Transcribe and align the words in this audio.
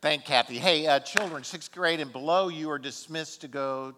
Thank 0.00 0.26
Kathy. 0.26 0.58
Hey, 0.58 0.86
uh, 0.86 1.00
children, 1.00 1.42
sixth 1.42 1.72
grade 1.72 1.98
and 1.98 2.12
below, 2.12 2.46
you 2.46 2.70
are 2.70 2.78
dismissed 2.78 3.40
to 3.40 3.48
go 3.48 3.96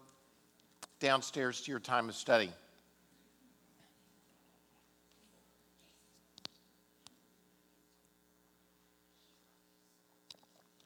downstairs 0.99 1.61
to 1.61 1.69
your 1.69 1.79
time 1.79 2.09
of 2.09 2.15
study. 2.15 2.49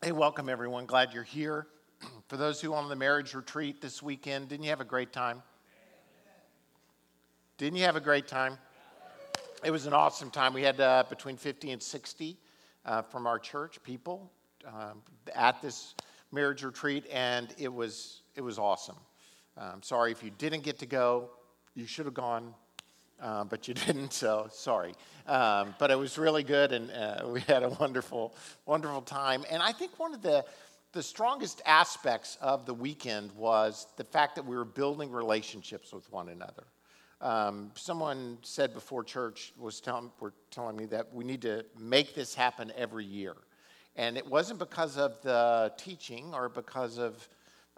Hey, 0.04 0.12
welcome 0.12 0.49
everyone. 0.49 0.86
Glad 0.86 1.14
you're 1.14 1.23
here. 1.23 1.68
For 2.27 2.36
those 2.36 2.59
who 2.59 2.73
are 2.73 2.75
on 2.84 2.89
the 2.89 2.95
marriage 2.97 3.34
retreat 3.34 3.79
this 3.79 4.04
weekend, 4.04 4.50
didn't 4.50 4.66
you 4.66 4.70
have 4.70 4.82
a 4.82 4.84
great 4.84 5.13
time? 5.13 5.41
Didn't 7.57 7.77
you 7.77 7.86
have 7.86 7.95
a 7.95 8.02
great 8.02 8.27
time? 8.27 8.57
It 9.63 9.71
was 9.71 9.86
an 9.86 9.93
awesome 9.93 10.29
time. 10.29 10.54
We 10.54 10.63
had 10.63 10.82
uh, 10.82 11.05
between 11.09 11.38
50 11.38 11.71
and 11.71 11.82
60 11.82 12.36
uh, 12.86 13.02
from 13.04 13.25
our 13.25 13.39
church 13.39 13.82
people 13.82 14.29
um, 14.68 15.02
at 15.34 15.61
this 15.61 15.95
marriage 16.32 16.63
retreat, 16.63 17.05
and 17.11 17.54
it 17.57 17.74
was, 17.74 18.21
it 18.36 18.42
was 18.42 18.60
awesome. 18.60 18.97
Um, 19.57 19.82
sorry 19.82 20.11
if 20.11 20.24
you 20.24 20.32
didn't 20.38 20.64
get 20.64 20.79
to 20.79 20.86
go. 20.86 21.29
You 21.75 21.86
should 21.86 22.05
have 22.05 22.14
gone, 22.14 22.54
uh, 23.21 23.46
but 23.46 23.68
you 23.68 23.74
didn't, 23.88 24.14
so 24.14 24.47
sorry. 24.51 24.93
Um, 25.28 25.75
but 25.79 25.91
it 25.91 25.97
was 25.97 26.18
really 26.18 26.43
good, 26.43 26.71
and 26.71 26.91
uh, 26.91 27.28
we 27.28 27.41
had 27.41 27.64
a 27.64 27.69
wonderful, 27.69 28.36
wonderful 28.65 29.01
time. 29.01 29.46
And 29.50 29.61
I 29.64 29.71
think 29.71 29.97
one 30.00 30.14
of 30.14 30.21
the, 30.21 30.46
the 30.91 31.04
strongest 31.04 31.61
aspects 31.66 32.38
of 32.41 32.66
the 32.66 32.73
weekend 32.73 33.31
was 33.33 33.88
the 33.97 34.03
fact 34.03 34.36
that 34.36 34.45
we 34.45 34.55
were 34.55 34.66
building 34.66 35.11
relationships 35.11 35.94
with 35.94 36.11
one 36.11 36.30
another. 36.30 36.63
Um, 37.22 37.72
someone 37.75 38.38
said 38.41 38.73
before 38.73 39.03
church 39.03 39.53
was 39.58 39.80
telling, 39.80 40.11
were 40.19 40.33
telling 40.52 40.75
me 40.75 40.86
that 40.88 41.13
we 41.13 41.23
need 41.23 41.41
to 41.44 41.66
make 41.80 42.13
this 42.13 42.36
happen 42.36 42.73
every 42.75 43.05
year. 43.05 43.36
And 43.95 44.17
it 44.17 44.27
wasn't 44.27 44.59
because 44.59 44.97
of 44.97 45.22
the 45.22 45.72
teaching 45.77 46.33
or 46.33 46.49
because 46.49 46.97
of 46.97 47.27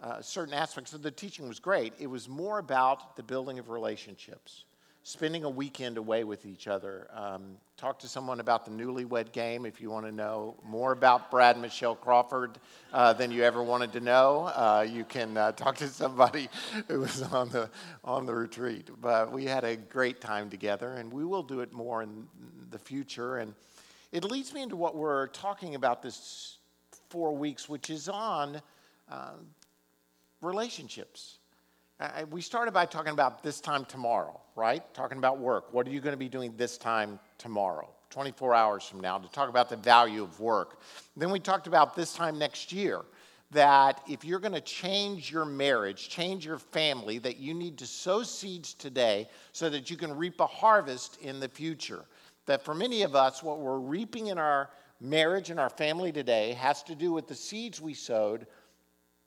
uh, 0.00 0.20
certain 0.20 0.54
aspects 0.54 0.92
of 0.92 1.02
the 1.02 1.10
teaching 1.10 1.48
was 1.48 1.60
great. 1.60 1.92
It 1.98 2.06
was 2.06 2.28
more 2.28 2.58
about 2.58 3.16
the 3.16 3.22
building 3.22 3.58
of 3.58 3.68
relationships 3.68 4.64
spending 5.08 5.44
a 5.44 5.48
weekend 5.48 5.96
away 5.96 6.22
with 6.22 6.44
each 6.44 6.68
other. 6.68 7.08
Um, 7.14 7.56
talk 7.78 7.98
to 8.00 8.08
someone 8.08 8.40
about 8.40 8.66
the 8.66 8.70
newlywed 8.70 9.32
game 9.32 9.64
if 9.64 9.80
you 9.80 9.90
want 9.90 10.04
to 10.04 10.12
know 10.12 10.54
more 10.62 10.92
about 10.92 11.30
Brad 11.30 11.56
and 11.56 11.62
Michelle 11.62 11.94
Crawford 11.94 12.58
uh, 12.92 13.14
than 13.14 13.30
you 13.30 13.42
ever 13.42 13.62
wanted 13.62 13.90
to 13.94 14.00
know. 14.00 14.52
Uh, 14.54 14.86
you 14.86 15.04
can 15.04 15.34
uh, 15.38 15.52
talk 15.52 15.76
to 15.76 15.88
somebody 15.88 16.50
who 16.88 17.00
was 17.00 17.22
on 17.22 17.48
the, 17.48 17.70
on 18.04 18.26
the 18.26 18.34
retreat. 18.34 18.90
But 19.00 19.32
we 19.32 19.46
had 19.46 19.64
a 19.64 19.76
great 19.76 20.20
time 20.20 20.50
together, 20.50 20.92
and 20.92 21.10
we 21.10 21.24
will 21.24 21.42
do 21.42 21.60
it 21.60 21.72
more 21.72 22.02
in 22.02 22.26
the 22.70 22.78
future. 22.78 23.38
And 23.38 23.54
it 24.12 24.24
leads 24.24 24.54
me 24.54 24.62
into 24.62 24.76
what 24.76 24.96
we're 24.96 25.26
talking 25.28 25.74
about 25.74 26.02
this 26.02 26.58
four 27.10 27.36
weeks, 27.36 27.68
which 27.68 27.90
is 27.90 28.08
on 28.08 28.60
uh, 29.10 29.32
relationships. 30.40 31.38
Uh, 32.00 32.24
we 32.30 32.40
started 32.40 32.72
by 32.72 32.86
talking 32.86 33.12
about 33.12 33.42
this 33.42 33.60
time 33.60 33.84
tomorrow, 33.84 34.40
right? 34.56 34.82
Talking 34.94 35.18
about 35.18 35.38
work. 35.38 35.72
What 35.74 35.86
are 35.86 35.90
you 35.90 36.00
going 36.00 36.12
to 36.12 36.18
be 36.18 36.28
doing 36.28 36.54
this 36.56 36.78
time 36.78 37.18
tomorrow, 37.38 37.88
24 38.10 38.54
hours 38.54 38.84
from 38.84 39.00
now, 39.00 39.18
to 39.18 39.28
talk 39.30 39.48
about 39.48 39.68
the 39.68 39.76
value 39.76 40.22
of 40.22 40.38
work. 40.40 40.80
Then 41.16 41.30
we 41.30 41.40
talked 41.40 41.66
about 41.66 41.96
this 41.96 42.14
time 42.14 42.38
next 42.38 42.72
year 42.72 43.02
that 43.50 44.02
if 44.08 44.24
you're 44.24 44.38
going 44.38 44.52
to 44.52 44.60
change 44.60 45.32
your 45.32 45.44
marriage, 45.44 46.08
change 46.08 46.44
your 46.44 46.58
family, 46.58 47.18
that 47.18 47.38
you 47.38 47.54
need 47.54 47.78
to 47.78 47.86
sow 47.86 48.22
seeds 48.22 48.74
today 48.74 49.28
so 49.52 49.70
that 49.70 49.90
you 49.90 49.96
can 49.96 50.16
reap 50.16 50.38
a 50.40 50.46
harvest 50.46 51.18
in 51.20 51.40
the 51.40 51.48
future. 51.48 52.04
That 52.48 52.64
for 52.64 52.74
many 52.74 53.02
of 53.02 53.14
us, 53.14 53.42
what 53.42 53.60
we're 53.60 53.78
reaping 53.78 54.28
in 54.28 54.38
our 54.38 54.70
marriage 55.02 55.50
and 55.50 55.60
our 55.60 55.68
family 55.68 56.12
today 56.12 56.54
has 56.54 56.82
to 56.84 56.94
do 56.94 57.12
with 57.12 57.28
the 57.28 57.34
seeds 57.34 57.78
we 57.78 57.92
sowed 57.92 58.46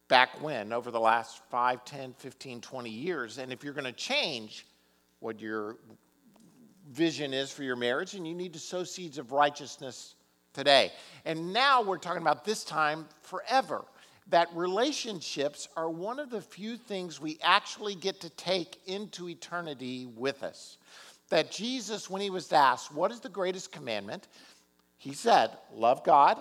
back 0.07 0.41
when 0.41 0.73
over 0.73 0.89
the 0.89 0.99
last 0.99 1.39
5 1.51 1.85
10 1.85 2.15
15 2.17 2.61
20 2.61 2.89
years. 2.89 3.37
And 3.37 3.53
if 3.53 3.63
you're 3.63 3.75
going 3.75 3.85
to 3.85 3.91
change 3.91 4.65
what 5.19 5.39
your 5.39 5.77
vision 6.89 7.31
is 7.31 7.51
for 7.51 7.61
your 7.61 7.75
marriage 7.75 8.15
and 8.15 8.27
you 8.27 8.33
need 8.33 8.53
to 8.53 8.59
sow 8.59 8.83
seeds 8.83 9.19
of 9.19 9.31
righteousness 9.31 10.15
today. 10.55 10.91
And 11.23 11.53
now 11.53 11.83
we're 11.83 11.99
talking 11.99 12.23
about 12.23 12.43
this 12.43 12.63
time 12.63 13.05
forever 13.21 13.85
that 14.29 14.49
relationships 14.55 15.67
are 15.77 15.91
one 15.91 16.17
of 16.17 16.31
the 16.31 16.41
few 16.41 16.75
things 16.75 17.21
we 17.21 17.37
actually 17.43 17.93
get 17.93 18.19
to 18.21 18.31
take 18.31 18.79
into 18.87 19.29
eternity 19.29 20.07
with 20.15 20.41
us 20.41 20.79
that 21.31 21.51
jesus 21.51 22.09
when 22.09 22.21
he 22.21 22.29
was 22.29 22.53
asked 22.53 22.93
what 22.93 23.11
is 23.11 23.19
the 23.19 23.29
greatest 23.29 23.71
commandment 23.71 24.27
he 24.97 25.13
said 25.13 25.49
love 25.73 26.03
god 26.03 26.37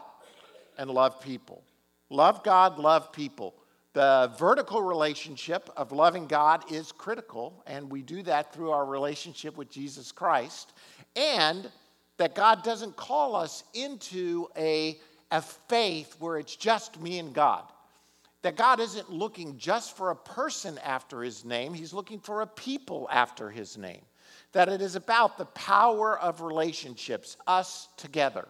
and 0.77 0.91
love 0.91 1.21
people 1.23 1.65
Love 2.11 2.43
God, 2.43 2.79
love 2.79 3.13
people. 3.13 3.55
The 3.93 4.33
vertical 4.39 4.83
relationship 4.83 5.71
of 5.77 5.93
loving 5.93 6.27
God 6.27 6.71
is 6.71 6.93
critical, 6.93 7.63
and 7.67 7.91
we 7.91 8.03
do 8.03 8.23
that 8.25 8.53
through 8.53 8.71
our 8.71 8.85
relationship 8.85 9.57
with 9.57 9.71
Jesus 9.71 10.13
Christ. 10.13 10.73
And 11.17 11.71
that 12.19 12.35
God 12.35 12.63
doesn't 12.63 12.97
call 12.97 13.35
us 13.35 13.65
into 13.75 14.49
a, 14.57 14.99
a 15.31 15.41
faith 15.41 16.17
where 16.19 16.39
it's 16.39 16.55
just 16.55 17.01
me 17.01 17.19
and 17.19 17.33
God. 17.33 17.65
That 18.43 18.57
God 18.57 18.81
isn't 18.81 19.11
looking 19.11 19.57
just 19.57 19.97
for 19.97 20.11
a 20.11 20.17
person 20.17 20.79
after 20.85 21.23
his 21.23 21.45
name, 21.45 21.73
he's 21.73 21.95
looking 21.95 22.19
for 22.19 22.43
a 22.43 22.47
people 22.47 23.09
after 23.11 23.51
his 23.51 23.79
name. 23.79 24.03
That 24.53 24.69
it 24.69 24.81
is 24.81 24.97
about 24.97 25.39
the 25.39 25.47
power 25.47 26.19
of 26.19 26.41
relationships, 26.41 27.37
us 27.47 27.89
together, 27.97 28.49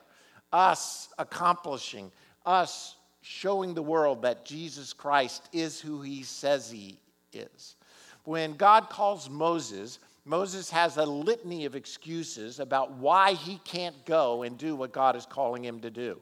us 0.53 1.09
accomplishing, 1.19 2.11
us 2.47 2.97
showing 3.23 3.75
the 3.75 3.83
world 3.83 4.23
that 4.23 4.45
Jesus 4.45 4.93
Christ 4.93 5.49
is 5.53 5.81
who 5.81 6.01
he 6.01 6.23
says 6.23 6.71
he 6.71 6.99
is. 7.33 7.77
When 8.25 8.55
God 8.55 8.89
calls 8.89 9.29
Moses, 9.29 9.99
Moses 10.25 10.71
has 10.71 10.97
a 10.97 11.05
litany 11.05 11.65
of 11.65 11.75
excuses 11.75 12.61
about 12.61 12.93
why 12.93 13.33
he 13.33 13.59
can't 13.65 14.05
go 14.05 14.43
and 14.43 14.57
do 14.57 14.77
what 14.77 14.93
God 14.93 15.17
is 15.17 15.27
calling 15.27 15.65
him 15.65 15.81
to 15.81 15.91
do. 15.91 16.19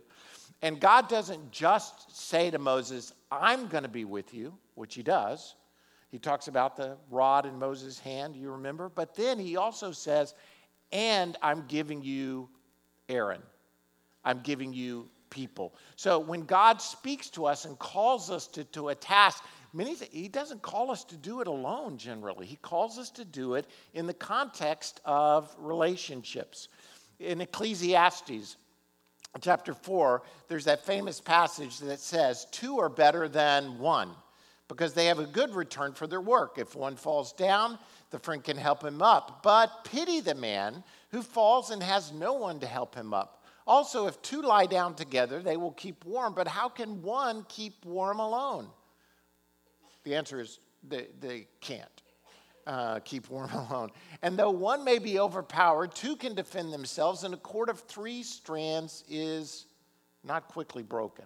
And 0.62 0.80
God 0.80 1.08
doesn't 1.08 1.50
just 1.52 2.16
say 2.16 2.50
to 2.50 2.58
Moses, 2.58 3.12
I'm 3.30 3.68
going 3.68 3.84
to 3.84 3.88
be 3.88 4.04
with 4.04 4.34
you, 4.34 4.54
which 4.74 4.94
he 4.94 5.02
does. 5.02 5.54
He 6.10 6.18
talks 6.18 6.48
about 6.48 6.76
the 6.76 6.96
rod 7.10 7.44
in 7.44 7.58
Moses' 7.58 7.98
hand, 7.98 8.34
you 8.34 8.50
remember? 8.50 8.88
But 8.88 9.14
then 9.14 9.38
he 9.38 9.56
also 9.56 9.92
says, 9.92 10.34
and 10.90 11.36
I'm 11.42 11.64
giving 11.68 12.02
you 12.02 12.48
Aaron. 13.08 13.42
I'm 14.24 14.40
giving 14.40 14.72
you 14.72 15.08
people. 15.30 15.74
So 15.96 16.18
when 16.18 16.42
God 16.42 16.80
speaks 16.80 17.28
to 17.30 17.44
us 17.44 17.66
and 17.66 17.78
calls 17.78 18.30
us 18.30 18.46
to, 18.48 18.64
to 18.64 18.88
a 18.88 18.94
task, 18.94 19.44
many 19.74 19.94
he 20.10 20.28
doesn't 20.28 20.62
call 20.62 20.90
us 20.90 21.04
to 21.04 21.16
do 21.16 21.40
it 21.42 21.46
alone 21.46 21.98
generally. 21.98 22.46
He 22.46 22.56
calls 22.56 22.98
us 22.98 23.10
to 23.10 23.24
do 23.24 23.54
it 23.54 23.66
in 23.92 24.06
the 24.06 24.14
context 24.14 25.00
of 25.04 25.54
relationships. 25.58 26.68
In 27.20 27.42
Ecclesiastes 27.42 28.56
chapter 29.42 29.74
4, 29.74 30.22
there's 30.48 30.64
that 30.64 30.86
famous 30.86 31.20
passage 31.20 31.78
that 31.80 32.00
says, 32.00 32.46
Two 32.50 32.78
are 32.78 32.88
better 32.88 33.28
than 33.28 33.78
one 33.78 34.10
because 34.68 34.92
they 34.92 35.06
have 35.06 35.18
a 35.18 35.26
good 35.26 35.54
return 35.54 35.94
for 35.94 36.06
their 36.06 36.20
work. 36.20 36.58
If 36.58 36.76
one 36.76 36.96
falls 36.96 37.32
down, 37.32 37.78
the 38.10 38.18
friend 38.18 38.44
can 38.44 38.56
help 38.56 38.84
him 38.84 39.02
up. 39.02 39.42
But 39.42 39.84
pity 39.84 40.20
the 40.20 40.34
man 40.34 40.84
who 41.10 41.22
falls 41.22 41.70
and 41.70 41.82
has 41.82 42.12
no 42.12 42.34
one 42.34 42.60
to 42.60 42.66
help 42.66 42.94
him 42.94 43.14
up. 43.14 43.44
Also, 43.66 44.06
if 44.06 44.20
two 44.22 44.42
lie 44.42 44.66
down 44.66 44.94
together, 44.94 45.42
they 45.42 45.56
will 45.56 45.72
keep 45.72 46.04
warm. 46.04 46.34
But 46.34 46.48
how 46.48 46.68
can 46.68 47.02
one 47.02 47.44
keep 47.48 47.84
warm 47.84 48.18
alone? 48.18 48.68
The 50.04 50.14
answer 50.14 50.40
is 50.40 50.58
they, 50.86 51.08
they 51.20 51.46
can't 51.60 52.02
uh, 52.66 53.00
keep 53.00 53.28
warm 53.30 53.50
alone. 53.70 53.90
And 54.22 54.38
though 54.38 54.50
one 54.50 54.84
may 54.84 54.98
be 54.98 55.18
overpowered, 55.18 55.94
two 55.94 56.16
can 56.16 56.34
defend 56.34 56.72
themselves, 56.72 57.24
and 57.24 57.34
a 57.34 57.38
cord 57.38 57.68
of 57.68 57.80
three 57.80 58.22
strands 58.22 59.04
is 59.08 59.66
not 60.24 60.48
quickly 60.48 60.82
broken. 60.82 61.24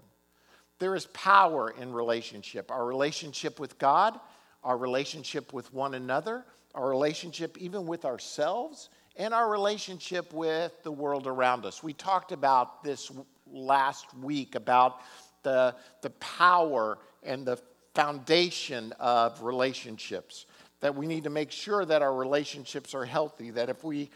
There 0.82 0.97
is 0.97 1.06
power 1.06 1.71
in 1.71 1.92
relationship 1.92 2.72
our 2.72 2.84
relationship 2.84 3.60
with 3.60 3.78
God, 3.78 4.18
our 4.65 4.77
relationship 4.77 5.53
with 5.53 5.72
one 5.72 5.95
another, 5.95 6.45
our 6.74 6.89
relationship 6.89 7.57
even 7.59 7.86
with 7.86 8.04
ourselves 8.04 8.89
and 9.15 9.33
our 9.33 9.48
relationship 9.48 10.33
with 10.33 10.72
the 10.83 10.91
world 10.91 11.28
around 11.28 11.66
us. 11.66 11.84
We 11.84 11.92
talked 11.92 12.33
about 12.33 12.83
this 12.83 13.12
last 13.47 14.12
week 14.18 14.57
about 14.57 15.03
the, 15.45 15.77
the 16.01 16.10
power 16.10 16.98
and 17.22 17.47
the 17.47 17.60
foundation 17.95 18.92
of 18.98 19.41
relationships. 19.41 20.47
That 20.80 20.97
we 20.97 21.07
need 21.07 21.22
to 21.22 21.30
make 21.30 21.53
sure 21.53 21.84
that 21.84 22.03
our 22.03 22.12
relationships 22.12 22.92
are 22.92 23.04
healthy, 23.04 23.53
that 23.53 23.68
if 23.68 23.84
we 23.84 24.10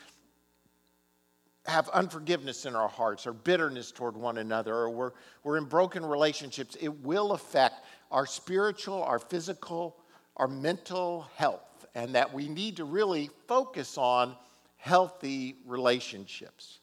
have 1.67 1.89
unforgiveness 1.91 2.67
in 2.67 2.75
our 2.75 2.89
hearts 2.89 3.27
or 3.27 3.33
bitterness 3.33 3.91
toward 3.91 4.17
one 4.17 4.39
another 4.39 4.75
or 4.75 4.91
we're, 4.91 5.13
we're 5.45 5.59
in 5.59 5.65
broken 5.65 6.05
relationships, 6.05 6.77
it 6.81 6.89
will 7.01 7.33
affect 7.33 7.85
our 8.11 8.27
spiritual, 8.27 9.03
our 9.03 9.19
physical, 9.19 9.97
our 10.37 10.49
mental 10.49 11.27
health. 11.35 11.87
And 11.95 12.15
that 12.15 12.33
we 12.33 12.49
need 12.49 12.77
to 12.77 12.85
really 12.85 13.31
focus 13.49 13.97
on 13.97 14.37
healthy 14.77 15.57
relationships. 15.65 16.81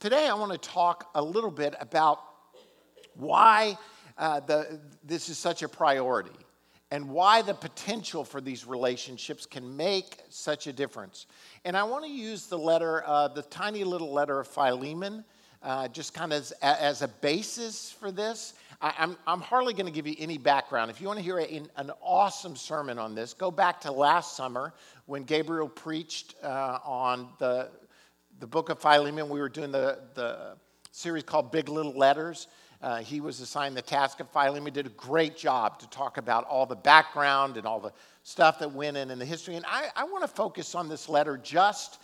Today, 0.00 0.28
I 0.28 0.34
want 0.34 0.52
to 0.52 0.58
talk 0.58 1.10
a 1.14 1.22
little 1.22 1.50
bit 1.50 1.74
about 1.78 2.20
why 3.14 3.76
uh, 4.18 4.40
the, 4.40 4.80
this 5.04 5.28
is 5.28 5.36
such 5.36 5.62
a 5.62 5.68
priority 5.68 6.45
and 6.90 7.08
why 7.08 7.42
the 7.42 7.54
potential 7.54 8.24
for 8.24 8.40
these 8.40 8.66
relationships 8.66 9.44
can 9.44 9.76
make 9.76 10.20
such 10.28 10.66
a 10.66 10.72
difference. 10.72 11.26
And 11.64 11.76
I 11.76 11.82
want 11.82 12.04
to 12.04 12.10
use 12.10 12.46
the 12.46 12.58
letter, 12.58 13.02
uh, 13.06 13.28
the 13.28 13.42
tiny 13.42 13.82
little 13.82 14.12
letter 14.12 14.38
of 14.38 14.46
Philemon, 14.46 15.24
uh, 15.62 15.88
just 15.88 16.14
kind 16.14 16.32
of 16.32 16.38
as, 16.38 16.52
as, 16.62 17.02
a 17.02 17.08
basis 17.08 17.90
for 17.90 18.12
this. 18.12 18.54
I, 18.80 18.88
am 18.98 19.10
I'm, 19.10 19.16
I'm 19.26 19.40
hardly 19.40 19.74
going 19.74 19.86
to 19.86 19.92
give 19.92 20.06
you 20.06 20.14
any 20.18 20.38
background. 20.38 20.90
If 20.90 21.00
you 21.00 21.08
want 21.08 21.18
to 21.18 21.24
hear 21.24 21.40
a, 21.40 21.62
an 21.76 21.90
awesome 22.00 22.54
sermon 22.54 22.98
on 22.98 23.16
this, 23.16 23.34
go 23.34 23.50
back 23.50 23.80
to 23.80 23.90
last 23.90 24.36
summer 24.36 24.74
when 25.06 25.24
Gabriel 25.24 25.68
preached 25.68 26.34
uh, 26.42 26.78
on 26.84 27.30
the, 27.38 27.70
the 28.38 28.46
book 28.46 28.68
of 28.68 28.78
Philemon. 28.80 29.28
We 29.28 29.40
were 29.40 29.48
doing 29.48 29.72
the, 29.72 29.98
the 30.14 30.56
series 30.92 31.24
called 31.24 31.50
Big 31.50 31.68
Little 31.68 31.96
Letters. 31.98 32.46
Uh, 32.86 32.98
he 32.98 33.20
was 33.20 33.40
assigned 33.40 33.76
the 33.76 33.82
task 33.82 34.20
of 34.20 34.30
Philemon. 34.30 34.64
He 34.64 34.70
did 34.70 34.86
a 34.86 34.90
great 34.90 35.36
job 35.36 35.80
to 35.80 35.90
talk 35.90 36.18
about 36.18 36.44
all 36.44 36.66
the 36.66 36.76
background 36.76 37.56
and 37.56 37.66
all 37.66 37.80
the 37.80 37.90
stuff 38.22 38.60
that 38.60 38.70
went 38.70 38.96
in 38.96 39.10
in 39.10 39.18
the 39.18 39.24
history. 39.24 39.56
And 39.56 39.64
I, 39.66 39.88
I 39.96 40.04
want 40.04 40.22
to 40.22 40.28
focus 40.28 40.76
on 40.76 40.88
this 40.88 41.08
letter 41.08 41.36
just 41.36 42.00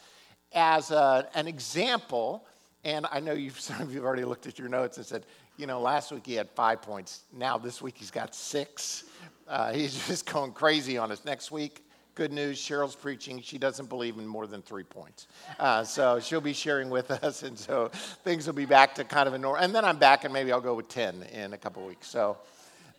as 0.53 0.91
a, 0.91 1.29
an 1.37 1.47
example. 1.47 2.45
And 2.83 3.07
I 3.13 3.21
know 3.21 3.33
you've, 3.33 3.61
some 3.61 3.81
of 3.81 3.91
you 3.91 3.99
have 3.99 4.05
already 4.05 4.25
looked 4.25 4.49
at 4.49 4.59
your 4.59 4.69
notes 4.69 4.97
and 4.97 5.07
said, 5.07 5.25
you 5.57 5.69
know, 5.69 5.81
last 5.81 6.11
week 6.11 6.27
he 6.27 6.35
had 6.35 6.51
five 6.51 6.83
points. 6.83 7.23
Now 7.33 7.59
this 7.59 7.81
week 7.81 7.95
he's 7.97 8.11
got 8.11 8.35
six. 8.35 9.05
Uh, 9.47 9.73
he's 9.73 10.05
just 10.09 10.27
going 10.27 10.51
crazy 10.51 10.99
on 10.99 11.13
us. 11.13 11.25
Next 11.25 11.53
week, 11.53 11.85
good 12.15 12.33
news 12.33 12.61
Cheryl's 12.61 12.95
preaching. 12.95 13.41
She 13.41 13.59
doesn't 13.59 13.89
believe 13.89 14.19
in 14.19 14.27
more 14.27 14.47
than 14.47 14.63
three 14.63 14.85
points. 14.85 15.29
Uh, 15.59 15.85
so 15.85 16.21
she'll 16.21 16.41
be 16.41 16.53
sharing 16.53 16.91
with 16.91 17.11
us. 17.25 17.43
And 17.43 17.59
so 17.59 17.89
things 18.25 18.47
will 18.47 18.55
be 18.55 18.67
back 18.67 18.95
to 18.97 19.05
kind 19.05 19.27
of 19.27 19.35
a 19.35 19.39
normal. 19.39 19.63
And 19.63 19.75
then 19.75 19.85
I'm 19.85 19.99
back, 19.99 20.25
and 20.25 20.33
maybe 20.33 20.53
I'll 20.53 20.61
go 20.61 20.75
with 20.75 20.89
10 20.89 21.23
in 21.33 21.53
a 21.53 21.59
couple 21.59 21.85
weeks. 21.87 22.09
So, 22.09 22.37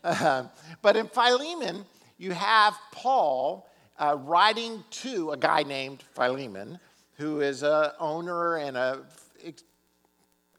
uh, 0.03 0.45
but 0.81 0.95
in 0.95 1.07
Philemon, 1.07 1.85
you 2.17 2.31
have 2.31 2.75
Paul 2.91 3.69
uh, 3.99 4.17
writing 4.19 4.83
to 4.89 5.31
a 5.31 5.37
guy 5.37 5.63
named 5.63 6.01
Philemon, 6.15 6.79
who 7.17 7.41
is 7.41 7.63
a 7.63 7.95
owner 7.99 8.57
and 8.57 8.75
a 8.75 9.05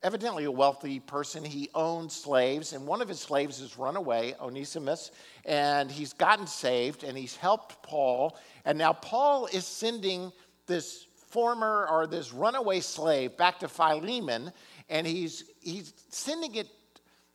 evidently 0.04 0.44
a 0.44 0.50
wealthy 0.50 1.00
person. 1.00 1.42
He 1.42 1.70
owned 1.74 2.12
slaves, 2.12 2.74
and 2.74 2.86
one 2.86 3.00
of 3.00 3.08
his 3.08 3.18
slaves 3.18 3.58
has 3.60 3.78
run 3.78 3.96
away, 3.96 4.34
Onesimus, 4.40 5.10
and 5.46 5.90
he's 5.90 6.12
gotten 6.12 6.46
saved, 6.46 7.02
and 7.02 7.16
he's 7.16 7.34
helped 7.34 7.82
Paul. 7.82 8.36
And 8.66 8.76
now 8.78 8.92
Paul 8.92 9.46
is 9.46 9.66
sending 9.66 10.30
this 10.66 11.06
former 11.28 11.88
or 11.90 12.06
this 12.06 12.32
runaway 12.32 12.80
slave 12.80 13.36
back 13.38 13.58
to 13.60 13.68
Philemon, 13.68 14.52
and 14.90 15.06
he's, 15.06 15.44
he's 15.60 15.94
sending 16.10 16.54
it 16.54 16.68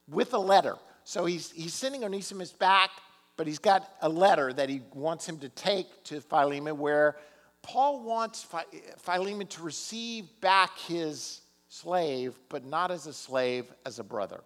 with 0.08 0.34
a 0.34 0.40
letter. 0.40 0.76
So 1.04 1.26
he's, 1.26 1.52
he's 1.52 1.74
sending 1.74 2.04
Onesimus 2.04 2.52
back, 2.52 2.92
but 3.36 3.48
he's 3.48 3.60
got 3.60 3.92
a 4.02 4.10
letter 4.10 4.54
that 4.54 4.70
he 4.70 4.82
wants 4.94 5.28
him 5.28 5.40
to 5.40 5.50
take 5.50 6.04
to 6.06 6.22
Philemon 6.22 6.78
where 6.78 7.18
Paul 7.62 8.04
wants 8.04 8.46
Philemon 9.00 9.48
to 9.48 9.64
receive 9.64 10.30
back 10.40 10.78
his 10.78 11.42
slave, 11.70 12.38
but 12.50 12.66
not 12.66 12.92
as 12.92 13.08
a 13.08 13.14
slave, 13.14 13.72
as 13.86 14.00
a 14.00 14.04
brother. 14.04 14.42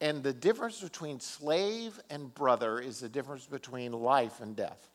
And 0.00 0.22
the 0.22 0.32
difference 0.32 0.80
between 0.80 1.20
slave 1.20 2.00
and 2.10 2.32
brother 2.34 2.78
is 2.80 3.00
the 3.00 3.08
difference 3.08 3.46
between 3.46 3.92
life 3.92 4.40
and 4.40 4.56
death. 4.56 4.88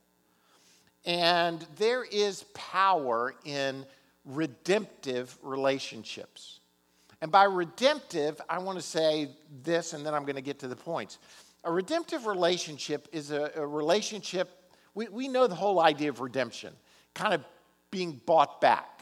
And 1.05 1.65
there 1.77 2.03
is 2.03 2.43
power 2.53 3.35
in 3.45 3.85
redemptive 4.25 5.37
relationships. 5.41 6.59
And 7.21 7.31
by 7.31 7.43
redemptive, 7.45 8.39
I 8.49 8.59
want 8.59 8.77
to 8.77 8.83
say 8.83 9.29
this, 9.63 9.93
and 9.93 10.05
then 10.05 10.13
I'm 10.13 10.23
going 10.23 10.35
to 10.35 10.41
get 10.41 10.59
to 10.59 10.67
the 10.67 10.75
points. 10.75 11.17
A 11.63 11.71
redemptive 11.71 12.25
relationship 12.25 13.07
is 13.11 13.31
a, 13.31 13.51
a 13.55 13.65
relationship, 13.65 14.49
we, 14.93 15.07
we 15.09 15.27
know 15.27 15.47
the 15.47 15.55
whole 15.55 15.81
idea 15.81 16.09
of 16.09 16.21
redemption, 16.21 16.73
kind 17.13 17.33
of 17.33 17.43
being 17.91 18.21
bought 18.25 18.61
back. 18.61 18.98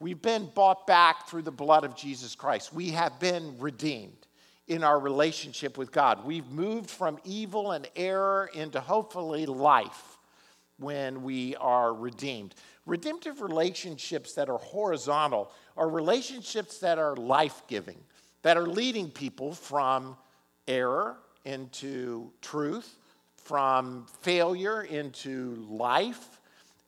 We've 0.00 0.20
been 0.20 0.48
bought 0.54 0.86
back 0.86 1.28
through 1.28 1.42
the 1.42 1.50
blood 1.50 1.84
of 1.84 1.94
Jesus 1.94 2.34
Christ. 2.34 2.72
We 2.72 2.88
have 2.92 3.20
been 3.20 3.58
redeemed 3.58 4.26
in 4.66 4.82
our 4.82 4.98
relationship 4.98 5.76
with 5.76 5.92
God. 5.92 6.24
We've 6.24 6.50
moved 6.50 6.88
from 6.88 7.18
evil 7.22 7.72
and 7.72 7.86
error 7.94 8.48
into 8.54 8.80
hopefully 8.80 9.44
life 9.44 10.16
when 10.78 11.22
we 11.22 11.54
are 11.56 11.92
redeemed. 11.92 12.54
Redemptive 12.86 13.42
relationships 13.42 14.32
that 14.32 14.48
are 14.48 14.56
horizontal 14.56 15.52
are 15.76 15.90
relationships 15.90 16.78
that 16.78 16.98
are 16.98 17.14
life 17.14 17.62
giving, 17.68 17.98
that 18.40 18.56
are 18.56 18.66
leading 18.66 19.10
people 19.10 19.52
from 19.52 20.16
error 20.66 21.18
into 21.44 22.32
truth, 22.40 22.96
from 23.36 24.06
failure 24.22 24.82
into 24.82 25.56
life 25.68 26.39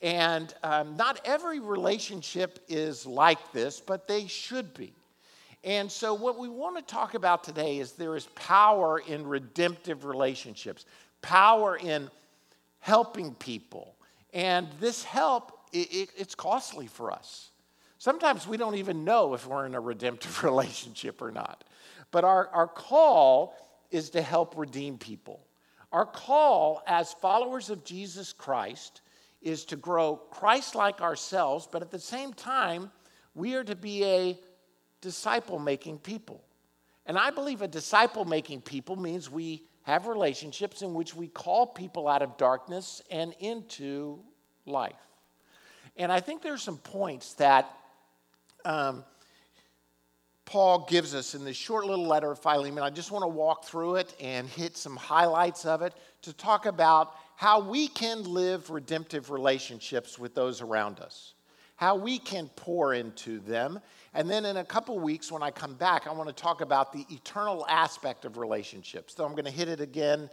and 0.02 0.52
um, 0.64 0.96
not 0.96 1.20
every 1.24 1.60
relationship 1.60 2.58
is 2.68 3.06
like 3.06 3.52
this, 3.52 3.80
but 3.80 4.08
they 4.08 4.26
should 4.26 4.74
be. 4.74 4.92
And 5.64 5.90
so, 5.90 6.12
what 6.12 6.38
we 6.38 6.48
want 6.48 6.76
to 6.76 6.82
talk 6.82 7.14
about 7.14 7.44
today 7.44 7.78
is 7.78 7.92
there 7.92 8.16
is 8.16 8.26
power 8.34 8.98
in 8.98 9.24
redemptive 9.24 10.04
relationships, 10.04 10.86
power 11.22 11.76
in 11.76 12.10
helping 12.80 13.34
people. 13.34 13.94
And 14.34 14.66
this 14.80 15.04
help, 15.04 15.56
it, 15.72 15.94
it, 15.94 16.08
it's 16.16 16.34
costly 16.34 16.88
for 16.88 17.12
us. 17.12 17.50
Sometimes 17.98 18.48
we 18.48 18.56
don't 18.56 18.74
even 18.74 19.04
know 19.04 19.34
if 19.34 19.46
we're 19.46 19.66
in 19.66 19.76
a 19.76 19.80
redemptive 19.80 20.42
relationship 20.44 21.22
or 21.22 21.30
not. 21.30 21.62
But 22.10 22.24
our, 22.24 22.48
our 22.48 22.66
call 22.66 23.54
is 23.92 24.10
to 24.10 24.22
help 24.22 24.56
redeem 24.56 24.98
people. 24.98 25.46
Our 25.92 26.06
call 26.06 26.82
as 26.88 27.12
followers 27.12 27.70
of 27.70 27.84
Jesus 27.84 28.32
Christ 28.32 29.01
is 29.42 29.64
to 29.66 29.76
grow 29.76 30.16
Christ 30.16 30.74
like 30.74 31.00
ourselves, 31.00 31.68
but 31.70 31.82
at 31.82 31.90
the 31.90 31.98
same 31.98 32.32
time, 32.32 32.90
we 33.34 33.54
are 33.54 33.64
to 33.64 33.76
be 33.76 34.04
a 34.04 34.38
disciple 35.00 35.58
making 35.58 35.98
people. 35.98 36.44
And 37.06 37.18
I 37.18 37.30
believe 37.30 37.62
a 37.62 37.68
disciple 37.68 38.24
making 38.24 38.60
people 38.62 38.96
means 38.96 39.30
we 39.30 39.64
have 39.82 40.06
relationships 40.06 40.82
in 40.82 40.94
which 40.94 41.14
we 41.14 41.26
call 41.26 41.66
people 41.66 42.06
out 42.06 42.22
of 42.22 42.36
darkness 42.36 43.02
and 43.10 43.34
into 43.40 44.20
life. 44.64 44.94
And 45.96 46.12
I 46.12 46.20
think 46.20 46.42
there's 46.42 46.62
some 46.62 46.78
points 46.78 47.34
that 47.34 47.68
um, 48.64 49.04
Paul 50.44 50.86
gives 50.88 51.14
us 51.14 51.34
in 51.34 51.44
this 51.44 51.56
short 51.56 51.84
little 51.84 52.06
letter 52.06 52.30
of 52.30 52.38
Philemon. 52.38 52.82
I 52.82 52.90
just 52.90 53.10
want 53.10 53.22
to 53.22 53.28
walk 53.28 53.64
through 53.64 53.96
it 53.96 54.14
and 54.20 54.46
hit 54.48 54.76
some 54.76 54.96
highlights 54.96 55.64
of 55.64 55.82
it 55.82 55.94
to 56.22 56.32
talk 56.32 56.66
about 56.66 57.14
how 57.42 57.58
we 57.58 57.88
can 57.88 58.22
live 58.22 58.70
redemptive 58.70 59.28
relationships 59.28 60.16
with 60.16 60.32
those 60.32 60.60
around 60.60 61.00
us, 61.00 61.34
how 61.74 61.96
we 61.96 62.16
can 62.16 62.48
pour 62.54 62.94
into 62.94 63.40
them. 63.40 63.80
And 64.14 64.30
then 64.30 64.44
in 64.44 64.58
a 64.58 64.64
couple 64.64 64.96
weeks, 65.00 65.32
when 65.32 65.42
I 65.42 65.50
come 65.50 65.74
back, 65.74 66.06
I 66.06 66.12
want 66.12 66.28
to 66.28 66.40
talk 66.40 66.60
about 66.60 66.92
the 66.92 67.04
eternal 67.10 67.66
aspect 67.68 68.24
of 68.24 68.38
relationships. 68.38 69.16
So 69.16 69.24
I'm 69.24 69.32
going 69.32 69.46
to 69.46 69.50
hit 69.50 69.66
it 69.66 69.80
again. 69.80 70.30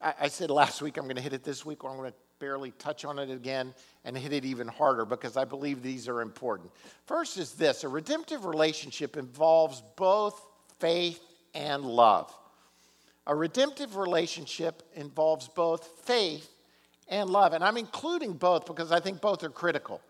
I, 0.00 0.28
said 0.28 0.48
last 0.48 0.80
week 0.80 0.96
I'm 0.96 1.06
going 1.06 1.16
to 1.16 1.22
hit 1.22 1.32
it 1.32 1.42
this 1.42 1.66
week, 1.66 1.82
or 1.82 1.90
I'm 1.90 1.96
going 1.96 2.12
to 2.12 2.16
barely 2.38 2.70
touch 2.78 3.04
on 3.04 3.18
it 3.18 3.32
again 3.32 3.74
and 4.04 4.16
hit 4.16 4.32
it 4.32 4.44
even 4.44 4.68
harder 4.68 5.04
because 5.04 5.36
I 5.36 5.44
believe 5.44 5.82
these 5.82 6.06
are 6.06 6.20
important. 6.20 6.70
First 7.06 7.36
is 7.36 7.54
this 7.54 7.82
a 7.82 7.88
redemptive 7.88 8.44
relationship 8.44 9.16
involves 9.16 9.82
both 9.96 10.40
faith 10.78 11.20
and 11.52 11.84
love. 11.84 12.32
A 13.26 13.34
redemptive 13.34 13.96
relationship 13.96 14.82
involves 14.94 15.48
both 15.48 15.86
faith 16.04 16.50
and 17.08 17.30
love. 17.30 17.52
And 17.52 17.64
I'm 17.64 17.76
including 17.76 18.34
both 18.34 18.66
because 18.66 18.92
I 18.92 19.00
think 19.00 19.20
both 19.20 19.42
are 19.44 19.50
critical. 19.50 20.00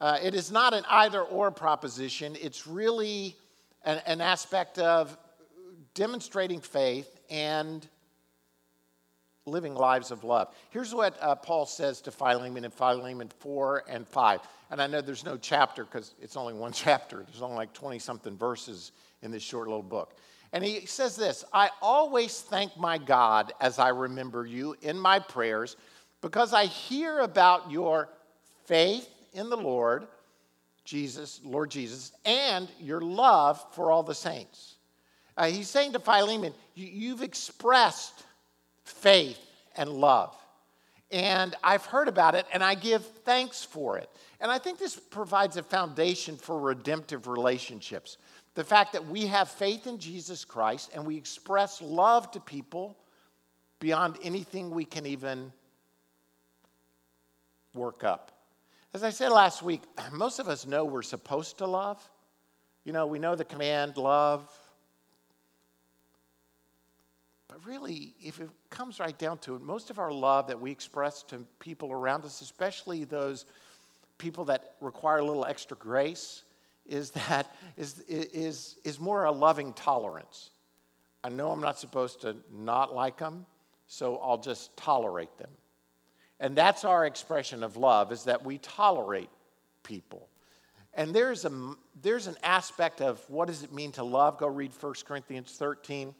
Uh, 0.00 0.18
it 0.22 0.34
is 0.34 0.50
not 0.50 0.74
an 0.74 0.84
either 0.88 1.22
or 1.22 1.50
proposition, 1.50 2.36
it's 2.40 2.66
really 2.66 3.34
an, 3.84 4.00
an 4.06 4.20
aspect 4.20 4.78
of 4.78 5.16
demonstrating 5.94 6.60
faith 6.60 7.18
and 7.30 7.88
living 9.46 9.74
lives 9.74 10.10
of 10.10 10.24
love. 10.24 10.54
Here's 10.70 10.94
what 10.94 11.16
uh, 11.22 11.34
Paul 11.36 11.66
says 11.66 12.00
to 12.02 12.10
Philemon 12.10 12.64
in 12.64 12.70
Philemon 12.70 13.30
4 13.38 13.84
and 13.88 14.06
5. 14.06 14.40
And 14.70 14.82
I 14.82 14.86
know 14.88 15.00
there's 15.00 15.24
no 15.24 15.36
chapter 15.36 15.84
because 15.84 16.14
it's 16.20 16.36
only 16.36 16.52
one 16.52 16.72
chapter, 16.74 17.24
there's 17.26 17.42
only 17.42 17.56
like 17.56 17.72
20 17.72 17.98
something 17.98 18.36
verses 18.36 18.92
in 19.22 19.30
this 19.30 19.42
short 19.42 19.68
little 19.68 19.82
book. 19.82 20.16
And 20.56 20.64
he 20.64 20.86
says 20.86 21.16
this 21.16 21.44
I 21.52 21.68
always 21.82 22.40
thank 22.40 22.78
my 22.78 22.96
God 22.96 23.52
as 23.60 23.78
I 23.78 23.90
remember 23.90 24.46
you 24.46 24.74
in 24.80 24.98
my 24.98 25.18
prayers 25.18 25.76
because 26.22 26.54
I 26.54 26.64
hear 26.64 27.18
about 27.18 27.70
your 27.70 28.08
faith 28.64 29.06
in 29.34 29.50
the 29.50 29.56
Lord, 29.58 30.06
Jesus, 30.82 31.42
Lord 31.44 31.70
Jesus, 31.70 32.12
and 32.24 32.70
your 32.80 33.02
love 33.02 33.62
for 33.74 33.90
all 33.90 34.02
the 34.02 34.14
saints. 34.14 34.76
Uh, 35.36 35.48
he's 35.48 35.68
saying 35.68 35.92
to 35.92 35.98
Philemon, 35.98 36.54
You've 36.74 37.20
expressed 37.20 38.24
faith 38.82 39.38
and 39.76 39.90
love. 39.90 40.34
And 41.10 41.54
I've 41.62 41.84
heard 41.84 42.08
about 42.08 42.34
it 42.34 42.46
and 42.50 42.64
I 42.64 42.76
give 42.76 43.04
thanks 43.26 43.62
for 43.62 43.98
it. 43.98 44.08
And 44.40 44.50
I 44.50 44.56
think 44.56 44.78
this 44.78 44.96
provides 44.96 45.58
a 45.58 45.62
foundation 45.62 46.38
for 46.38 46.58
redemptive 46.58 47.26
relationships 47.26 48.16
the 48.56 48.64
fact 48.64 48.94
that 48.94 49.06
we 49.06 49.26
have 49.26 49.50
faith 49.50 49.86
in 49.86 49.98
Jesus 49.98 50.44
Christ 50.44 50.90
and 50.94 51.06
we 51.06 51.16
express 51.16 51.82
love 51.82 52.30
to 52.30 52.40
people 52.40 52.96
beyond 53.80 54.16
anything 54.22 54.70
we 54.70 54.86
can 54.86 55.04
even 55.04 55.52
work 57.74 58.02
up. 58.02 58.32
As 58.94 59.04
I 59.04 59.10
said 59.10 59.28
last 59.28 59.62
week, 59.62 59.82
most 60.12 60.38
of 60.38 60.48
us 60.48 60.66
know 60.66 60.86
we're 60.86 61.02
supposed 61.02 61.58
to 61.58 61.66
love. 61.66 62.02
You 62.84 62.94
know, 62.94 63.06
we 63.06 63.18
know 63.18 63.34
the 63.34 63.44
command, 63.44 63.98
love. 63.98 64.50
But 67.48 67.58
really, 67.66 68.14
if 68.22 68.40
it 68.40 68.48
comes 68.70 68.98
right 68.98 69.18
down 69.18 69.36
to 69.38 69.56
it, 69.56 69.60
most 69.60 69.90
of 69.90 69.98
our 69.98 70.10
love 70.10 70.46
that 70.46 70.58
we 70.58 70.70
express 70.70 71.22
to 71.24 71.44
people 71.58 71.92
around 71.92 72.24
us, 72.24 72.40
especially 72.40 73.04
those 73.04 73.44
people 74.16 74.46
that 74.46 74.76
require 74.80 75.18
a 75.18 75.24
little 75.24 75.44
extra 75.44 75.76
grace, 75.76 76.44
is 76.88 77.10
that 77.12 77.54
is, 77.76 78.00
is, 78.08 78.76
is 78.84 79.00
more 79.00 79.24
a 79.24 79.32
loving 79.32 79.72
tolerance. 79.72 80.50
I 81.24 81.28
know 81.28 81.50
I'm 81.50 81.60
not 81.60 81.78
supposed 81.78 82.20
to 82.22 82.36
not 82.52 82.94
like 82.94 83.18
them, 83.18 83.46
so 83.86 84.18
I'll 84.18 84.38
just 84.38 84.76
tolerate 84.76 85.36
them. 85.38 85.50
And 86.38 86.54
that's 86.54 86.84
our 86.84 87.06
expression 87.06 87.62
of 87.62 87.76
love 87.76 88.12
is 88.12 88.24
that 88.24 88.44
we 88.44 88.58
tolerate 88.58 89.30
people. 89.82 90.28
And 90.94 91.14
there's, 91.14 91.44
a, 91.44 91.74
there's 92.02 92.26
an 92.26 92.36
aspect 92.42 93.00
of 93.00 93.22
what 93.28 93.48
does 93.48 93.62
it 93.62 93.72
mean 93.72 93.92
to 93.92 94.04
love? 94.04 94.38
Go 94.38 94.46
read 94.46 94.72
1 94.78 94.94
Corinthians 95.06 95.52
13. 95.52 96.14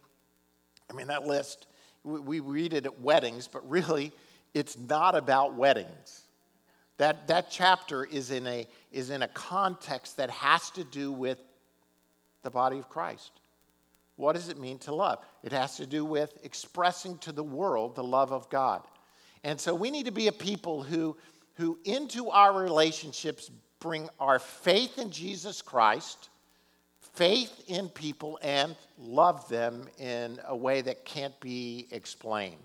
I 0.90 0.92
mean, 0.92 1.06
that 1.08 1.26
list, 1.26 1.66
we, 2.04 2.20
we 2.20 2.40
read 2.40 2.72
it 2.72 2.86
at 2.86 3.00
weddings, 3.00 3.48
but 3.48 3.68
really, 3.68 4.12
it's 4.54 4.78
not 4.78 5.14
about 5.14 5.54
weddings. 5.54 6.25
That, 6.98 7.26
that 7.28 7.50
chapter 7.50 8.04
is 8.04 8.30
in, 8.30 8.46
a, 8.46 8.66
is 8.90 9.10
in 9.10 9.22
a 9.22 9.28
context 9.28 10.16
that 10.16 10.30
has 10.30 10.70
to 10.70 10.84
do 10.84 11.12
with 11.12 11.38
the 12.42 12.50
body 12.50 12.78
of 12.78 12.88
Christ. 12.88 13.32
What 14.16 14.32
does 14.32 14.48
it 14.48 14.58
mean 14.58 14.78
to 14.80 14.94
love? 14.94 15.18
It 15.42 15.52
has 15.52 15.76
to 15.76 15.86
do 15.86 16.04
with 16.04 16.38
expressing 16.42 17.18
to 17.18 17.32
the 17.32 17.44
world 17.44 17.94
the 17.94 18.04
love 18.04 18.32
of 18.32 18.48
God. 18.48 18.82
And 19.44 19.60
so 19.60 19.74
we 19.74 19.90
need 19.90 20.06
to 20.06 20.12
be 20.12 20.28
a 20.28 20.32
people 20.32 20.82
who, 20.82 21.16
who 21.54 21.78
into 21.84 22.30
our 22.30 22.52
relationships 22.52 23.50
bring 23.78 24.08
our 24.18 24.38
faith 24.38 24.98
in 24.98 25.10
Jesus 25.10 25.60
Christ, 25.60 26.30
faith 27.12 27.64
in 27.68 27.88
people, 27.90 28.38
and 28.42 28.74
love 28.98 29.46
them 29.48 29.86
in 29.98 30.40
a 30.46 30.56
way 30.56 30.80
that 30.80 31.04
can't 31.04 31.38
be 31.40 31.86
explained. 31.90 32.56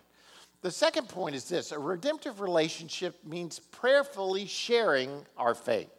The 0.62 0.72
second 0.72 1.10
point 1.10 1.36
is 1.36 1.46
this 1.46 1.72
a 1.72 1.80
redemptive 1.80 2.40
relationship 2.40 3.16
means 3.26 3.60
prayerfully 3.60 4.46
sharing 4.46 5.26
our 5.38 5.56
faith. 5.56 5.90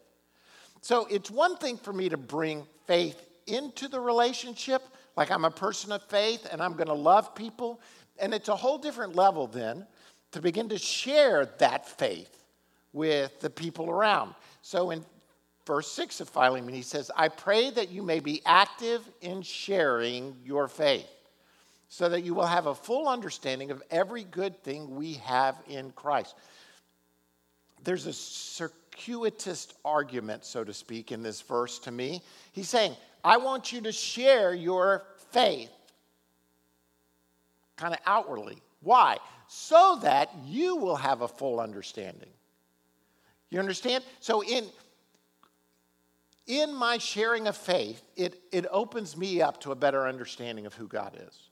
So 0.81 1.07
it's 1.07 1.31
one 1.31 1.57
thing 1.57 1.76
for 1.76 1.92
me 1.92 2.09
to 2.09 2.16
bring 2.16 2.66
faith 2.87 3.21
into 3.47 3.88
the 3.88 4.00
relationship, 4.00 4.83
like 5.16 5.31
I'm 5.31 5.45
a 5.45 5.50
person 5.50 5.92
of 5.92 6.02
faith 6.04 6.47
and 6.50 6.61
I'm 6.61 6.75
going 6.75 6.88
to 6.88 6.95
love 6.95 7.35
people. 7.35 7.81
And 8.19 8.33
it's 8.35 8.49
a 8.49 8.57
whole 8.57 8.78
different 8.78 9.16
level 9.16 9.47
then 9.47 9.87
to 10.33 10.40
begin 10.40 10.69
to 10.71 10.78
share 10.78 11.47
that 11.59 11.88
faith 11.88 12.45
with 12.92 13.40
the 13.40 13.50
people 13.50 13.90
around. 13.90 14.35
So 14.62 14.90
in 14.90 15.04
verse 15.66 15.90
6 15.92 16.21
of 16.21 16.28
Philemon, 16.28 16.75
he 16.75 16.83
says, 16.83 17.11
I 17.16 17.28
pray 17.28 17.71
that 17.71 17.90
you 17.90 18.02
may 18.02 18.21
be 18.21 18.42
active 18.45 19.09
in 19.21 19.42
sharing 19.42 20.37
your 20.45 20.69
faith, 20.69 21.09
so 21.93 22.09
that 22.09 22.23
you 22.25 22.33
will 22.33 22.47
have 22.47 22.65
a 22.65 22.75
full 22.75 23.07
understanding 23.07 23.71
of 23.71 23.83
every 23.91 24.25
good 24.25 24.57
thing 24.63 24.97
we 24.97 25.13
have 25.15 25.57
in 25.69 25.91
Christ. 25.91 26.35
There's 27.85 28.07
a 28.07 28.15
circuitous 28.15 29.69
argument, 29.85 30.47
so 30.47 30.65
to 30.65 30.73
speak, 30.73 31.13
in 31.13 31.23
this 31.23 31.43
verse 31.43 31.79
to 31.81 31.91
me. 31.91 32.23
He's 32.53 32.71
saying, 32.71 32.97
I 33.23 33.37
want 33.37 33.73
you 33.73 33.83
to 33.83 33.93
share 33.93 34.55
your 34.55 35.05
faith 35.33 35.69
kind 37.77 37.93
of 37.93 38.01
outwardly. 38.07 38.63
Why? 38.81 39.19
so 39.55 39.99
that 40.01 40.31
you 40.47 40.77
will 40.77 40.97
have 40.97 41.21
a 41.21 41.29
full 41.29 41.61
understanding. 41.61 42.31
You 43.51 43.59
understand? 43.59 44.03
So, 44.19 44.43
in, 44.43 44.65
in 46.47 46.75
my 46.75 46.97
sharing 46.97 47.47
of 47.47 47.55
faith, 47.55 48.03
it, 48.17 48.41
it 48.51 48.65
opens 48.71 49.15
me 49.15 49.43
up 49.43 49.61
to 49.61 49.73
a 49.73 49.75
better 49.75 50.09
understanding 50.09 50.65
of 50.65 50.73
who 50.73 50.89
God 50.89 51.21
is. 51.29 51.51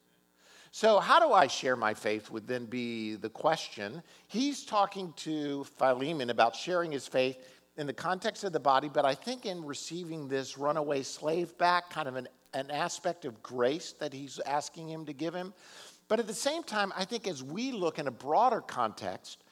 So, 0.73 1.01
how 1.01 1.19
do 1.19 1.33
I 1.33 1.49
share 1.49 1.75
my 1.75 1.95
faith 1.95 2.31
would 2.31 2.47
then 2.47 2.67
be 2.67 3.17
the 3.17 3.29
question. 3.29 4.03
He's 4.29 4.65
talking 4.65 5.13
to 5.17 5.65
Philemon 5.65 6.31
about 6.31 6.55
sharing 6.55 6.93
his 6.93 7.09
faith 7.09 7.39
in 7.77 7.89
the 7.89 7.93
context 7.93 8.45
of 8.45 8.53
the 8.53 8.61
body, 8.61 8.89
but 8.89 9.05
I 9.05 9.15
think 9.15 9.47
in 9.47 9.65
receiving 9.65 10.29
this 10.29 10.57
runaway 10.57 11.03
slave 11.03 11.57
back, 11.59 11.91
kind 11.91 12.07
of 12.07 12.15
an, 12.15 12.29
an 12.55 12.71
aspect 12.71 13.25
of 13.25 13.43
grace 13.43 13.95
that 13.99 14.13
he's 14.13 14.39
asking 14.47 14.89
him 14.89 15.07
to 15.07 15.13
give 15.13 15.35
him. 15.35 15.55
But 16.07 16.21
at 16.21 16.27
the 16.27 16.35
same 16.35 16.63
time, 16.63 16.93
I 16.97 17.05
think 17.05 17.27
as 17.27 17.43
we 17.43 17.73
look 17.73 17.99
in 17.99 18.07
a 18.07 18.13
broader 18.13 18.61
context, 18.61 19.43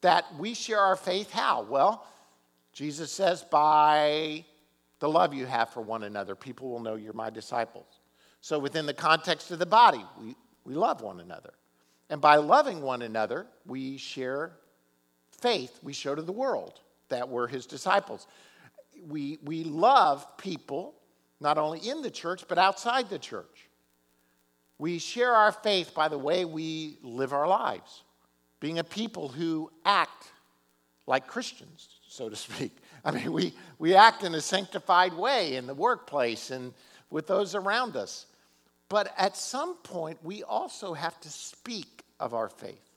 that 0.00 0.24
we 0.38 0.54
share 0.54 0.80
our 0.80 0.96
faith 0.96 1.30
how? 1.30 1.62
Well, 1.62 2.06
Jesus 2.72 3.12
says, 3.12 3.42
by 3.42 4.44
the 5.00 5.08
love 5.08 5.34
you 5.34 5.44
have 5.46 5.70
for 5.70 5.82
one 5.82 6.04
another, 6.04 6.34
people 6.34 6.70
will 6.70 6.80
know 6.80 6.94
you're 6.94 7.12
my 7.12 7.30
disciples. 7.30 8.00
So 8.40 8.58
within 8.58 8.86
the 8.86 8.94
context 8.94 9.50
of 9.50 9.58
the 9.58 9.66
body, 9.66 10.04
we, 10.20 10.34
we 10.64 10.74
love 10.74 11.02
one 11.02 11.20
another. 11.20 11.54
And 12.10 12.20
by 12.20 12.36
loving 12.36 12.82
one 12.82 13.02
another, 13.02 13.46
we 13.66 13.96
share 13.96 14.52
faith. 15.30 15.78
We 15.82 15.92
show 15.92 16.14
to 16.14 16.22
the 16.22 16.32
world 16.32 16.80
that 17.08 17.28
we're 17.28 17.48
his 17.48 17.66
disciples. 17.66 18.26
We, 19.08 19.38
we 19.42 19.64
love 19.64 20.26
people, 20.36 20.94
not 21.40 21.58
only 21.58 21.78
in 21.78 22.02
the 22.02 22.10
church, 22.10 22.44
but 22.48 22.58
outside 22.58 23.08
the 23.08 23.18
church. 23.18 23.68
We 24.78 24.98
share 24.98 25.32
our 25.32 25.52
faith 25.52 25.94
by 25.94 26.08
the 26.08 26.18
way 26.18 26.44
we 26.44 26.98
live 27.02 27.32
our 27.32 27.46
lives, 27.46 28.02
being 28.60 28.78
a 28.78 28.84
people 28.84 29.28
who 29.28 29.70
act 29.84 30.32
like 31.06 31.26
Christians, 31.26 32.00
so 32.08 32.28
to 32.28 32.36
speak. 32.36 32.76
I 33.04 33.10
mean, 33.10 33.32
we, 33.32 33.54
we 33.78 33.94
act 33.94 34.22
in 34.22 34.34
a 34.34 34.40
sanctified 34.40 35.12
way 35.12 35.56
in 35.56 35.66
the 35.66 35.74
workplace 35.74 36.50
and 36.50 36.72
with 37.10 37.26
those 37.26 37.54
around 37.54 37.96
us. 37.96 38.26
But 38.92 39.14
at 39.16 39.38
some 39.38 39.76
point, 39.76 40.18
we 40.22 40.42
also 40.42 40.92
have 40.92 41.18
to 41.20 41.30
speak 41.30 42.02
of 42.20 42.34
our 42.34 42.50
faith. 42.50 42.90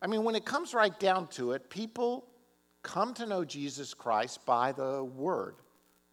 I 0.00 0.06
mean, 0.06 0.22
when 0.22 0.36
it 0.36 0.44
comes 0.44 0.74
right 0.74 0.96
down 1.00 1.26
to 1.30 1.50
it, 1.50 1.68
people 1.68 2.24
come 2.84 3.12
to 3.14 3.26
know 3.26 3.44
Jesus 3.44 3.94
Christ 3.94 4.46
by 4.46 4.70
the 4.70 5.02
Word 5.02 5.56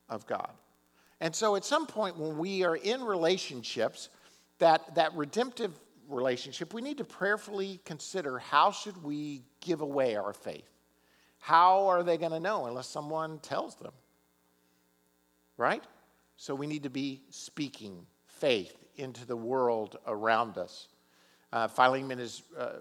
of 0.10 0.25
God. 0.25 0.50
And 1.22 1.36
so 1.36 1.55
at 1.55 1.65
some 1.65 1.86
point, 1.86 2.17
when 2.17 2.39
we 2.39 2.63
are 2.63 2.77
in 2.77 3.03
relationships, 3.03 4.10
that, 4.58 4.96
that 4.96 5.13
redemptive 5.13 5.79
relationship, 6.08 6.74
we 6.74 6.81
need 6.81 6.98
to 6.98 7.05
prayerfully 7.05 7.81
consider 7.86 8.39
how 8.39 8.72
should 8.72 9.03
we 9.03 9.43
give 9.62 9.81
away 9.81 10.15
our 10.15 10.34
faith? 10.34 10.67
How 11.38 11.86
are 11.89 12.01
they 12.01 12.17
going 12.17 12.31
to 12.31 12.39
know 12.39 12.65
unless 12.65 12.88
someone 12.88 13.38
tells 13.38 13.75
them? 13.75 13.93
Right? 15.58 15.84
So 16.38 16.55
we 16.55 16.65
need 16.65 16.81
to 16.81 16.89
be 16.89 17.22
speaking 17.29 18.08
faith 18.25 18.78
into 19.00 19.25
the 19.25 19.36
world 19.36 19.98
around 20.06 20.58
us. 20.58 20.88
Uh, 21.51 21.68
Philemon 21.68 22.20
is, 22.20 22.44
uh, 22.58 22.74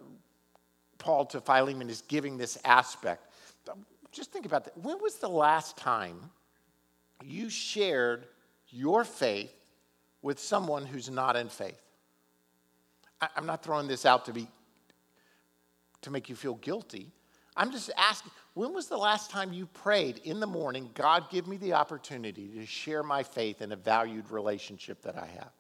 Paul 0.99 1.25
to 1.27 1.41
Philemon 1.41 1.89
is 1.89 2.03
giving 2.03 2.37
this 2.37 2.59
aspect. 2.65 3.33
Just 4.13 4.33
think 4.33 4.47
about 4.47 4.65
that. 4.65 4.77
When 4.77 5.01
was 5.01 5.17
the 5.17 5.29
last 5.29 5.77
time 5.77 6.31
you 7.25 7.51
shared 7.51 8.27
your 8.71 9.05
faith 9.05 9.53
with 10.23 10.39
someone 10.39 10.85
who's 10.85 11.11
not 11.11 11.37
in 11.37 11.49
faith. 11.49 11.81
I, 13.21 13.29
I'm 13.37 13.47
not 13.47 13.63
throwing 13.63 13.89
this 13.89 14.05
out 14.05 14.25
to 14.27 14.33
be 14.33 14.49
to 16.03 16.11
make 16.11 16.29
you 16.29 16.37
feel 16.37 16.55
guilty. 16.55 17.11
I'm 17.57 17.73
just 17.73 17.91
asking, 17.97 18.31
when 18.55 18.73
was 18.73 18.87
the 18.87 18.97
last 18.97 19.31
time 19.31 19.53
you 19.53 19.67
prayed 19.67 20.19
in 20.19 20.39
the 20.39 20.47
morning, 20.47 20.91
God, 20.95 21.29
give 21.29 21.49
me 21.49 21.57
the 21.57 21.73
opportunity 21.73 22.49
to 22.55 22.65
share 22.65 23.03
my 23.03 23.25
faith 23.25 23.63
in 23.63 23.73
a 23.73 23.77
valued 23.77 24.31
relationship 24.31 25.03
that 25.03 25.17
I 25.17 25.27
have? 25.27 25.51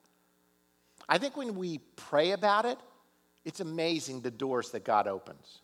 I 1.08 1.18
think 1.18 1.36
when 1.36 1.54
we 1.56 1.78
pray 1.96 2.32
about 2.32 2.64
it, 2.64 2.78
it's 3.44 3.60
amazing 3.60 4.20
the 4.20 4.30
doors 4.30 4.70
that 4.70 4.84
God 4.84 5.06
opens, 5.06 5.60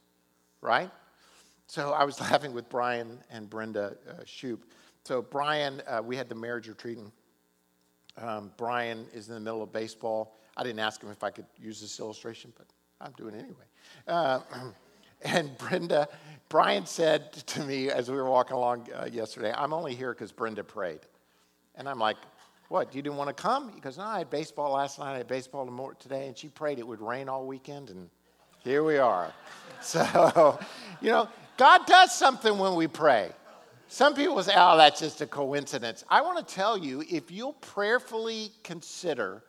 right? 0.61 0.91
So 1.67 1.93
I 1.93 2.05
was 2.05 2.21
laughing 2.21 2.53
with 2.53 2.69
Brian 2.69 3.19
and 3.31 3.49
Brenda 3.49 3.97
uh, 4.09 4.23
Shoup. 4.25 4.61
So 5.05 5.21
Brian, 5.21 5.83
uh, 5.87 6.01
we 6.03 6.17
had 6.17 6.29
the 6.29 6.35
marriage 6.35 6.69
retreat, 6.69 6.99
and 6.99 7.13
um, 8.17 8.53
Brian 8.57 9.07
is 9.13 9.29
in 9.29 9.35
the 9.35 9.41
middle 9.41 9.63
of 9.63 9.73
baseball. 9.73 10.39
I 10.57 10.63
didn't 10.63 10.79
ask 10.79 11.03
him 11.03 11.11
if 11.11 11.23
I 11.23 11.31
could 11.31 11.47
use 11.59 11.81
this 11.81 11.99
illustration, 12.01 12.53
but 12.57 12.67
I'm 13.01 13.13
doing 13.13 13.35
it 13.35 13.41
anyway. 13.41 13.65
Uh, 14.07 14.41
and 15.23 15.57
Brenda, 15.59 16.09
Brian 16.49 16.87
said 16.87 17.33
to 17.33 17.65
me 17.65 17.91
as 17.91 18.11
we 18.11 18.17
were 18.17 18.31
walking 18.31 18.57
along 18.57 18.89
uh, 18.95 19.09
yesterday, 19.11 19.53
I'm 19.55 19.73
only 19.73 19.95
here 19.95 20.13
because 20.13 20.33
Brenda 20.33 20.65
prayed. 20.65 21.01
And 21.75 21.89
I'm 21.89 21.99
like, 21.99 22.17
what, 22.75 22.93
you 22.93 23.02
didn't 23.02 23.16
want 23.16 23.35
to 23.35 23.40
come? 23.40 23.71
He 23.73 23.78
goes, 23.78 23.99
no, 23.99 24.04
I 24.04 24.19
had 24.19 24.31
baseball 24.31 24.73
last 24.73 24.99
night, 24.99 25.14
I 25.14 25.19
had 25.19 25.28
baseball 25.28 25.95
today, 26.00 26.26
and 26.26 26.37
she 26.37 26.49
prayed 26.49 26.81
it 26.81 26.87
would 26.87 27.00
rain 27.00 27.28
all 27.28 27.47
weekend, 27.47 27.88
and 27.88 28.11
here 28.64 28.83
we 28.83 28.99
are. 28.99 29.33
so, 29.81 30.59
you 31.00 31.11
know, 31.11 31.28
God 31.57 31.87
does 31.87 32.12
something 32.12 32.59
when 32.59 32.75
we 32.75 32.88
pray. 32.88 33.31
Some 33.87 34.16
people 34.16 34.43
say, 34.43 34.54
oh, 34.57 34.76
that's 34.76 34.99
just 34.99 35.21
a 35.21 35.26
coincidence. 35.26 36.02
I 36.09 36.23
want 36.23 36.45
to 36.45 36.52
tell 36.52 36.76
you 36.76 37.04
if 37.09 37.31
you'll 37.31 37.52
prayerfully 37.52 38.50
consider 38.64 39.45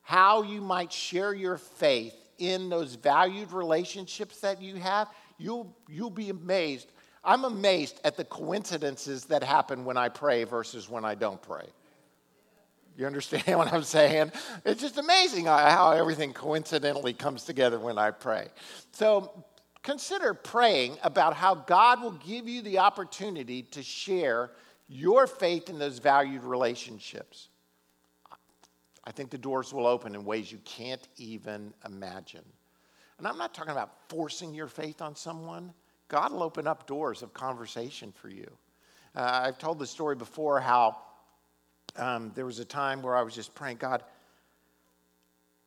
how 0.00 0.40
you 0.40 0.62
might 0.62 0.90
share 0.90 1.34
your 1.34 1.58
faith 1.58 2.14
in 2.38 2.70
those 2.70 2.94
valued 2.94 3.52
relationships 3.52 4.40
that 4.40 4.62
you 4.62 4.76
have, 4.76 5.08
you'll, 5.36 5.76
you'll 5.90 6.08
be 6.08 6.30
amazed. 6.30 6.90
I'm 7.22 7.44
amazed 7.44 8.00
at 8.02 8.16
the 8.16 8.24
coincidences 8.24 9.26
that 9.26 9.44
happen 9.44 9.84
when 9.84 9.98
I 9.98 10.08
pray 10.08 10.44
versus 10.44 10.88
when 10.88 11.04
I 11.04 11.14
don't 11.14 11.42
pray. 11.42 11.66
You 12.96 13.06
understand 13.06 13.44
what 13.58 13.72
I'm 13.72 13.82
saying? 13.82 14.32
It's 14.64 14.80
just 14.80 14.98
amazing 14.98 15.46
how 15.46 15.92
everything 15.92 16.32
coincidentally 16.32 17.12
comes 17.12 17.44
together 17.44 17.78
when 17.78 17.98
I 17.98 18.10
pray. 18.10 18.48
So 18.92 19.44
consider 19.82 20.34
praying 20.34 20.98
about 21.02 21.34
how 21.34 21.54
God 21.54 22.02
will 22.02 22.12
give 22.12 22.48
you 22.48 22.62
the 22.62 22.78
opportunity 22.78 23.62
to 23.62 23.82
share 23.82 24.50
your 24.88 25.26
faith 25.26 25.70
in 25.70 25.78
those 25.78 25.98
valued 25.98 26.44
relationships. 26.44 27.48
I 29.04 29.10
think 29.10 29.30
the 29.30 29.38
doors 29.38 29.72
will 29.72 29.86
open 29.86 30.14
in 30.14 30.24
ways 30.24 30.52
you 30.52 30.58
can't 30.64 31.06
even 31.16 31.72
imagine. 31.84 32.44
And 33.18 33.26
I'm 33.26 33.38
not 33.38 33.54
talking 33.54 33.72
about 33.72 34.08
forcing 34.08 34.54
your 34.54 34.68
faith 34.68 35.02
on 35.02 35.16
someone. 35.16 35.72
God 36.08 36.32
will 36.32 36.42
open 36.42 36.66
up 36.66 36.86
doors 36.86 37.22
of 37.22 37.32
conversation 37.32 38.12
for 38.12 38.28
you. 38.28 38.50
Uh, 39.14 39.42
I've 39.44 39.58
told 39.58 39.78
the 39.78 39.86
story 39.86 40.14
before 40.14 40.60
how 40.60 40.98
um, 41.96 42.32
there 42.34 42.46
was 42.46 42.58
a 42.58 42.64
time 42.64 43.02
where 43.02 43.16
I 43.16 43.22
was 43.22 43.34
just 43.34 43.54
praying, 43.54 43.76
God, 43.76 44.02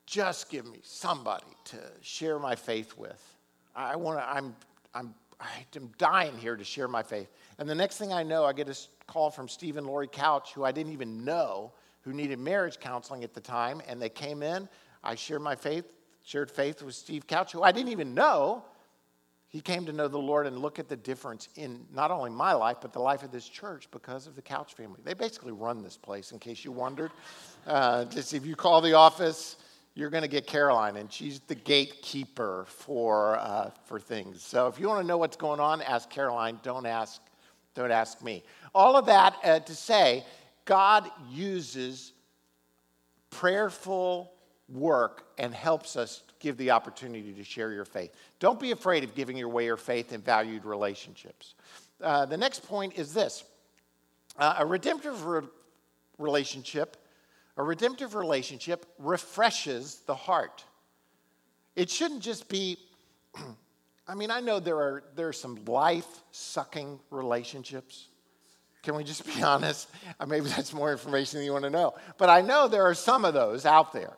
just 0.05 0.49
give 0.49 0.65
me 0.65 0.79
somebody 0.83 1.45
to 1.65 1.77
share 2.01 2.39
my 2.39 2.55
faith 2.55 2.97
with. 2.97 3.21
I 3.75 3.95
want 3.95 4.19
to, 4.19 4.29
I'm, 4.29 4.55
I'm, 4.93 5.13
I'm 5.39 5.91
dying 5.97 6.37
here 6.37 6.55
to 6.55 6.63
share 6.63 6.87
my 6.87 7.03
faith. 7.03 7.29
And 7.57 7.69
the 7.69 7.75
next 7.75 7.97
thing 7.97 8.13
I 8.13 8.23
know, 8.23 8.45
I 8.45 8.53
get 8.53 8.69
a 8.69 8.77
call 9.07 9.29
from 9.29 9.47
Steve 9.47 9.77
and 9.77 9.85
Laurie 9.85 10.07
Couch, 10.07 10.53
who 10.53 10.63
I 10.63 10.71
didn't 10.71 10.93
even 10.93 11.25
know, 11.25 11.73
who 12.01 12.13
needed 12.13 12.39
marriage 12.39 12.79
counseling 12.79 13.23
at 13.23 13.33
the 13.33 13.41
time. 13.41 13.81
And 13.87 14.01
they 14.01 14.09
came 14.09 14.43
in. 14.43 14.69
I 15.03 15.15
shared 15.15 15.41
my 15.41 15.55
faith, 15.55 15.85
shared 16.23 16.49
faith 16.49 16.81
with 16.81 16.95
Steve 16.95 17.27
Couch, 17.27 17.51
who 17.51 17.63
I 17.63 17.71
didn't 17.71 17.91
even 17.91 18.13
know. 18.13 18.63
He 19.55 19.61
came 19.61 19.85
to 19.85 19.93
know 19.93 20.09
the 20.09 20.17
Lord 20.17 20.47
and 20.47 20.57
look 20.57 20.79
at 20.79 20.89
the 20.89 20.97
difference 20.97 21.47
in 21.55 21.85
not 21.93 22.11
only 22.11 22.29
my 22.29 22.51
life, 22.51 22.79
but 22.81 22.91
the 22.91 22.99
life 22.99 23.23
of 23.23 23.31
this 23.31 23.47
church 23.47 23.87
because 23.89 24.27
of 24.27 24.35
the 24.35 24.41
Couch 24.41 24.73
family. 24.73 24.99
They 25.05 25.13
basically 25.13 25.53
run 25.53 25.81
this 25.81 25.95
place, 25.95 26.33
in 26.33 26.39
case 26.39 26.65
you 26.65 26.73
wondered. 26.73 27.09
Uh, 27.65 28.03
just 28.03 28.33
if 28.33 28.45
you 28.45 28.57
call 28.57 28.81
the 28.81 28.95
office, 28.95 29.55
you're 29.93 30.09
going 30.09 30.23
to 30.23 30.27
get 30.27 30.45
Caroline, 30.45 30.97
and 30.97 31.09
she's 31.09 31.39
the 31.39 31.55
gatekeeper 31.55 32.65
for, 32.67 33.37
uh, 33.37 33.69
for 33.85 33.97
things. 33.97 34.43
So 34.43 34.67
if 34.67 34.77
you 34.77 34.89
want 34.89 34.99
to 34.99 35.07
know 35.07 35.17
what's 35.17 35.37
going 35.37 35.61
on, 35.61 35.81
ask 35.83 36.09
Caroline. 36.09 36.59
Don't 36.61 36.85
ask, 36.85 37.21
don't 37.75 37.91
ask 37.91 38.21
me. 38.21 38.43
All 38.73 38.97
of 38.97 39.05
that 39.05 39.37
uh, 39.41 39.59
to 39.61 39.73
say, 39.73 40.25
God 40.65 41.09
uses 41.31 42.11
prayerful 43.29 44.33
work 44.67 45.27
and 45.37 45.53
helps 45.53 45.95
us 45.95 46.23
give 46.45 46.57
the 46.57 46.69
opportunity 46.69 47.33
to 47.33 47.43
share 47.43 47.71
your 47.71 47.85
faith. 47.85 48.13
Don't 48.39 48.59
be 48.59 48.69
afraid 48.69 49.03
of 49.03 49.15
giving 49.15 49.41
away 49.41 49.65
your 49.65 49.77
faith 49.77 50.13
in 50.13 50.21
valued 50.21 50.63
relationships. 50.63 51.55
Uh, 51.99 52.25
the 52.25 52.37
next 52.37 52.67
point 52.67 52.93
is 52.99 53.13
this 53.13 53.43
uh, 54.37 54.57
a 54.59 54.65
redemptive 54.65 55.25
re- 55.25 55.41
relationship 56.19 56.97
a 57.57 57.63
redemptive 57.63 58.15
relationship 58.15 58.85
refreshes 58.99 60.01
the 60.07 60.15
heart. 60.15 60.63
It 61.75 61.89
shouldn't 61.89 62.21
just 62.21 62.49
be, 62.49 62.77
I 64.07 64.15
mean, 64.15 64.29
I 64.29 64.41
know 64.41 64.59
there 64.59 64.77
are, 64.77 65.03
there 65.15 65.29
are 65.29 65.33
some 65.33 65.63
life 65.65 66.21
sucking 66.31 66.99
relationships. 67.11 68.07
Can 68.83 68.95
we 68.95 69.03
just 69.03 69.25
be 69.25 69.41
honest? 69.43 69.89
Uh, 70.19 70.25
maybe 70.25 70.47
that's 70.47 70.73
more 70.73 70.91
information 70.91 71.39
than 71.39 71.45
you 71.45 71.53
want 71.53 71.63
to 71.63 71.69
know. 71.69 71.95
But 72.17 72.29
I 72.29 72.41
know 72.41 72.67
there 72.67 72.83
are 72.83 72.93
some 72.93 73.23
of 73.23 73.33
those 73.33 73.65
out 73.65 73.93
there. 73.93 74.13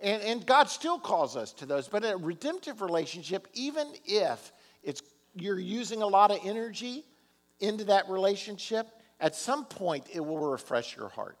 And, 0.00 0.22
and 0.22 0.46
God 0.46 0.68
still 0.68 0.98
calls 0.98 1.36
us 1.36 1.52
to 1.54 1.66
those. 1.66 1.88
But 1.88 2.04
a 2.04 2.16
redemptive 2.16 2.80
relationship, 2.80 3.48
even 3.54 3.88
if 4.04 4.52
it's, 4.82 5.02
you're 5.34 5.58
using 5.58 6.02
a 6.02 6.06
lot 6.06 6.30
of 6.30 6.38
energy 6.44 7.04
into 7.60 7.84
that 7.84 8.08
relationship, 8.08 8.88
at 9.20 9.34
some 9.34 9.64
point 9.64 10.06
it 10.12 10.20
will 10.20 10.38
refresh 10.38 10.96
your 10.96 11.08
heart. 11.08 11.38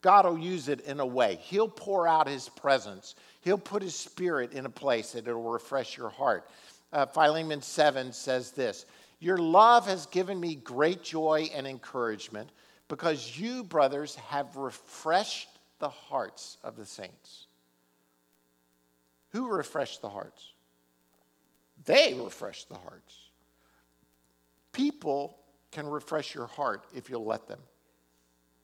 God 0.00 0.26
will 0.26 0.38
use 0.38 0.68
it 0.68 0.80
in 0.82 1.00
a 1.00 1.06
way. 1.06 1.38
He'll 1.42 1.68
pour 1.68 2.06
out 2.08 2.28
His 2.28 2.48
presence. 2.48 3.14
He'll 3.40 3.58
put 3.58 3.82
His 3.82 3.94
Spirit 3.94 4.52
in 4.52 4.66
a 4.66 4.70
place 4.70 5.12
that 5.12 5.26
it'll 5.26 5.42
refresh 5.42 5.96
your 5.96 6.10
heart. 6.10 6.48
Uh, 6.92 7.06
Philemon 7.06 7.62
7 7.62 8.12
says 8.12 8.50
this 8.50 8.84
Your 9.20 9.38
love 9.38 9.86
has 9.86 10.06
given 10.06 10.38
me 10.38 10.56
great 10.56 11.02
joy 11.02 11.48
and 11.54 11.66
encouragement 11.66 12.50
because 12.88 13.38
you, 13.38 13.64
brothers, 13.64 14.16
have 14.16 14.56
refreshed 14.56 15.48
the 15.78 15.88
hearts 15.88 16.58
of 16.62 16.76
the 16.76 16.84
saints. 16.84 17.46
Who 19.32 19.48
refreshed 19.48 20.02
the 20.02 20.08
hearts? 20.08 20.52
They 21.84 22.14
refresh 22.14 22.64
the 22.64 22.76
hearts. 22.76 23.16
People 24.72 25.38
can 25.70 25.86
refresh 25.86 26.34
your 26.34 26.46
heart 26.46 26.86
if 26.94 27.10
you'll 27.10 27.24
let 27.24 27.48
them 27.48 27.58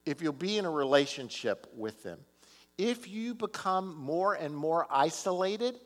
if 0.08 0.22
you'll 0.22 0.32
be 0.32 0.56
in 0.56 0.64
a 0.64 0.70
relationship 0.70 1.66
with 1.76 2.02
them. 2.02 2.18
If 2.78 3.08
you 3.08 3.34
become 3.34 3.94
more 3.94 4.34
and 4.34 4.56
more 4.56 4.86
isolated, 4.90 5.80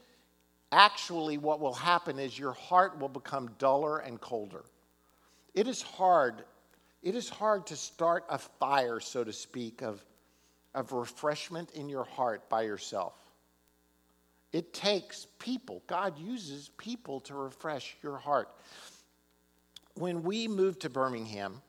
actually, 0.70 1.38
what 1.38 1.58
will 1.58 1.74
happen 1.74 2.20
is 2.20 2.38
your 2.38 2.52
heart 2.52 3.00
will 3.00 3.08
become 3.08 3.50
duller 3.58 3.98
and 3.98 4.20
colder. 4.20 4.64
It 5.54 5.66
is 5.66 5.82
hard. 5.82 6.44
It 7.02 7.16
is 7.16 7.28
hard 7.28 7.66
to 7.66 7.76
start 7.76 8.24
a 8.28 8.38
fire, 8.38 9.00
so 9.00 9.24
to 9.24 9.32
speak, 9.32 9.82
of, 9.82 10.04
of 10.72 10.92
refreshment 10.92 11.72
in 11.72 11.88
your 11.88 12.04
heart 12.04 12.48
by 12.48 12.62
yourself. 12.62 13.14
It 14.52 14.74
takes 14.74 15.26
people. 15.38 15.82
God 15.86 16.18
uses 16.18 16.70
people 16.76 17.20
to 17.20 17.34
refresh 17.34 17.96
your 18.02 18.18
heart. 18.18 18.50
When 19.94 20.22
we 20.22 20.46
moved 20.48 20.80
to 20.80 20.90
Birmingham, 20.90 21.62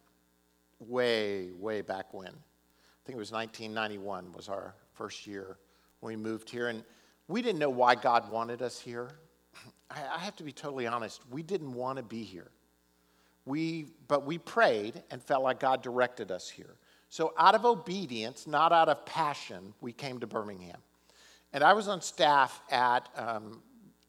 way, 0.80 1.52
way 1.52 1.82
back 1.82 2.14
when. 2.14 2.28
I 2.28 3.06
think 3.06 3.16
it 3.16 3.20
was 3.20 3.32
1991 3.32 4.32
was 4.34 4.50
our 4.50 4.76
first 4.94 5.28
year 5.28 5.58
when 6.00 6.18
we 6.18 6.22
moved 6.22 6.50
here. 6.50 6.68
And 6.68 6.84
we 7.28 7.42
didn't 7.42 7.60
know 7.60 7.70
why 7.70 7.96
God 7.96 8.32
wanted 8.32 8.62
us 8.62 8.80
here. 8.80 9.12
I 9.90 10.20
have 10.20 10.36
to 10.38 10.44
be 10.44 10.52
totally 10.52 10.88
honest, 10.88 11.22
we 11.30 11.44
didn't 11.44 11.74
want 11.74 11.98
to 11.98 12.04
be 12.04 12.24
here. 12.24 12.50
We, 13.46 13.88
but 14.08 14.26
we 14.26 14.38
prayed 14.38 15.04
and 15.12 15.22
felt 15.22 15.44
like 15.44 15.60
God 15.60 15.82
directed 15.82 16.32
us 16.32 16.50
here. 16.50 16.76
So, 17.10 17.34
out 17.38 17.54
of 17.54 17.66
obedience, 17.66 18.48
not 18.48 18.72
out 18.72 18.90
of 18.90 19.06
passion, 19.06 19.74
we 19.82 19.92
came 19.92 20.20
to 20.20 20.26
Birmingham. 20.26 20.78
And 21.54 21.64
I 21.64 21.74
was 21.74 21.88
on 21.88 22.02
staff 22.02 22.62
at 22.72 23.08
um, 23.16 23.62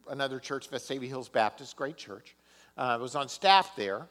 another 0.08 0.38
church, 0.38 0.70
Vestavia 0.70 1.08
Hills 1.08 1.28
Baptist, 1.28 1.76
great 1.76 1.98
church. 1.98 2.34
Uh, 2.78 2.80
I 2.80 2.96
was 2.96 3.14
on 3.14 3.28
staff 3.28 3.76
there. 3.76 4.08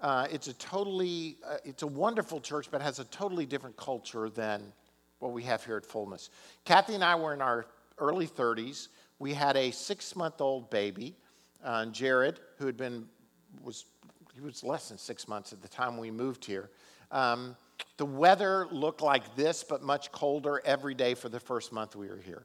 Uh, 0.00 0.28
it's 0.30 0.46
a 0.46 0.54
totally, 0.54 1.36
uh, 1.44 1.56
it's 1.64 1.82
a 1.82 1.86
wonderful 1.86 2.40
church, 2.40 2.68
but 2.70 2.80
has 2.80 3.00
a 3.00 3.04
totally 3.06 3.44
different 3.44 3.76
culture 3.76 4.28
than 4.28 4.72
what 5.18 5.32
we 5.32 5.42
have 5.42 5.64
here 5.64 5.76
at 5.76 5.84
Fullness. 5.84 6.30
Kathy 6.64 6.94
and 6.94 7.02
I 7.02 7.16
were 7.16 7.34
in 7.34 7.42
our 7.42 7.66
early 7.98 8.28
30s. 8.28 8.88
We 9.18 9.34
had 9.34 9.56
a 9.56 9.70
six-month-old 9.72 10.70
baby, 10.70 11.16
uh, 11.64 11.86
Jared, 11.86 12.38
who 12.58 12.66
had 12.66 12.76
been 12.76 13.06
was 13.64 13.86
he 14.34 14.42
was 14.42 14.62
less 14.62 14.90
than 14.90 14.98
six 14.98 15.26
months 15.26 15.54
at 15.54 15.62
the 15.62 15.68
time 15.68 15.96
we 15.96 16.10
moved 16.10 16.44
here. 16.44 16.68
Um, 17.10 17.56
the 17.96 18.04
weather 18.04 18.68
looked 18.70 19.00
like 19.00 19.34
this, 19.34 19.64
but 19.64 19.82
much 19.82 20.12
colder 20.12 20.60
every 20.64 20.94
day 20.94 21.14
for 21.14 21.30
the 21.30 21.40
first 21.40 21.72
month 21.72 21.96
we 21.96 22.08
were 22.08 22.20
here. 22.20 22.44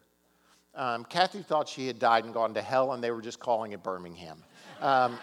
Um, 0.74 1.04
Kathy 1.06 1.42
thought 1.42 1.68
she 1.68 1.88
had 1.88 2.00
died 2.00 2.24
and 2.24 2.34
gone 2.34 2.54
to 2.54 2.62
hell, 2.62 2.94
and 2.94 3.04
they 3.04 3.12
were 3.12 3.22
just 3.22 3.40
calling 3.40 3.74
it 3.74 3.84
Birmingham. 3.84 4.42
Um, 4.80 5.20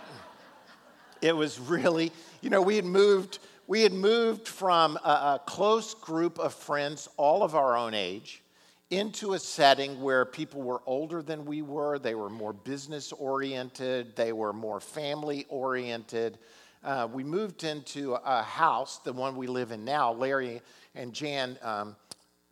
it 1.23 1.35
was 1.35 1.59
really, 1.59 2.13
you 2.43 2.51
know, 2.51 2.61
we 2.61 2.77
had 2.77 2.85
moved, 2.85 3.39
we 3.67 3.83
had 3.83 3.93
moved 3.93 4.47
from 4.47 4.97
a, 5.05 5.09
a 5.09 5.43
close 5.47 5.95
group 5.95 6.39
of 6.39 6.53
friends, 6.53 7.09
all 7.17 7.43
of 7.43 7.55
our 7.55 7.77
own 7.77 7.95
age, 7.95 8.43
into 8.91 9.33
a 9.33 9.39
setting 9.39 10.01
where 10.03 10.25
people 10.27 10.63
were 10.63 10.83
older 10.87 11.23
than 11.23 11.47
we 11.47 11.63
were. 11.63 11.99
They 11.99 12.15
were 12.15 12.31
more 12.31 12.53
business 12.53 13.13
oriented, 13.13 14.17
they 14.17 14.33
were 14.33 14.53
more 14.53 14.81
family 14.81 15.47
oriented. 15.49 16.39
Uh, 16.85 17.09
we 17.11 17.25
moved 17.25 17.65
into 17.65 18.15
a 18.15 18.43
house, 18.43 18.99
the 18.99 19.13
one 19.13 19.35
we 19.35 19.47
live 19.47 19.73
in 19.73 19.85
now. 19.85 20.13
Larry 20.13 20.63
and 20.95 21.13
Jan 21.13 21.59
um, 21.63 21.97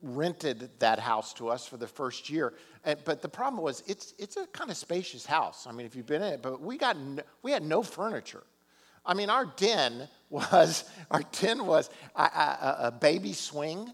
rented 0.02 0.68
that 0.78 0.98
house 0.98 1.32
to 1.34 1.48
us 1.48 1.66
for 1.66 1.76
the 1.76 1.86
first 1.86 2.28
year. 2.28 2.54
And, 2.86 2.98
but 3.04 3.20
the 3.20 3.28
problem 3.28 3.62
was, 3.62 3.82
it's, 3.86 4.14
it's 4.16 4.36
a 4.36 4.46
kind 4.46 4.70
of 4.70 4.76
spacious 4.76 5.26
house. 5.26 5.66
I 5.68 5.72
mean, 5.72 5.86
if 5.86 5.96
you've 5.96 6.06
been 6.06 6.22
in 6.22 6.34
it, 6.34 6.40
but 6.40 6.62
we, 6.62 6.78
got 6.78 6.96
no, 6.96 7.22
we 7.42 7.50
had 7.50 7.64
no 7.64 7.82
furniture. 7.82 8.44
I 9.04 9.12
mean, 9.12 9.28
our 9.28 9.44
den 9.44 10.08
was 10.30 10.84
our 11.10 11.22
den 11.40 11.66
was 11.66 11.90
a, 12.14 12.22
a, 12.22 12.76
a 12.84 12.90
baby 12.92 13.32
swing, 13.32 13.92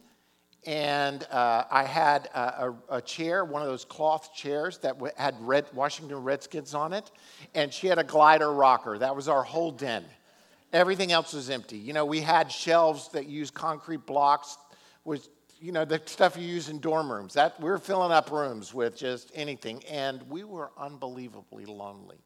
and 0.64 1.26
uh, 1.30 1.64
I 1.70 1.84
had 1.84 2.28
a, 2.34 2.72
a, 2.88 3.00
chair, 3.00 3.44
one 3.44 3.62
of 3.62 3.68
those 3.68 3.84
cloth 3.84 4.32
chairs 4.34 4.78
that 4.78 4.96
had 5.16 5.34
red 5.40 5.66
Washington 5.74 6.18
Redskins 6.18 6.74
on 6.74 6.92
it, 6.92 7.10
and 7.54 7.72
she 7.72 7.88
had 7.88 7.98
a 7.98 8.04
glider 8.04 8.52
rocker. 8.52 8.98
That 8.98 9.16
was 9.16 9.28
our 9.28 9.42
whole 9.42 9.72
den. 9.72 10.04
Everything 10.72 11.12
else 11.12 11.32
was 11.32 11.50
empty. 11.50 11.76
You 11.76 11.92
know, 11.92 12.06
we 12.06 12.20
had 12.20 12.50
shelves 12.50 13.08
that 13.08 13.26
used 13.26 13.54
concrete 13.54 14.06
blocks, 14.06 14.56
you 15.62 15.70
know 15.70 15.84
the 15.84 16.02
stuff 16.06 16.36
you 16.36 16.46
use 16.46 16.68
in 16.68 16.80
dorm 16.80 17.10
rooms. 17.10 17.34
That 17.34 17.58
we 17.60 17.70
were 17.70 17.78
filling 17.78 18.10
up 18.10 18.30
rooms 18.30 18.74
with 18.74 18.96
just 18.96 19.30
anything, 19.34 19.82
and 19.84 20.22
we 20.28 20.42
were 20.42 20.72
unbelievably 20.76 21.66
lonely. 21.66 22.18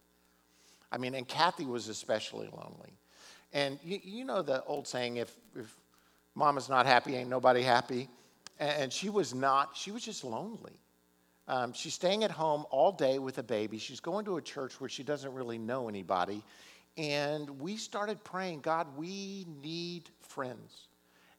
I 0.90 0.98
mean, 0.98 1.14
and 1.14 1.28
Kathy 1.28 1.66
was 1.66 1.88
especially 1.88 2.48
lonely. 2.48 2.94
And 3.52 3.78
you, 3.84 4.00
you 4.02 4.24
know 4.24 4.42
the 4.42 4.64
old 4.64 4.88
saying, 4.88 5.18
if, 5.18 5.34
if 5.54 5.74
mama's 6.34 6.68
not 6.68 6.86
happy, 6.86 7.14
ain't 7.14 7.28
nobody 7.28 7.62
happy. 7.62 8.08
And 8.58 8.90
she 8.90 9.10
was 9.10 9.34
not, 9.34 9.76
she 9.76 9.90
was 9.90 10.02
just 10.02 10.24
lonely. 10.24 10.80
Um, 11.48 11.72
she's 11.72 11.94
staying 11.94 12.24
at 12.24 12.30
home 12.30 12.64
all 12.70 12.90
day 12.90 13.18
with 13.18 13.38
a 13.38 13.42
baby. 13.42 13.78
She's 13.78 14.00
going 14.00 14.24
to 14.24 14.38
a 14.38 14.42
church 14.42 14.80
where 14.80 14.88
she 14.88 15.02
doesn't 15.02 15.32
really 15.32 15.58
know 15.58 15.88
anybody. 15.88 16.42
And 16.96 17.60
we 17.60 17.76
started 17.76 18.24
praying, 18.24 18.60
God, 18.60 18.86
we 18.96 19.46
need 19.62 20.08
friends. 20.22 20.88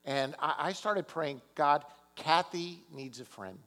And 0.08 0.36
I, 0.40 0.72
started 0.72 1.06
praying, 1.06 1.42
God, 1.54 1.84
Kathy 2.16 2.82
needs 2.94 3.20
a 3.20 3.26
friend. 3.26 3.60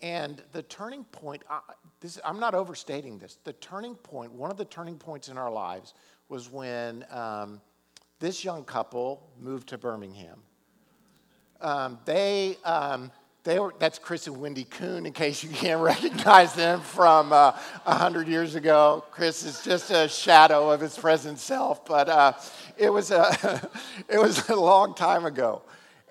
And 0.00 0.42
the 0.52 0.62
turning 0.62 1.04
point, 1.04 1.42
I, 1.50 1.60
this, 2.00 2.18
I'm 2.24 2.40
not 2.40 2.54
overstating 2.54 3.18
this, 3.18 3.36
the 3.44 3.52
turning 3.52 3.94
point, 3.94 4.32
one 4.32 4.50
of 4.50 4.56
the 4.56 4.64
turning 4.64 4.96
points 4.96 5.28
in 5.28 5.36
our 5.36 5.52
lives 5.52 5.92
was 6.30 6.50
when 6.50 7.04
um, 7.10 7.60
this 8.20 8.42
young 8.42 8.64
couple 8.64 9.28
moved 9.38 9.68
to 9.68 9.76
Birmingham. 9.76 10.40
Um, 11.60 11.98
they, 12.06 12.56
um, 12.64 13.12
they 13.42 13.58
were, 13.58 13.74
that's 13.78 13.98
Chris 13.98 14.26
and 14.26 14.38
Wendy 14.40 14.64
Kuhn, 14.64 15.06
in 15.06 15.12
case 15.12 15.42
you 15.42 15.50
can't 15.50 15.80
recognize 15.82 16.54
them 16.54 16.80
from 16.80 17.32
uh, 17.32 17.52
100 17.84 18.28
years 18.28 18.54
ago. 18.54 19.04
Chris 19.10 19.44
is 19.44 19.62
just 19.62 19.90
a 19.90 20.08
shadow 20.08 20.70
of 20.70 20.80
his 20.80 20.96
present 20.98 21.38
self, 21.38 21.84
but 21.84 22.08
uh, 22.08 22.32
it, 22.76 22.90
was 22.90 23.10
a, 23.10 23.70
it 24.08 24.18
was 24.18 24.48
a 24.50 24.56
long 24.56 24.94
time 24.94 25.24
ago. 25.24 25.62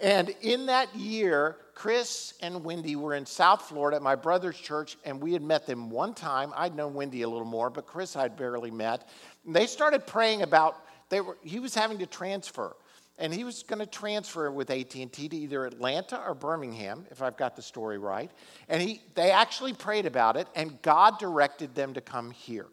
And 0.02 0.34
in 0.42 0.68
that 0.68 0.96
year, 0.96 1.58
Chris 1.76 2.34
and 2.42 2.64
Wendy 2.64 2.96
were 2.96 3.14
in 3.14 3.26
South 3.26 3.62
Florida 3.62 3.98
at 3.98 4.02
my 4.02 4.16
brother's 4.16 4.58
church, 4.58 4.98
and 5.06 5.22
we 5.22 5.34
had 5.34 5.42
met 5.42 5.66
them 5.66 5.90
one 5.90 6.14
time. 6.14 6.52
I'd 6.56 6.76
known 6.76 6.94
Wendy 6.94 7.22
a 7.22 7.30
little 7.30 7.46
more, 7.46 7.70
but 7.70 7.86
Chris 7.86 8.16
I'd 8.16 8.36
barely 8.36 8.72
met. 8.72 9.08
And 9.46 9.56
they 9.56 9.66
started 9.66 10.06
praying 10.08 10.42
about 10.42 10.78
they 11.10 11.22
were 11.22 11.38
he 11.42 11.60
was 11.60 11.74
having 11.74 12.00
to 12.00 12.06
transfer, 12.06 12.76
and 13.20 13.34
he 13.34 13.44
was 13.44 13.64
going 13.64 13.80
to 13.80 13.86
transfer 13.86 14.50
with 14.50 14.70
AT&T 14.70 15.10
to 15.10 15.36
either 15.36 15.66
Atlanta 15.66 16.22
or 16.26 16.34
Birmingham, 16.34 17.06
if 17.12 17.22
I've 17.22 17.38
got 17.38 17.56
the 17.56 17.62
story 17.62 17.98
right. 17.98 18.32
And 18.70 18.82
he 18.82 19.02
they 19.14 19.32
actually 19.32 19.74
prayed 19.74 20.06
about 20.06 20.38
it, 20.38 20.48
and 20.56 20.82
God 20.82 21.20
directed 21.20 21.76
them 21.76 21.94
to 21.94 22.02
come 22.02 22.32
here. 22.32 22.68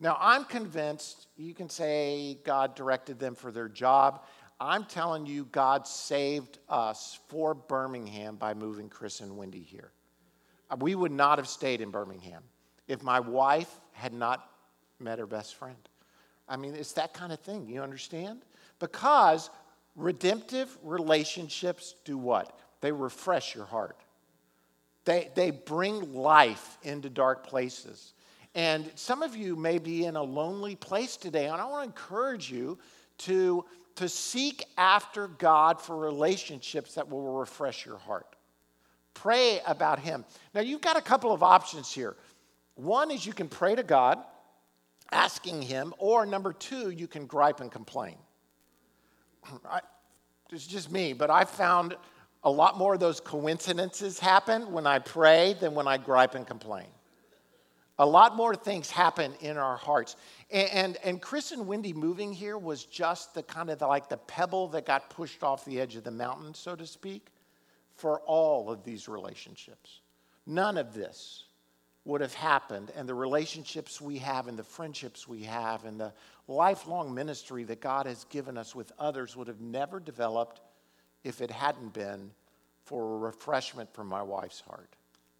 Now 0.00 0.16
I'm 0.20 0.44
convinced 0.44 1.28
you 1.36 1.54
can 1.54 1.68
say 1.68 2.38
God 2.44 2.74
directed 2.74 3.18
them 3.18 3.34
for 3.34 3.50
their 3.50 3.68
job. 3.68 4.24
I'm 4.60 4.84
telling 4.84 5.26
you, 5.26 5.46
God 5.46 5.86
saved 5.86 6.58
us 6.68 7.18
for 7.28 7.54
Birmingham 7.54 8.36
by 8.36 8.54
moving 8.54 8.88
Chris 8.88 9.20
and 9.20 9.36
Wendy 9.36 9.62
here. 9.62 9.90
Uh, 10.70 10.76
we 10.78 10.94
would 10.94 11.12
not 11.12 11.38
have 11.38 11.48
stayed 11.48 11.80
in 11.80 11.90
Birmingham 11.90 12.42
if 12.86 13.02
my 13.02 13.18
wife 13.18 13.80
had 13.92 14.12
not 14.12 14.50
met 15.00 15.18
her 15.18 15.26
best 15.26 15.56
friend. 15.56 15.88
I 16.48 16.56
mean, 16.56 16.74
it's 16.74 16.92
that 16.92 17.14
kind 17.14 17.32
of 17.32 17.40
thing, 17.40 17.68
you 17.68 17.82
understand? 17.82 18.42
Because 18.78 19.50
redemptive 19.96 20.76
relationships 20.82 21.94
do 22.04 22.18
what? 22.18 22.58
They 22.80 22.92
refresh 22.92 23.54
your 23.54 23.64
heart, 23.64 23.96
they, 25.04 25.30
they 25.34 25.50
bring 25.50 26.12
life 26.14 26.78
into 26.82 27.10
dark 27.10 27.46
places. 27.46 28.12
And 28.56 28.88
some 28.94 29.24
of 29.24 29.34
you 29.34 29.56
may 29.56 29.78
be 29.78 30.04
in 30.04 30.14
a 30.14 30.22
lonely 30.22 30.76
place 30.76 31.16
today, 31.16 31.46
and 31.46 31.60
I 31.60 31.64
want 31.64 31.82
to 31.82 31.88
encourage 31.88 32.52
you 32.52 32.78
to 33.18 33.64
to 33.96 34.08
seek 34.08 34.64
after 34.76 35.28
God 35.28 35.80
for 35.80 35.96
relationships 35.96 36.94
that 36.94 37.08
will 37.08 37.38
refresh 37.38 37.86
your 37.86 37.98
heart. 37.98 38.26
Pray 39.14 39.60
about 39.66 40.00
Him. 40.00 40.24
Now, 40.54 40.62
you've 40.62 40.80
got 40.80 40.96
a 40.96 41.02
couple 41.02 41.32
of 41.32 41.42
options 41.42 41.92
here. 41.92 42.16
One 42.74 43.10
is 43.10 43.24
you 43.24 43.32
can 43.32 43.48
pray 43.48 43.76
to 43.76 43.84
God, 43.84 44.18
asking 45.14 45.62
Him, 45.62 45.94
or 45.98 46.26
number 46.26 46.52
two, 46.52 46.90
you 46.90 47.06
can 47.06 47.26
gripe 47.26 47.60
and 47.60 47.70
complain. 47.70 48.16
I, 49.70 49.80
it's 50.50 50.66
just 50.66 50.90
me, 50.90 51.12
but 51.12 51.30
I 51.30 51.44
found 51.44 51.96
a 52.42 52.50
lot 52.50 52.76
more 52.76 52.94
of 52.94 53.00
those 53.00 53.20
coincidences 53.20 54.18
happen 54.18 54.72
when 54.72 54.86
I 54.86 54.98
pray 54.98 55.56
than 55.58 55.74
when 55.74 55.88
I 55.88 55.96
gripe 55.96 56.34
and 56.34 56.46
complain. 56.46 56.86
A 57.98 58.04
lot 58.04 58.36
more 58.36 58.56
things 58.56 58.90
happen 58.90 59.32
in 59.40 59.56
our 59.56 59.76
hearts. 59.76 60.16
And, 60.50 60.68
and, 60.70 60.96
and, 61.04 61.22
Chris 61.22 61.52
and 61.52 61.66
Wendy 61.66 61.92
moving 61.92 62.32
here 62.32 62.58
was 62.58 62.84
just 62.84 63.34
the 63.34 63.42
kind 63.44 63.70
of 63.70 63.78
the, 63.78 63.86
like 63.86 64.08
the 64.08 64.16
pebble 64.16 64.68
that 64.68 64.84
got 64.84 65.10
pushed 65.10 65.44
off 65.44 65.64
the 65.64 65.80
edge 65.80 65.94
of 65.94 66.02
the 66.02 66.10
mountain, 66.10 66.54
so 66.54 66.74
to 66.74 66.86
speak, 66.86 67.28
for 67.94 68.18
all 68.20 68.68
of 68.68 68.82
these 68.82 69.08
relationships. 69.08 70.00
None 70.44 70.76
of 70.76 70.92
this 70.92 71.44
would 72.04 72.20
have 72.20 72.34
happened, 72.34 72.92
and 72.96 73.08
the 73.08 73.14
relationships 73.14 74.00
we 74.00 74.18
have, 74.18 74.46
and 74.46 74.58
the 74.58 74.64
friendships 74.64 75.26
we 75.26 75.42
have, 75.44 75.84
and 75.84 75.98
the 75.98 76.12
lifelong 76.48 77.14
ministry 77.14 77.64
that 77.64 77.80
God 77.80 78.06
has 78.06 78.24
given 78.24 78.58
us 78.58 78.74
with 78.74 78.92
others 78.98 79.36
would 79.36 79.48
have 79.48 79.60
never 79.60 79.98
developed 79.98 80.60
if 81.22 81.40
it 81.40 81.50
hadn't 81.50 81.94
been 81.94 82.30
for 82.84 83.14
a 83.14 83.18
refreshment 83.18 83.92
from 83.94 84.06
my 84.06 84.22
wife's 84.22 84.60
heart. 84.60 84.90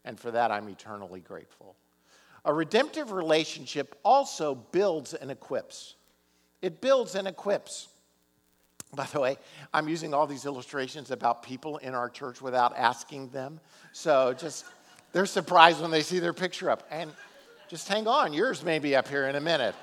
And 0.03 0.19
for 0.19 0.31
that, 0.31 0.49
I'm 0.51 0.67
eternally 0.67 1.19
grateful. 1.19 1.75
A 2.45 2.53
redemptive 2.53 3.11
relationship 3.11 3.95
also 4.03 4.55
builds 4.55 5.13
and 5.13 5.29
equips. 5.29 5.95
It 6.61 6.81
builds 6.81 7.15
and 7.15 7.27
equips. 7.27 7.87
By 8.95 9.05
the 9.05 9.19
way, 9.19 9.37
I'm 9.73 9.89
using 9.89 10.13
all 10.13 10.25
these 10.25 10.45
illustrations 10.45 11.11
about 11.11 11.43
people 11.43 11.77
in 11.77 11.93
our 11.93 12.09
church 12.09 12.41
without 12.41 12.75
asking 12.77 13.29
them. 13.29 13.59
So 13.93 14.33
just, 14.33 14.65
they're 15.15 15.25
surprised 15.25 15.79
when 15.79 15.91
they 15.91 16.01
see 16.01 16.19
their 16.19 16.33
picture 16.33 16.69
up. 16.69 16.85
And 16.91 17.09
just 17.69 17.87
hang 17.87 18.05
on, 18.05 18.33
yours 18.33 18.65
may 18.65 18.79
be 18.79 18.97
up 18.97 19.07
here 19.07 19.29
in 19.29 19.37
a 19.37 19.39
minute. 19.39 19.73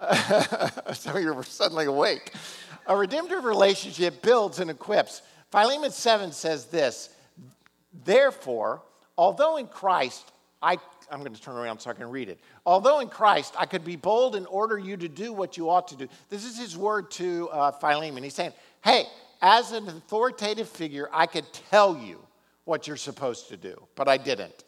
so 0.92 1.18
you're 1.18 1.42
suddenly 1.42 1.86
awake. 1.86 2.32
A 2.86 2.96
redemptive 2.96 3.42
relationship 3.42 4.22
builds 4.22 4.60
and 4.60 4.70
equips. 4.70 5.22
Philemon 5.50 5.90
7 5.90 6.30
says 6.30 6.66
this 6.66 7.08
Therefore, 8.04 8.80
although 9.18 9.56
in 9.56 9.66
Christ 9.66 10.30
I 10.62 10.76
I'm 11.10 11.18
going 11.18 11.34
to 11.34 11.42
turn 11.42 11.56
around 11.56 11.80
so 11.80 11.90
I 11.90 11.94
can 11.94 12.08
read 12.08 12.28
it. 12.28 12.38
Although 12.64 13.00
in 13.00 13.08
Christ 13.08 13.54
I 13.58 13.66
could 13.66 13.84
be 13.84 13.96
bold 13.96 14.36
and 14.36 14.46
order 14.46 14.78
you 14.78 14.96
to 14.96 15.08
do 15.08 15.32
what 15.32 15.56
you 15.56 15.68
ought 15.68 15.88
to 15.88 15.96
do. 15.96 16.06
This 16.30 16.44
is 16.44 16.56
his 16.56 16.76
word 16.76 17.10
to 17.12 17.48
uh, 17.48 17.72
Philemon. 17.72 18.22
He's 18.22 18.34
saying, 18.34 18.52
hey, 18.84 19.06
as 19.42 19.72
an 19.72 19.88
authoritative 19.88 20.68
figure, 20.68 21.08
I 21.12 21.26
could 21.26 21.52
tell 21.70 21.98
you 21.98 22.20
what 22.64 22.86
you're 22.86 22.96
supposed 22.96 23.48
to 23.48 23.56
do, 23.56 23.80
but 23.94 24.08
I 24.08 24.16
didn't. 24.16 24.64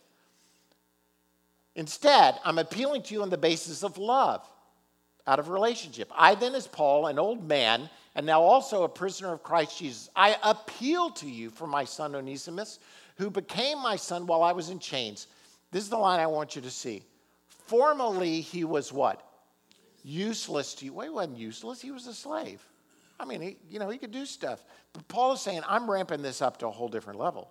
Instead, 1.74 2.38
I'm 2.44 2.58
appealing 2.58 3.02
to 3.02 3.14
you 3.14 3.22
on 3.22 3.30
the 3.30 3.38
basis 3.38 3.82
of 3.82 3.98
love, 3.98 4.46
out 5.26 5.38
of 5.38 5.48
relationship. 5.48 6.10
I 6.16 6.34
then, 6.34 6.54
as 6.54 6.66
Paul, 6.66 7.06
an 7.06 7.18
old 7.18 7.46
man, 7.46 7.90
and 8.14 8.24
now 8.24 8.40
also 8.40 8.84
a 8.84 8.88
prisoner 8.88 9.32
of 9.32 9.42
Christ 9.42 9.78
Jesus, 9.78 10.08
I 10.16 10.36
appeal 10.42 11.10
to 11.10 11.28
you 11.28 11.50
for 11.50 11.66
my 11.66 11.84
son 11.84 12.14
Onesimus, 12.14 12.78
who 13.16 13.30
became 13.30 13.82
my 13.82 13.96
son 13.96 14.26
while 14.26 14.42
I 14.42 14.52
was 14.52 14.70
in 14.70 14.78
chains. 14.78 15.26
This 15.70 15.84
is 15.84 15.90
the 15.90 15.98
line 15.98 16.20
I 16.20 16.26
want 16.26 16.56
you 16.56 16.62
to 16.62 16.70
see. 16.70 17.02
Formerly, 17.48 18.40
he 18.40 18.64
was 18.64 18.92
what? 18.92 19.22
Useless 20.02 20.74
to 20.76 20.84
you. 20.86 20.94
Well, 20.94 21.06
he 21.06 21.10
wasn't 21.10 21.38
useless, 21.38 21.82
he 21.82 21.90
was 21.90 22.06
a 22.06 22.14
slave. 22.14 22.62
I 23.18 23.24
mean, 23.24 23.40
he, 23.40 23.56
you 23.70 23.78
know, 23.78 23.88
he 23.88 23.98
could 23.98 24.12
do 24.12 24.26
stuff. 24.26 24.62
But 24.92 25.08
Paul 25.08 25.32
is 25.32 25.40
saying, 25.40 25.62
I'm 25.66 25.90
ramping 25.90 26.22
this 26.22 26.40
up 26.40 26.58
to 26.58 26.68
a 26.68 26.70
whole 26.70 26.88
different 26.88 27.18
level. 27.18 27.50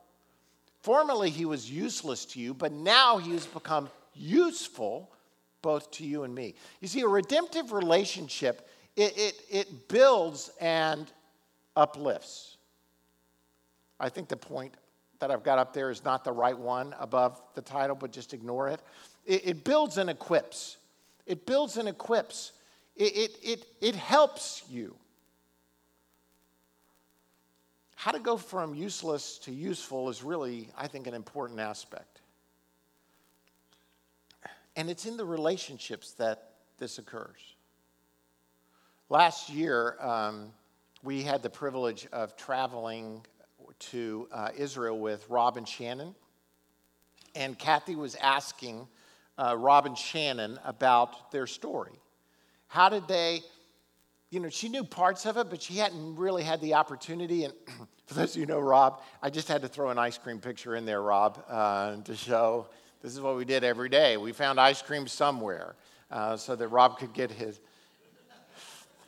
Formerly, 0.86 1.32
he 1.32 1.46
was 1.46 1.68
useless 1.68 2.26
to 2.26 2.40
you, 2.40 2.54
but 2.54 2.72
now 2.72 3.18
he 3.18 3.32
has 3.32 3.48
become 3.48 3.90
useful 4.14 5.12
both 5.64 5.90
to 5.90 6.06
you 6.06 6.26
and 6.26 6.36
me. 6.36 6.54
You 6.80 6.88
see, 6.88 7.02
a 7.02 7.08
redemptive 7.08 7.72
relationship, 7.72 8.70
it, 8.96 9.18
it, 9.18 9.42
it 9.50 9.88
builds 9.88 10.52
and 10.62 11.12
uplifts. 11.76 12.58
I 14.00 14.10
think 14.10 14.28
the 14.28 14.38
point 14.38 14.76
that 15.22 15.32
I've 15.32 15.42
got 15.42 15.58
up 15.58 15.74
there 15.74 15.90
is 15.90 16.04
not 16.04 16.24
the 16.24 16.32
right 16.32 16.56
one 16.56 16.94
above 17.00 17.42
the 17.56 17.64
title, 17.64 17.96
but 17.96 18.12
just 18.12 18.36
ignore 18.36 18.70
it. 18.70 18.80
It, 19.26 19.48
it 19.48 19.64
builds 19.64 19.98
and 19.98 20.08
equips. 20.08 20.78
It 21.26 21.48
builds 21.48 21.78
and 21.78 21.90
equips. 21.90 22.52
It, 22.96 23.18
it, 23.18 23.38
it, 23.42 23.66
it 23.82 23.96
helps 23.96 24.62
you. 24.70 24.96
How 27.96 28.12
to 28.12 28.20
go 28.20 28.38
from 28.38 28.76
useless 28.76 29.38
to 29.40 29.52
useful 29.52 30.10
is 30.10 30.24
really, 30.24 30.70
I 30.78 30.88
think, 30.88 31.08
an 31.08 31.14
important 31.14 31.60
aspect. 31.60 32.22
And 34.76 34.90
it's 34.90 35.06
in 35.06 35.18
the 35.18 35.26
relationships 35.26 36.12
that 36.14 36.52
this 36.78 36.98
occurs. 36.98 37.56
Last 39.10 39.50
year, 39.50 39.96
um, 40.02 40.52
we 41.04 41.24
had 41.24 41.42
the 41.42 41.50
privilege 41.50 42.08
of 42.12 42.36
traveling 42.36 43.26
to 43.80 44.28
uh, 44.32 44.50
Israel 44.58 45.00
with 45.00 45.26
Rob 45.30 45.58
and 45.58 45.68
Shannon. 45.68 46.16
And 47.34 47.58
Kathy 47.58 47.96
was 47.96 48.16
asking 48.16 48.88
uh, 49.38 49.56
Rob 49.58 49.86
and 49.86 49.98
Shannon 49.98 50.60
about 50.66 51.32
their 51.32 51.48
story. 51.48 52.00
How 52.68 52.90
did 52.90 53.08
they 53.08 53.42
you 54.30 54.40
know, 54.40 54.50
she 54.50 54.70
knew 54.70 54.84
parts 54.84 55.26
of 55.26 55.38
it, 55.38 55.50
but 55.50 55.62
she 55.62 55.76
hadn't 55.76 56.16
really 56.16 56.44
had 56.44 56.62
the 56.62 56.74
opportunity. 56.74 57.46
And 57.46 57.54
for 58.06 58.16
those 58.16 58.36
of 58.36 58.40
you 58.40 58.46
know 58.46 58.60
Rob, 58.60 59.02
I 59.22 59.30
just 59.30 59.48
had 59.48 59.62
to 59.62 59.68
throw 59.68 59.90
an 59.90 59.98
ice 59.98 60.18
cream 60.18 60.40
picture 60.40 60.76
in 60.76 60.86
there, 60.86 61.02
Rob, 61.02 61.44
uh, 61.50 61.98
to 61.98 62.16
show 62.16 62.68
this 63.02 63.14
is 63.14 63.22
what 63.22 63.36
we 63.38 63.46
did 63.46 63.64
every 63.64 63.90
day. 63.90 64.18
We 64.18 64.32
found 64.32 64.60
ice 64.60 64.82
cream 64.82 65.08
somewhere 65.08 65.76
uh, 66.10 66.38
so 66.38 66.56
that 66.56 66.68
Rob 66.70 66.98
could 66.98 67.14
get 67.14 67.32
his, 67.32 67.60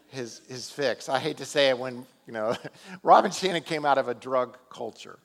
his, 0.09 0.41
his 0.47 0.69
fix. 0.69 1.09
I 1.09 1.19
hate 1.19 1.37
to 1.37 1.45
say 1.45 1.69
it 1.69 1.77
when, 1.77 2.05
you 2.25 2.33
know, 2.33 2.55
Rob 3.03 3.25
and 3.25 3.33
Shannon 3.33 3.63
came 3.63 3.85
out 3.85 3.97
of 3.97 4.07
a 4.07 4.13
drug 4.13 4.57
culture. 4.69 5.19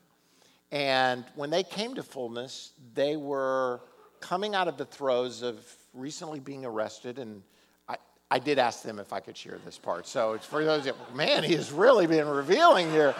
And 0.71 1.23
when 1.35 1.51
they 1.51 1.61
came 1.61 1.93
to 1.95 2.03
Fullness, 2.03 2.71
they 2.95 3.15
were 3.15 3.81
coming 4.19 4.55
out 4.55 4.67
of 4.67 4.77
the 4.77 4.85
throes 4.85 5.43
of 5.43 5.63
recently 5.93 6.39
being 6.39 6.65
arrested 6.65 7.19
and 7.19 7.43
I 8.33 8.39
did 8.39 8.57
ask 8.57 8.81
them 8.81 8.97
if 8.97 9.13
I 9.13 9.19
could 9.19 9.37
share 9.37 9.59
this 9.63 9.77
part. 9.77 10.07
So 10.07 10.33
it's 10.33 10.47
for 10.47 10.65
those 10.65 10.85
that, 10.85 10.95
man, 11.15 11.43
he 11.43 11.53
has 11.53 11.71
really 11.71 12.07
been 12.07 12.27
revealing 12.27 12.89
here. 12.89 13.13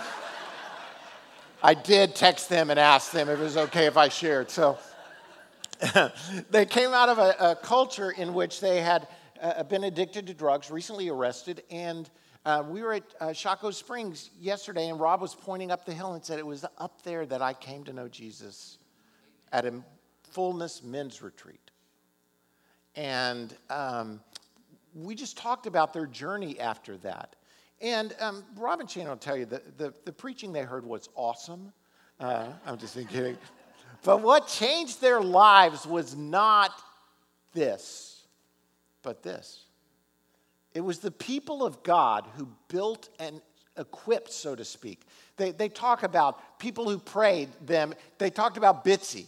I 1.62 1.76
did 1.76 2.16
text 2.16 2.50
them 2.50 2.72
and 2.72 2.80
ask 2.80 3.12
them 3.12 3.30
if 3.30 3.40
it 3.40 3.44
was 3.44 3.56
okay 3.56 3.86
if 3.86 3.96
I 3.96 4.10
shared. 4.10 4.50
So 4.50 4.80
they 6.50 6.66
came 6.66 6.96
out 6.96 7.10
of 7.10 7.20
a, 7.20 7.36
a, 7.40 7.56
culture 7.56 8.10
in 8.10 8.34
which 8.34 8.60
they 8.60 8.82
had 8.82 9.08
uh, 9.40 9.62
been 9.62 9.84
addicted 9.84 10.26
to 10.26 10.34
drugs, 10.34 10.72
recently 10.72 11.10
arrested, 11.10 11.62
and 11.70 12.10
uh, 12.44 12.64
we 12.68 12.82
were 12.82 12.94
at 12.94 13.04
uh, 13.22 13.72
Springs 13.72 14.32
yesterday, 14.40 14.90
and 14.90 15.00
Rob 15.00 15.22
was 15.22 15.36
pointing 15.36 15.70
up 15.70 15.86
the 15.86 15.94
hill 15.94 16.14
and 16.14 16.26
said, 16.26 16.40
It 16.40 16.48
was 16.48 16.66
up 16.80 17.04
there 17.04 17.28
that 17.28 17.44
I 17.44 17.54
came 17.54 17.84
to 17.84 17.94
know 17.94 18.08
Jesus 18.08 18.80
at 19.52 19.68
a 19.68 19.76
Fullness 20.32 20.82
men's 20.82 21.22
retreat. 21.22 21.70
And 22.96 23.56
um, 23.70 24.20
we 24.96 25.16
just 25.16 25.38
talked 25.38 25.66
about 25.66 25.94
their 25.94 26.06
journey 26.06 26.60
after 26.60 26.98
that. 26.98 27.36
And 27.82 28.16
um, 28.20 28.44
Robin 28.56 28.88
Chan 28.88 29.08
will 29.08 29.18
tell 29.18 29.36
you 29.36 29.46
that 29.48 29.78
the, 29.78 29.94
the 30.06 30.14
preaching 30.14 30.54
they 30.54 30.62
heard 30.62 30.86
was 30.86 31.10
awesome. 31.16 31.74
Uh, 32.20 32.48
I'm 32.66 32.78
just 32.78 32.96
kidding. 33.10 33.38
But 34.04 34.22
what 34.22 34.48
changed 34.48 35.02
their 35.02 35.22
lives 35.22 35.86
was 35.86 36.16
not 36.16 36.72
this, 37.54 38.26
but 39.02 39.24
this. 39.24 39.66
It 40.74 40.82
was 40.82 41.00
the 41.00 41.12
people 41.12 41.66
of 41.66 41.84
God 41.84 42.26
who 42.36 42.48
built 42.68 43.10
and 43.20 43.42
equipped, 43.78 44.32
so 44.32 44.56
to 44.56 44.66
speak. 44.66 45.02
They, 45.38 45.52
they 45.52 45.70
talk 45.70 46.04
about 46.04 46.60
people 46.60 46.90
who 46.90 47.00
prayed 47.00 47.50
them. 47.66 47.94
They 48.18 48.30
talked 48.30 48.58
about 48.58 48.86
Bitsy. 48.86 49.26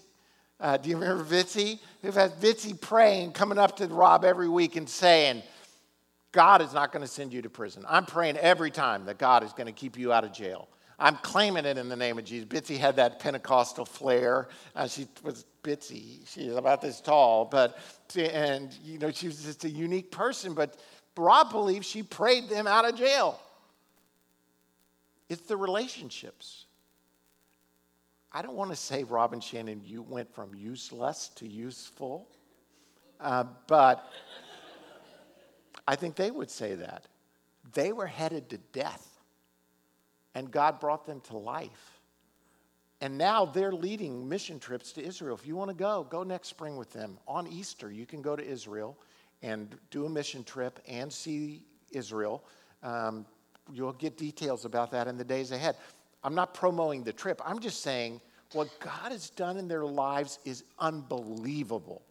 Uh, 0.59 0.77
do 0.77 0.89
you 0.89 0.97
remember 0.97 1.23
Bitsy? 1.23 1.79
Who 2.01 2.11
had 2.11 2.39
Bitsy 2.39 2.79
praying, 2.79 3.33
coming 3.33 3.57
up 3.57 3.77
to 3.77 3.87
Rob 3.87 4.23
every 4.23 4.49
week 4.49 4.75
and 4.75 4.87
saying, 4.87 5.43
God 6.35 6.61
is 6.61 6.73
not 6.73 6.91
going 6.91 7.01
to 7.01 7.07
send 7.07 7.31
you 7.31 7.41
to 7.43 7.49
prison. 7.49 7.85
I'm 7.87 8.05
praying 8.05 8.35
every 8.35 8.69
time 8.69 9.05
that 9.05 9.17
God 9.17 9.41
is 9.41 9.53
going 9.53 9.67
to 9.67 9.71
keep 9.71 9.97
you 9.97 10.11
out 10.11 10.25
of 10.25 10.33
jail. 10.33 10.67
I'm 10.99 11.15
claiming 11.15 11.63
it 11.63 11.77
in 11.77 11.87
the 11.87 11.95
name 11.95 12.19
of 12.19 12.25
Jesus. 12.25 12.45
Bitsy 12.45 12.77
had 12.77 12.97
that 12.97 13.19
Pentecostal 13.19 13.85
flair. 13.85 14.49
Uh, 14.75 14.85
she 14.85 15.07
was 15.23 15.45
Bitsy. 15.63 16.27
She 16.27 16.49
was 16.49 16.57
about 16.57 16.81
this 16.81 16.99
tall, 16.99 17.45
but 17.45 17.79
and 18.17 18.77
you 18.83 18.99
know 18.99 19.11
she 19.11 19.27
was 19.27 19.43
just 19.43 19.63
a 19.63 19.69
unique 19.69 20.11
person. 20.11 20.53
But 20.53 20.77
Rob 21.15 21.51
believes 21.51 21.87
she 21.87 22.03
prayed 22.03 22.49
them 22.49 22.67
out 22.67 22.83
of 22.83 22.97
jail. 22.97 23.39
It's 25.29 25.43
the 25.43 25.55
relationships. 25.55 26.65
I 28.33 28.41
don't 28.41 28.55
want 28.55 28.71
to 28.71 28.75
say, 28.75 29.05
Rob 29.05 29.31
and 29.31 29.41
Shannon, 29.41 29.81
you 29.85 30.01
went 30.01 30.33
from 30.35 30.53
useless 30.53 31.29
to 31.35 31.47
useful, 31.47 32.27
uh, 33.21 33.45
but 33.67 34.05
I 35.87 35.95
think 35.95 36.15
they 36.15 36.31
would 36.31 36.49
say 36.49 36.75
that. 36.75 37.05
They 37.73 37.91
were 37.91 38.07
headed 38.07 38.49
to 38.49 38.57
death, 38.57 39.07
and 40.33 40.51
God 40.51 40.79
brought 40.79 41.05
them 41.05 41.21
to 41.21 41.37
life. 41.37 41.99
And 43.01 43.17
now 43.17 43.45
they're 43.45 43.73
leading 43.73 44.27
mission 44.27 44.59
trips 44.59 44.91
to 44.93 45.03
Israel. 45.03 45.35
If 45.35 45.45
you 45.45 45.55
want 45.55 45.69
to 45.69 45.75
go, 45.75 46.07
go 46.09 46.23
next 46.23 46.47
spring 46.47 46.77
with 46.77 46.93
them. 46.93 47.17
On 47.27 47.47
Easter, 47.47 47.91
you 47.91 48.05
can 48.05 48.21
go 48.21 48.35
to 48.35 48.43
Israel 48.43 48.97
and 49.41 49.75
do 49.91 50.05
a 50.05 50.09
mission 50.09 50.43
trip 50.43 50.79
and 50.87 51.11
see 51.11 51.63
Israel. 51.91 52.43
Um, 52.83 53.25
you'll 53.73 53.93
get 53.93 54.17
details 54.17 54.65
about 54.65 54.91
that 54.91 55.07
in 55.07 55.17
the 55.17 55.23
days 55.23 55.51
ahead. 55.51 55.75
I'm 56.23 56.35
not 56.35 56.53
promoting 56.53 57.03
the 57.03 57.13
trip, 57.13 57.41
I'm 57.45 57.59
just 57.59 57.81
saying 57.81 58.21
what 58.53 58.69
God 58.79 59.11
has 59.11 59.29
done 59.29 59.57
in 59.57 59.67
their 59.67 59.85
lives 59.85 60.39
is 60.45 60.63
unbelievable. 60.79 62.01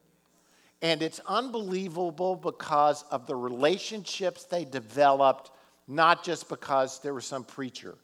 And 0.85 1.01
it's 1.01 1.19
unbelievable 1.27 2.37
because 2.37 3.07
of 3.11 3.27
the 3.27 3.35
relationships 3.35 4.45
they 4.45 4.67
developed, 4.67 5.51
not 5.89 6.23
just 6.23 6.47
because 6.51 7.01
there 7.01 7.15
was 7.15 7.25
some 7.25 7.43
preacher. 7.43 7.95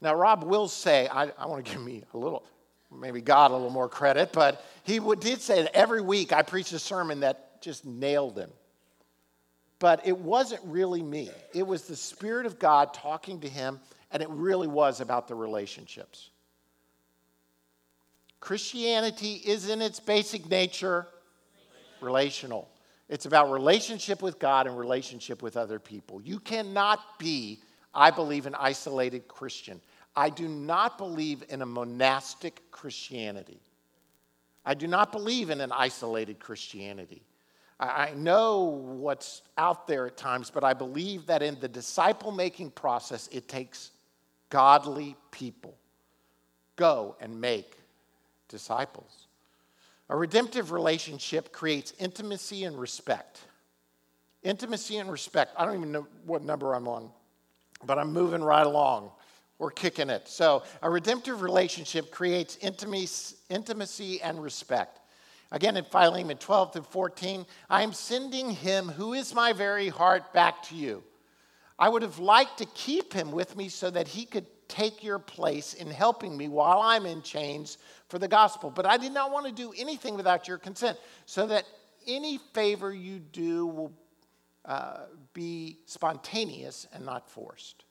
Now, 0.00 0.16
Rob 0.16 0.42
will 0.42 0.66
say, 0.66 1.06
I, 1.06 1.30
I 1.38 1.46
want 1.46 1.64
to 1.64 1.72
give 1.72 1.80
me 1.80 2.02
a 2.14 2.18
little, 2.18 2.42
maybe 2.90 3.20
God 3.20 3.52
a 3.52 3.54
little 3.54 3.70
more 3.70 3.88
credit, 3.88 4.32
but 4.32 4.64
he 4.82 4.98
would, 4.98 5.20
did 5.20 5.40
say 5.40 5.62
that 5.62 5.72
every 5.72 6.00
week 6.00 6.32
I 6.32 6.42
preached 6.42 6.72
a 6.72 6.80
sermon 6.80 7.20
that 7.20 7.62
just 7.62 7.86
nailed 7.86 8.36
him. 8.36 8.50
But 9.78 10.04
it 10.04 10.18
wasn't 10.18 10.62
really 10.64 11.00
me, 11.00 11.30
it 11.54 11.64
was 11.64 11.82
the 11.84 11.94
Spirit 11.94 12.44
of 12.44 12.58
God 12.58 12.92
talking 12.92 13.38
to 13.38 13.48
him, 13.48 13.78
and 14.10 14.20
it 14.20 14.28
really 14.30 14.66
was 14.66 15.00
about 15.00 15.28
the 15.28 15.36
relationships. 15.36 16.30
Christianity 18.40 19.34
is 19.34 19.68
in 19.68 19.80
its 19.80 20.00
basic 20.00 20.50
nature 20.50 21.06
relational. 22.02 22.68
It's 23.08 23.26
about 23.26 23.50
relationship 23.50 24.22
with 24.22 24.38
God 24.38 24.66
and 24.66 24.78
relationship 24.78 25.42
with 25.42 25.56
other 25.56 25.78
people. 25.78 26.20
You 26.22 26.38
cannot 26.38 27.18
be, 27.18 27.60
I 27.94 28.10
believe, 28.10 28.46
an 28.46 28.54
isolated 28.54 29.28
Christian. 29.28 29.80
I 30.14 30.30
do 30.30 30.48
not 30.48 30.98
believe 30.98 31.44
in 31.48 31.62
a 31.62 31.66
monastic 31.66 32.62
Christianity. 32.70 33.60
I 34.64 34.74
do 34.74 34.86
not 34.86 35.12
believe 35.12 35.50
in 35.50 35.60
an 35.60 35.72
isolated 35.72 36.38
Christianity. 36.38 37.22
I 37.80 38.12
know 38.14 38.60
what's 38.60 39.42
out 39.58 39.88
there 39.88 40.06
at 40.06 40.16
times, 40.16 40.50
but 40.50 40.62
I 40.62 40.72
believe 40.72 41.26
that 41.26 41.42
in 41.42 41.58
the 41.58 41.66
disciple 41.66 42.30
making 42.30 42.70
process, 42.70 43.28
it 43.32 43.48
takes 43.48 43.90
godly 44.50 45.16
people. 45.32 45.74
Go 46.76 47.16
and 47.20 47.40
make 47.40 47.76
disciples. 48.48 49.26
A 50.12 50.14
redemptive 50.14 50.72
relationship 50.72 51.52
creates 51.52 51.94
intimacy 51.98 52.64
and 52.64 52.78
respect. 52.78 53.40
Intimacy 54.42 54.98
and 54.98 55.10
respect. 55.10 55.54
I 55.56 55.64
don't 55.64 55.74
even 55.74 55.90
know 55.90 56.06
what 56.26 56.42
number 56.42 56.74
I'm 56.74 56.86
on, 56.86 57.08
but 57.86 57.98
I'm 57.98 58.12
moving 58.12 58.42
right 58.42 58.66
along. 58.66 59.10
We're 59.58 59.70
kicking 59.70 60.10
it. 60.10 60.28
So, 60.28 60.64
a 60.82 60.90
redemptive 60.90 61.40
relationship 61.40 62.10
creates 62.10 62.58
intimacy 62.68 64.20
and 64.20 64.42
respect. 64.42 65.00
Again, 65.50 65.78
in 65.78 65.84
Philemon 65.86 66.36
12 66.36 66.72
to 66.72 66.82
14, 66.82 67.46
I 67.70 67.82
am 67.82 67.94
sending 67.94 68.50
him 68.50 68.88
who 68.88 69.14
is 69.14 69.34
my 69.34 69.54
very 69.54 69.88
heart 69.88 70.34
back 70.34 70.62
to 70.64 70.74
you. 70.74 71.02
I 71.78 71.88
would 71.88 72.02
have 72.02 72.18
liked 72.18 72.58
to 72.58 72.66
keep 72.66 73.14
him 73.14 73.32
with 73.32 73.56
me 73.56 73.70
so 73.70 73.88
that 73.88 74.08
he 74.08 74.26
could 74.26 74.44
take 74.72 75.04
your 75.04 75.18
place 75.18 75.74
in 75.74 75.90
helping 75.90 76.34
me 76.34 76.48
while 76.48 76.80
I'm 76.80 77.04
in 77.04 77.20
chains 77.20 77.76
for 78.08 78.18
the 78.18 78.26
gospel. 78.26 78.70
But 78.70 78.86
I 78.86 78.96
did 78.96 79.12
not 79.12 79.30
want 79.30 79.44
to 79.44 79.52
do 79.52 79.74
anything 79.76 80.16
without 80.16 80.48
your 80.48 80.56
consent, 80.56 80.96
so 81.26 81.46
that 81.48 81.64
any 82.06 82.38
favor 82.54 82.92
you 82.92 83.18
do 83.18 83.66
will 83.66 83.92
uh, 84.64 85.00
be 85.34 85.78
spontaneous 85.84 86.86
and 86.94 87.04
not 87.04 87.28
forced. 87.28 87.84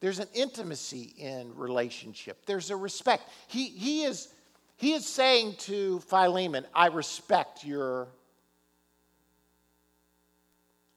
There's 0.00 0.18
an 0.18 0.28
intimacy 0.34 1.14
in 1.16 1.54
relationship. 1.56 2.44
There's 2.44 2.70
a 2.70 2.76
respect. 2.76 3.22
He, 3.48 3.68
he, 3.68 4.02
is, 4.02 4.28
he 4.76 4.92
is 4.92 5.06
saying 5.06 5.54
to 5.60 6.00
Philemon, 6.00 6.66
I 6.74 6.88
respect 6.88 7.64
your. 7.64 8.08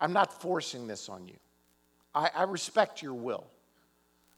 I'm 0.02 0.12
not 0.12 0.42
forcing 0.42 0.86
this 0.88 1.08
on 1.08 1.28
you. 1.28 1.38
I, 2.14 2.30
I 2.36 2.44
respect 2.44 3.02
your 3.02 3.14
will. 3.14 3.46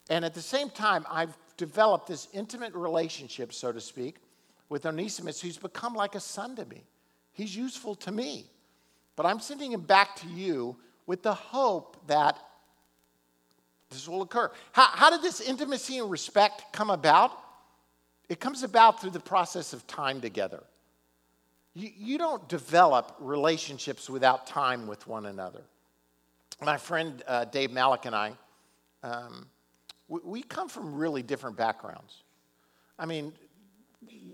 And 0.09 0.23
at 0.23 0.33
the 0.33 0.41
same 0.41 0.69
time, 0.69 1.05
I've 1.09 1.35
developed 1.57 2.07
this 2.07 2.27
intimate 2.33 2.73
relationship, 2.73 3.53
so 3.53 3.71
to 3.71 3.81
speak, 3.81 4.17
with 4.69 4.85
Onesimus, 4.85 5.41
who's 5.41 5.57
become 5.57 5.93
like 5.95 6.15
a 6.15 6.19
son 6.19 6.55
to 6.57 6.65
me. 6.65 6.83
He's 7.33 7.55
useful 7.55 7.95
to 7.95 8.11
me. 8.11 8.45
But 9.15 9.25
I'm 9.25 9.39
sending 9.39 9.71
him 9.71 9.81
back 9.81 10.15
to 10.17 10.27
you 10.27 10.77
with 11.05 11.23
the 11.23 11.33
hope 11.33 11.97
that 12.07 12.37
this 13.89 14.07
will 14.07 14.21
occur. 14.21 14.51
How, 14.71 14.87
how 14.87 15.09
did 15.09 15.21
this 15.21 15.41
intimacy 15.41 15.99
and 15.99 16.09
respect 16.09 16.63
come 16.71 16.89
about? 16.89 17.31
It 18.27 18.39
comes 18.39 18.63
about 18.63 18.99
through 18.99 19.11
the 19.11 19.19
process 19.19 19.73
of 19.73 19.85
time 19.87 20.19
together. 20.19 20.63
You, 21.73 21.91
you 21.95 22.17
don't 22.17 22.47
develop 22.49 23.15
relationships 23.19 24.09
without 24.09 24.47
time 24.47 24.87
with 24.87 25.07
one 25.07 25.27
another. 25.27 25.61
My 26.61 26.77
friend 26.77 27.23
uh, 27.27 27.45
Dave 27.45 27.71
Malik 27.71 28.05
and 28.05 28.15
I, 28.15 28.33
um, 29.03 29.47
we 30.07 30.43
come 30.43 30.69
from 30.69 30.95
really 30.95 31.23
different 31.23 31.57
backgrounds. 31.57 32.23
I 32.97 33.05
mean, 33.05 33.33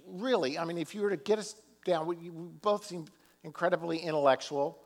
really, 0.07 0.57
I 0.57 0.65
mean, 0.65 0.77
if 0.77 0.93
you 0.93 1.01
were 1.01 1.09
to 1.09 1.17
get 1.17 1.39
us 1.39 1.55
down, 1.85 2.05
we, 2.07 2.15
both 2.61 2.85
seem 2.85 3.05
incredibly 3.43 3.97
intellectual. 3.97 4.79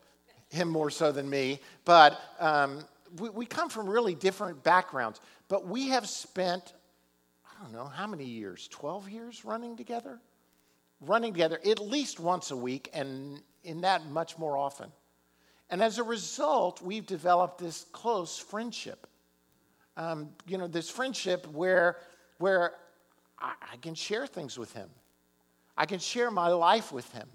him 0.49 0.69
more 0.69 0.89
so 0.89 1.11
than 1.11 1.29
me. 1.29 1.59
But 1.83 2.19
um, 2.39 2.85
we, 3.19 3.29
we 3.29 3.45
come 3.45 3.69
from 3.69 3.89
really 3.89 4.15
different 4.15 4.63
backgrounds. 4.63 5.19
But 5.47 5.67
we 5.67 5.89
have 5.89 6.07
spent, 6.07 6.73
I 7.45 7.63
don't 7.63 7.73
know, 7.73 7.85
how 7.85 8.07
many 8.07 8.25
years? 8.25 8.67
12 8.69 9.09
years 9.09 9.45
running 9.45 9.75
together? 9.75 10.19
Running 11.01 11.33
together 11.33 11.59
at 11.65 11.79
least 11.79 12.19
once 12.19 12.51
a 12.51 12.57
week, 12.57 12.89
and 12.93 13.41
in 13.63 13.81
that 13.81 14.05
much 14.07 14.37
more 14.37 14.57
often. 14.57 14.91
And 15.69 15.81
as 15.81 15.97
a 15.97 16.03
result, 16.03 16.81
we've 16.81 17.05
developed 17.05 17.57
this 17.57 17.85
close 17.91 18.37
friendship. 18.37 19.07
Um, 19.97 20.29
you 20.47 20.57
know, 20.57 20.67
this 20.67 20.89
friendship 20.89 21.47
where, 21.47 21.97
where 22.37 22.73
I, 23.39 23.53
I 23.73 23.77
can 23.77 23.95
share 23.95 24.27
things 24.27 24.57
with 24.57 24.73
him. 24.73 24.89
I 25.77 25.85
can 25.85 25.99
share 25.99 26.31
my 26.31 26.49
life 26.49 26.91
with 26.91 27.09
him. 27.11 27.27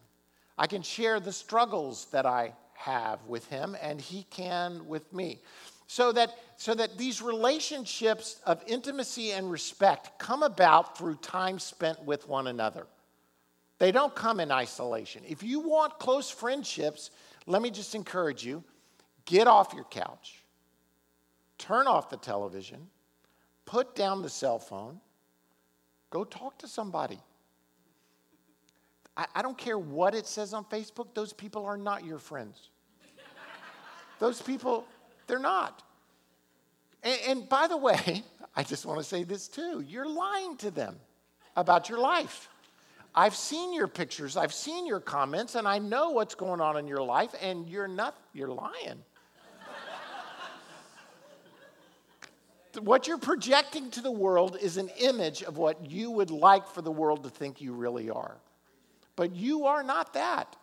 I 0.58 0.66
can 0.66 0.82
share 0.82 1.20
the 1.20 1.32
struggles 1.32 2.06
that 2.12 2.26
I 2.26 2.54
have 2.74 3.24
with 3.26 3.46
him, 3.46 3.76
and 3.80 4.00
he 4.00 4.24
can 4.30 4.86
with 4.86 5.12
me. 5.12 5.40
So 5.86 6.12
that, 6.12 6.38
so 6.56 6.74
that 6.74 6.96
these 6.96 7.20
relationships 7.20 8.40
of 8.46 8.62
intimacy 8.66 9.32
and 9.32 9.50
respect 9.50 10.18
come 10.18 10.42
about 10.42 10.96
through 10.96 11.16
time 11.16 11.58
spent 11.58 12.04
with 12.04 12.28
one 12.28 12.46
another. 12.46 12.86
They 13.78 13.90
don't 13.90 14.14
come 14.14 14.40
in 14.40 14.52
isolation. 14.52 15.22
If 15.26 15.42
you 15.42 15.60
want 15.60 15.98
close 15.98 16.30
friendships, 16.30 17.10
let 17.46 17.60
me 17.60 17.70
just 17.70 17.94
encourage 17.94 18.44
you 18.44 18.62
get 19.24 19.46
off 19.46 19.72
your 19.74 19.84
couch, 19.84 20.39
turn 21.60 21.86
off 21.86 22.08
the 22.08 22.16
television, 22.16 22.88
put 23.66 23.94
down 23.94 24.22
the 24.22 24.28
cell 24.28 24.58
phone, 24.58 24.98
go 26.08 26.24
talk 26.24 26.58
to 26.58 26.66
somebody. 26.66 27.20
I, 29.16 29.26
I 29.36 29.42
don't 29.42 29.58
care 29.58 29.78
what 29.78 30.14
it 30.14 30.26
says 30.26 30.54
on 30.54 30.64
Facebook, 30.64 31.14
those 31.14 31.32
people 31.32 31.64
are 31.66 31.76
not 31.76 32.04
your 32.04 32.18
friends. 32.18 32.70
those 34.18 34.40
people, 34.40 34.86
they're 35.26 35.38
not. 35.38 35.82
And, 37.02 37.20
and 37.28 37.48
by 37.48 37.66
the 37.68 37.76
way, 37.76 38.24
I 38.56 38.62
just 38.62 38.86
want 38.86 38.98
to 38.98 39.04
say 39.04 39.22
this 39.22 39.46
too 39.46 39.84
you're 39.86 40.08
lying 40.08 40.56
to 40.58 40.70
them 40.70 40.96
about 41.56 41.88
your 41.88 41.98
life. 41.98 42.48
I've 43.14 43.34
seen 43.34 43.74
your 43.74 43.88
pictures, 43.88 44.36
I've 44.36 44.54
seen 44.54 44.86
your 44.86 45.00
comments, 45.00 45.56
and 45.56 45.66
I 45.66 45.78
know 45.78 46.10
what's 46.10 46.36
going 46.36 46.60
on 46.60 46.76
in 46.76 46.86
your 46.86 47.02
life, 47.02 47.34
and 47.42 47.68
you're 47.68 47.88
not, 47.88 48.16
you're 48.32 48.48
lying. 48.48 49.02
What 52.80 53.06
you're 53.06 53.18
projecting 53.18 53.90
to 53.92 54.00
the 54.00 54.10
world 54.10 54.56
is 54.60 54.76
an 54.76 54.90
image 54.98 55.42
of 55.42 55.56
what 55.56 55.90
you 55.90 56.10
would 56.10 56.30
like 56.30 56.68
for 56.68 56.82
the 56.82 56.90
world 56.90 57.24
to 57.24 57.30
think 57.30 57.60
you 57.60 57.72
really 57.72 58.10
are. 58.10 58.36
But 59.16 59.34
you 59.34 59.66
are 59.66 59.82
not 59.82 60.14
that. 60.14 60.56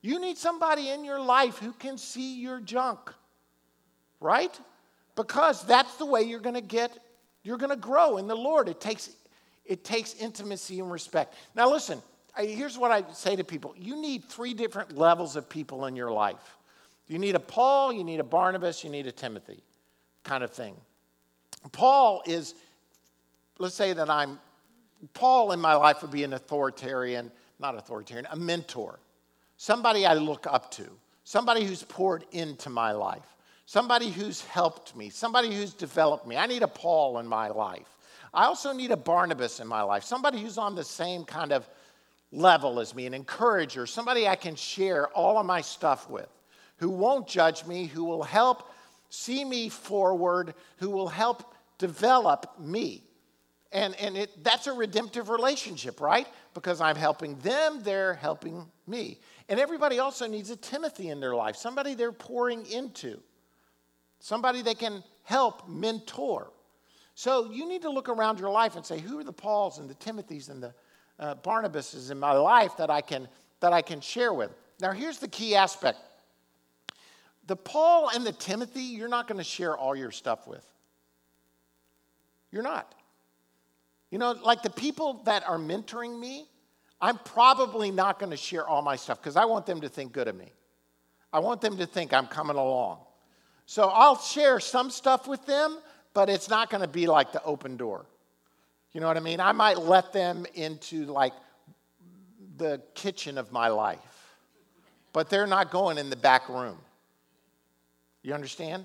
You 0.00 0.20
need 0.20 0.36
somebody 0.38 0.90
in 0.90 1.04
your 1.04 1.20
life 1.20 1.58
who 1.58 1.72
can 1.72 1.98
see 1.98 2.40
your 2.40 2.60
junk, 2.60 2.98
right? 4.20 4.58
Because 5.14 5.64
that's 5.64 5.96
the 5.96 6.06
way 6.06 6.22
you're 6.22 6.40
going 6.40 6.54
to 6.54 6.60
get, 6.60 6.96
you're 7.42 7.58
going 7.58 7.70
to 7.70 7.76
grow 7.76 8.16
in 8.18 8.26
the 8.26 8.36
Lord. 8.36 8.68
It 8.68 8.80
takes 8.80 9.10
it 9.64 9.84
takes 9.84 10.14
intimacy 10.14 10.80
and 10.80 10.90
respect. 10.90 11.34
Now, 11.54 11.70
listen, 11.70 12.02
here's 12.36 12.76
what 12.76 12.90
I 12.90 13.04
say 13.12 13.36
to 13.36 13.44
people 13.44 13.74
you 13.78 14.00
need 14.00 14.24
three 14.24 14.54
different 14.54 14.96
levels 14.96 15.36
of 15.36 15.48
people 15.48 15.86
in 15.86 15.96
your 15.96 16.10
life. 16.10 16.56
You 17.06 17.18
need 17.18 17.34
a 17.34 17.40
Paul, 17.40 17.92
you 17.92 18.04
need 18.04 18.20
a 18.20 18.24
Barnabas, 18.24 18.82
you 18.82 18.90
need 18.90 19.06
a 19.06 19.12
Timothy 19.12 19.62
kind 20.24 20.42
of 20.42 20.50
thing. 20.50 20.74
Paul 21.70 22.22
is, 22.26 22.54
let's 23.58 23.74
say 23.74 23.92
that 23.92 24.10
I'm, 24.10 24.40
Paul 25.14 25.52
in 25.52 25.60
my 25.60 25.74
life 25.74 26.02
would 26.02 26.10
be 26.10 26.24
an 26.24 26.32
authoritarian, 26.32 27.30
not 27.60 27.76
authoritarian, 27.76 28.26
a 28.30 28.36
mentor, 28.36 28.98
somebody 29.56 30.04
I 30.04 30.14
look 30.14 30.46
up 30.46 30.70
to, 30.72 30.88
somebody 31.24 31.64
who's 31.64 31.84
poured 31.84 32.24
into 32.32 32.70
my 32.70 32.92
life, 32.92 33.36
somebody 33.66 34.10
who's 34.10 34.42
helped 34.42 34.96
me, 34.96 35.08
somebody 35.10 35.54
who's 35.54 35.72
developed 35.72 36.26
me. 36.26 36.36
I 36.36 36.46
need 36.46 36.62
a 36.62 36.68
Paul 36.68 37.18
in 37.18 37.26
my 37.26 37.48
life. 37.48 37.96
I 38.34 38.46
also 38.46 38.72
need 38.72 38.90
a 38.90 38.96
Barnabas 38.96 39.60
in 39.60 39.66
my 39.68 39.82
life, 39.82 40.04
somebody 40.04 40.40
who's 40.40 40.58
on 40.58 40.74
the 40.74 40.84
same 40.84 41.24
kind 41.24 41.52
of 41.52 41.68
level 42.32 42.80
as 42.80 42.94
me, 42.94 43.06
an 43.06 43.14
encourager, 43.14 43.86
somebody 43.86 44.26
I 44.26 44.36
can 44.36 44.56
share 44.56 45.08
all 45.08 45.38
of 45.38 45.46
my 45.46 45.60
stuff 45.60 46.08
with, 46.08 46.28
who 46.78 46.88
won't 46.88 47.28
judge 47.28 47.66
me, 47.66 47.84
who 47.86 48.04
will 48.04 48.22
help 48.22 48.68
see 49.10 49.44
me 49.44 49.68
forward, 49.68 50.54
who 50.78 50.88
will 50.88 51.08
help 51.08 51.51
develop 51.82 52.60
me. 52.60 53.02
And, 53.72 53.96
and 53.96 54.16
it, 54.16 54.44
that's 54.44 54.68
a 54.68 54.72
redemptive 54.72 55.30
relationship, 55.30 56.00
right? 56.00 56.28
Because 56.54 56.80
I'm 56.80 56.94
helping 56.94 57.36
them, 57.38 57.82
they're 57.82 58.14
helping 58.14 58.66
me. 58.86 59.18
And 59.48 59.58
everybody 59.58 59.98
also 59.98 60.28
needs 60.28 60.50
a 60.50 60.56
Timothy 60.56 61.08
in 61.08 61.18
their 61.18 61.34
life, 61.34 61.56
somebody 61.56 61.94
they're 61.94 62.12
pouring 62.12 62.64
into, 62.66 63.20
somebody 64.20 64.62
they 64.62 64.74
can 64.74 65.02
help 65.24 65.68
mentor. 65.68 66.52
So 67.14 67.50
you 67.50 67.68
need 67.68 67.82
to 67.82 67.90
look 67.90 68.08
around 68.08 68.38
your 68.38 68.50
life 68.50 68.76
and 68.76 68.86
say, 68.86 69.00
who 69.00 69.18
are 69.18 69.24
the 69.24 69.32
Pauls 69.32 69.78
and 69.78 69.90
the 69.90 69.94
Timothys 69.94 70.48
and 70.48 70.62
the 70.62 70.74
uh, 71.18 71.34
Barnabases 71.34 72.10
in 72.12 72.18
my 72.18 72.32
life 72.32 72.76
that 72.76 72.90
I 72.90 73.00
can 73.00 73.28
that 73.60 73.72
I 73.72 73.82
can 73.82 74.00
share 74.00 74.32
with? 74.32 74.50
Now, 74.80 74.92
here's 74.92 75.18
the 75.18 75.28
key 75.28 75.54
aspect. 75.56 75.98
The 77.46 77.56
Paul 77.56 78.10
and 78.14 78.24
the 78.24 78.32
Timothy, 78.32 78.82
you're 78.82 79.08
not 79.08 79.26
going 79.28 79.38
to 79.38 79.44
share 79.44 79.76
all 79.76 79.96
your 79.96 80.10
stuff 80.10 80.46
with. 80.46 80.66
You're 82.52 82.62
not. 82.62 82.94
You 84.10 84.18
know, 84.18 84.32
like 84.32 84.62
the 84.62 84.70
people 84.70 85.22
that 85.24 85.48
are 85.48 85.58
mentoring 85.58 86.18
me, 86.18 86.46
I'm 87.00 87.18
probably 87.18 87.90
not 87.90 88.18
going 88.18 88.30
to 88.30 88.36
share 88.36 88.68
all 88.68 88.82
my 88.82 88.94
stuff 88.94 89.20
because 89.20 89.36
I 89.36 89.46
want 89.46 89.66
them 89.66 89.80
to 89.80 89.88
think 89.88 90.12
good 90.12 90.28
of 90.28 90.36
me. 90.36 90.52
I 91.32 91.40
want 91.40 91.62
them 91.62 91.78
to 91.78 91.86
think 91.86 92.12
I'm 92.12 92.26
coming 92.26 92.56
along. 92.56 92.98
So 93.64 93.88
I'll 93.88 94.18
share 94.18 94.60
some 94.60 94.90
stuff 94.90 95.26
with 95.26 95.44
them, 95.46 95.78
but 96.12 96.28
it's 96.28 96.50
not 96.50 96.68
going 96.68 96.82
to 96.82 96.88
be 96.88 97.06
like 97.06 97.32
the 97.32 97.42
open 97.42 97.76
door. 97.76 98.04
You 98.92 99.00
know 99.00 99.06
what 99.06 99.16
I 99.16 99.20
mean? 99.20 99.40
I 99.40 99.52
might 99.52 99.78
let 99.78 100.12
them 100.12 100.44
into 100.54 101.06
like 101.06 101.32
the 102.58 102.82
kitchen 102.94 103.38
of 103.38 103.50
my 103.50 103.68
life, 103.68 104.36
but 105.14 105.30
they're 105.30 105.46
not 105.46 105.70
going 105.70 105.96
in 105.96 106.10
the 106.10 106.16
back 106.16 106.50
room. 106.50 106.76
You 108.22 108.34
understand? 108.34 108.84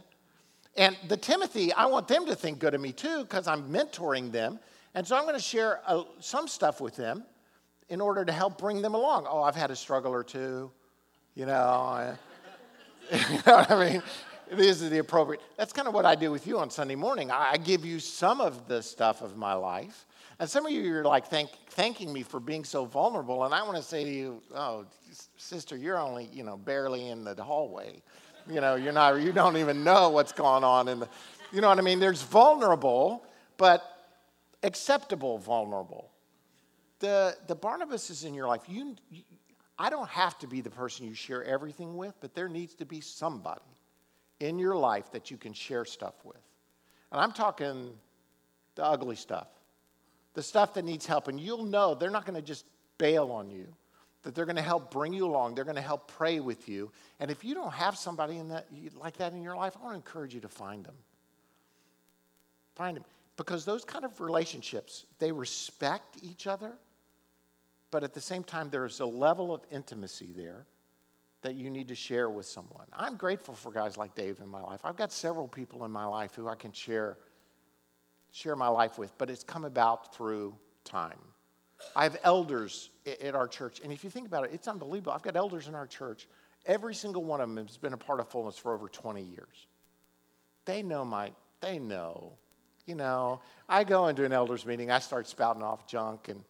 And 0.77 0.95
the 1.07 1.17
Timothy, 1.17 1.73
I 1.73 1.87
want 1.87 2.07
them 2.07 2.25
to 2.27 2.35
think 2.35 2.59
good 2.59 2.75
of 2.75 2.81
me 2.81 2.91
too 2.91 3.23
because 3.23 3.47
I'm 3.47 3.69
mentoring 3.71 4.31
them. 4.31 4.59
And 4.93 5.05
so 5.05 5.15
I'm 5.15 5.23
going 5.23 5.35
to 5.35 5.41
share 5.41 5.81
a, 5.87 6.03
some 6.19 6.47
stuff 6.47 6.79
with 6.79 6.95
them 6.95 7.23
in 7.89 7.99
order 7.99 8.23
to 8.23 8.31
help 8.31 8.57
bring 8.57 8.81
them 8.81 8.93
along. 8.93 9.25
Oh, 9.29 9.41
I've 9.41 9.55
had 9.55 9.71
a 9.71 9.75
struggle 9.75 10.13
or 10.13 10.23
two. 10.23 10.71
You 11.35 11.45
know, 11.45 11.53
I, 11.53 12.15
you 13.11 13.39
know 13.45 13.57
what 13.57 13.71
I 13.71 13.91
mean? 13.91 14.03
this 14.51 14.81
is 14.81 14.89
the 14.89 14.99
appropriate. 14.99 15.41
That's 15.57 15.73
kind 15.73 15.87
of 15.87 15.93
what 15.93 16.05
I 16.05 16.15
do 16.15 16.31
with 16.31 16.47
you 16.47 16.59
on 16.59 16.69
Sunday 16.69 16.95
morning. 16.95 17.31
I 17.31 17.57
give 17.57 17.85
you 17.85 17.99
some 17.99 18.39
of 18.39 18.67
the 18.67 18.81
stuff 18.81 19.21
of 19.21 19.35
my 19.35 19.53
life. 19.53 20.05
And 20.39 20.49
some 20.49 20.65
of 20.65 20.71
you 20.71 20.95
are 20.95 21.03
like 21.03 21.27
thank, 21.27 21.49
thanking 21.69 22.13
me 22.13 22.21
for 22.21 22.39
being 22.39 22.63
so 22.63 22.85
vulnerable. 22.85 23.43
And 23.43 23.53
I 23.53 23.63
want 23.63 23.77
to 23.77 23.83
say 23.83 24.03
to 24.03 24.09
you, 24.09 24.41
oh, 24.55 24.85
sister, 25.37 25.75
you're 25.75 25.97
only, 25.97 26.29
you 26.31 26.43
know, 26.43 26.57
barely 26.57 27.09
in 27.09 27.23
the 27.23 27.35
hallway. 27.43 28.03
You 28.49 28.61
know, 28.61 28.75
you're 28.75 28.93
not, 28.93 29.21
you 29.21 29.31
don't 29.31 29.57
even 29.57 29.83
know 29.83 30.09
what's 30.09 30.31
going 30.31 30.63
on 30.63 30.87
in 30.87 30.99
the, 31.01 31.09
you 31.51 31.61
know 31.61 31.69
what 31.69 31.79
I 31.79 31.81
mean? 31.81 31.99
There's 31.99 32.21
vulnerable, 32.21 33.25
but 33.57 33.83
acceptable 34.63 35.37
vulnerable. 35.37 36.11
The, 36.99 37.37
the 37.47 37.55
Barnabas 37.55 38.09
is 38.09 38.23
in 38.23 38.33
your 38.33 38.47
life. 38.47 38.61
You, 38.67 38.95
you, 39.11 39.23
I 39.77 39.89
don't 39.89 40.09
have 40.09 40.37
to 40.39 40.47
be 40.47 40.61
the 40.61 40.69
person 40.69 41.05
you 41.05 41.13
share 41.13 41.43
everything 41.43 41.97
with, 41.97 42.15
but 42.21 42.33
there 42.33 42.49
needs 42.49 42.73
to 42.75 42.85
be 42.85 43.01
somebody 43.01 43.61
in 44.39 44.59
your 44.59 44.75
life 44.75 45.11
that 45.11 45.29
you 45.29 45.37
can 45.37 45.53
share 45.53 45.85
stuff 45.85 46.13
with. 46.23 46.37
And 47.11 47.21
I'm 47.21 47.31
talking 47.31 47.91
the 48.75 48.83
ugly 48.83 49.15
stuff, 49.15 49.47
the 50.33 50.43
stuff 50.43 50.73
that 50.75 50.85
needs 50.85 51.05
help. 51.05 51.27
And 51.27 51.39
you'll 51.39 51.65
know 51.65 51.95
they're 51.95 52.09
not 52.09 52.25
going 52.25 52.39
to 52.39 52.45
just 52.45 52.65
bail 52.97 53.31
on 53.31 53.49
you, 53.49 53.67
that 54.27 54.35
they're 54.35 54.45
going 54.45 54.57
to 54.57 54.61
help 54.61 54.91
bring 54.91 55.13
you 55.13 55.25
along. 55.25 55.55
They're 55.55 55.63
going 55.63 55.77
to 55.77 55.81
help 55.81 56.11
pray 56.11 56.41
with 56.41 56.67
you. 56.67 56.91
And 57.21 57.31
if 57.31 57.45
you 57.45 57.55
don't 57.55 57.71
have 57.71 57.95
somebody 57.95 58.39
in 58.39 58.49
that, 58.49 58.67
like 58.93 59.15
that 59.19 59.31
in 59.31 59.41
your 59.41 59.55
life, 59.55 59.77
I 59.79 59.83
want 59.85 59.93
to 59.93 59.95
encourage 59.95 60.35
you 60.35 60.41
to 60.41 60.49
find 60.49 60.83
them. 60.83 60.95
Find 62.75 62.97
them. 62.97 63.05
Because 63.37 63.63
those 63.63 63.85
kind 63.85 64.03
of 64.03 64.19
relationships, 64.19 65.05
they 65.19 65.31
respect 65.31 66.17
each 66.21 66.45
other, 66.45 66.73
but 67.89 68.03
at 68.03 68.13
the 68.13 68.19
same 68.19 68.43
time, 68.43 68.69
there's 68.69 68.99
a 68.99 69.05
level 69.05 69.53
of 69.53 69.61
intimacy 69.71 70.33
there 70.35 70.65
that 71.41 71.55
you 71.55 71.69
need 71.69 71.87
to 71.87 71.95
share 71.95 72.29
with 72.29 72.47
someone. 72.47 72.87
I'm 72.91 73.15
grateful 73.15 73.53
for 73.53 73.71
guys 73.71 73.95
like 73.95 74.13
Dave 74.13 74.41
in 74.41 74.49
my 74.49 74.61
life. 74.61 74.81
I've 74.83 74.97
got 74.97 75.13
several 75.13 75.47
people 75.47 75.85
in 75.85 75.91
my 75.91 76.05
life 76.05 76.35
who 76.35 76.49
I 76.49 76.55
can 76.55 76.73
share 76.73 77.17
share 78.33 78.57
my 78.57 78.67
life 78.67 78.97
with, 78.97 79.17
but 79.17 79.29
it's 79.29 79.45
come 79.45 79.63
about 79.63 80.13
through 80.13 80.53
time. 80.83 81.17
I 81.95 82.03
have 82.03 82.17
elders 82.23 82.89
at 83.21 83.35
our 83.35 83.47
church, 83.47 83.81
and 83.83 83.91
if 83.91 84.03
you 84.03 84.09
think 84.09 84.27
about 84.27 84.45
it, 84.45 84.51
it's 84.53 84.67
unbelievable. 84.67 85.13
I've 85.13 85.21
got 85.21 85.35
elders 85.35 85.67
in 85.67 85.75
our 85.75 85.87
church. 85.87 86.27
Every 86.65 86.95
single 86.95 87.23
one 87.23 87.39
of 87.41 87.47
them 87.53 87.65
has 87.65 87.77
been 87.77 87.93
a 87.93 87.97
part 87.97 88.19
of 88.19 88.27
Fullness 88.29 88.57
for 88.57 88.73
over 88.73 88.89
20 88.89 89.21
years. 89.21 89.67
They 90.65 90.83
know 90.83 91.05
my, 91.05 91.31
they 91.61 91.79
know. 91.79 92.33
You 92.85 92.95
know, 92.95 93.41
I 93.67 93.83
go 93.83 94.07
into 94.07 94.25
an 94.25 94.33
elders 94.33 94.65
meeting, 94.65 94.91
I 94.91 94.99
start 94.99 95.27
spouting 95.27 95.63
off 95.63 95.87
junk, 95.87 96.29
and 96.29 96.43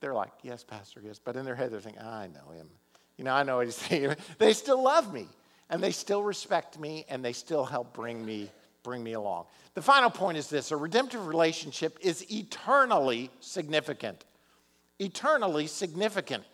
they're 0.00 0.14
like, 0.14 0.32
yes, 0.42 0.64
Pastor, 0.64 1.00
yes. 1.04 1.18
But 1.18 1.36
in 1.36 1.44
their 1.44 1.54
head, 1.54 1.72
they're 1.72 1.80
thinking, 1.80 2.02
I 2.02 2.28
know 2.28 2.52
him. 2.52 2.68
You 3.16 3.24
know, 3.24 3.32
I 3.32 3.42
know 3.42 3.56
what 3.56 3.66
he's 3.66 3.76
saying. 3.76 4.16
They 4.38 4.52
still 4.52 4.82
love 4.82 5.12
me. 5.12 5.28
and 5.70 5.82
they 5.82 5.92
still 5.92 6.22
respect 6.22 6.78
me 6.78 7.04
and 7.08 7.24
they 7.24 7.32
still 7.32 7.64
help 7.64 7.94
bring 7.94 8.24
me 8.24 8.50
bring 8.82 9.02
me 9.02 9.14
along. 9.14 9.46
The 9.72 9.82
final 9.82 10.10
point 10.10 10.36
is 10.36 10.48
this, 10.48 10.70
a 10.70 10.76
redemptive 10.76 11.26
relationship 11.26 11.98
is 12.00 12.30
eternally 12.30 13.30
significant. 13.40 14.24
Eternally 14.98 15.66
significant. 15.66 16.44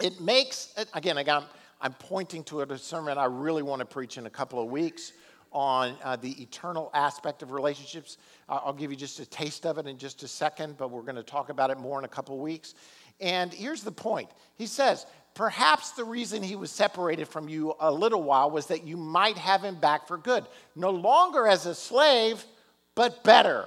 It 0.00 0.20
makes 0.20 0.74
again, 0.94 1.18
again 1.18 1.42
I'm 1.80 1.94
pointing 1.94 2.44
to 2.44 2.60
a 2.60 2.78
sermon 2.78 3.18
I 3.18 3.24
really 3.24 3.62
want 3.62 3.80
to 3.80 3.86
preach 3.86 4.18
in 4.18 4.26
a 4.26 4.30
couple 4.30 4.62
of 4.62 4.70
weeks 4.70 5.12
on 5.50 5.96
uh, 6.02 6.16
the 6.16 6.40
eternal 6.40 6.90
aspect 6.94 7.42
of 7.42 7.52
relationships. 7.52 8.16
I'll 8.48 8.72
give 8.72 8.90
you 8.90 8.96
just 8.96 9.20
a 9.20 9.26
taste 9.26 9.66
of 9.66 9.78
it 9.78 9.86
in 9.86 9.98
just 9.98 10.22
a 10.22 10.28
second, 10.28 10.76
but 10.78 10.90
we're 10.90 11.02
going 11.02 11.16
to 11.16 11.22
talk 11.22 11.50
about 11.50 11.70
it 11.70 11.78
more 11.78 11.98
in 11.98 12.04
a 12.04 12.08
couple 12.08 12.34
of 12.34 12.40
weeks. 12.40 12.74
And 13.20 13.52
here's 13.52 13.82
the 13.82 13.92
point 13.92 14.30
He 14.56 14.66
says, 14.66 15.06
Perhaps 15.34 15.92
the 15.92 16.04
reason 16.04 16.42
he 16.42 16.56
was 16.56 16.70
separated 16.70 17.26
from 17.26 17.48
you 17.48 17.74
a 17.80 17.90
little 17.90 18.22
while 18.22 18.50
was 18.50 18.66
that 18.66 18.84
you 18.86 18.98
might 18.98 19.38
have 19.38 19.62
him 19.62 19.76
back 19.76 20.06
for 20.06 20.18
good. 20.18 20.46
No 20.76 20.90
longer 20.90 21.46
as 21.46 21.64
a 21.64 21.74
slave, 21.74 22.44
but 22.94 23.24
better. 23.24 23.66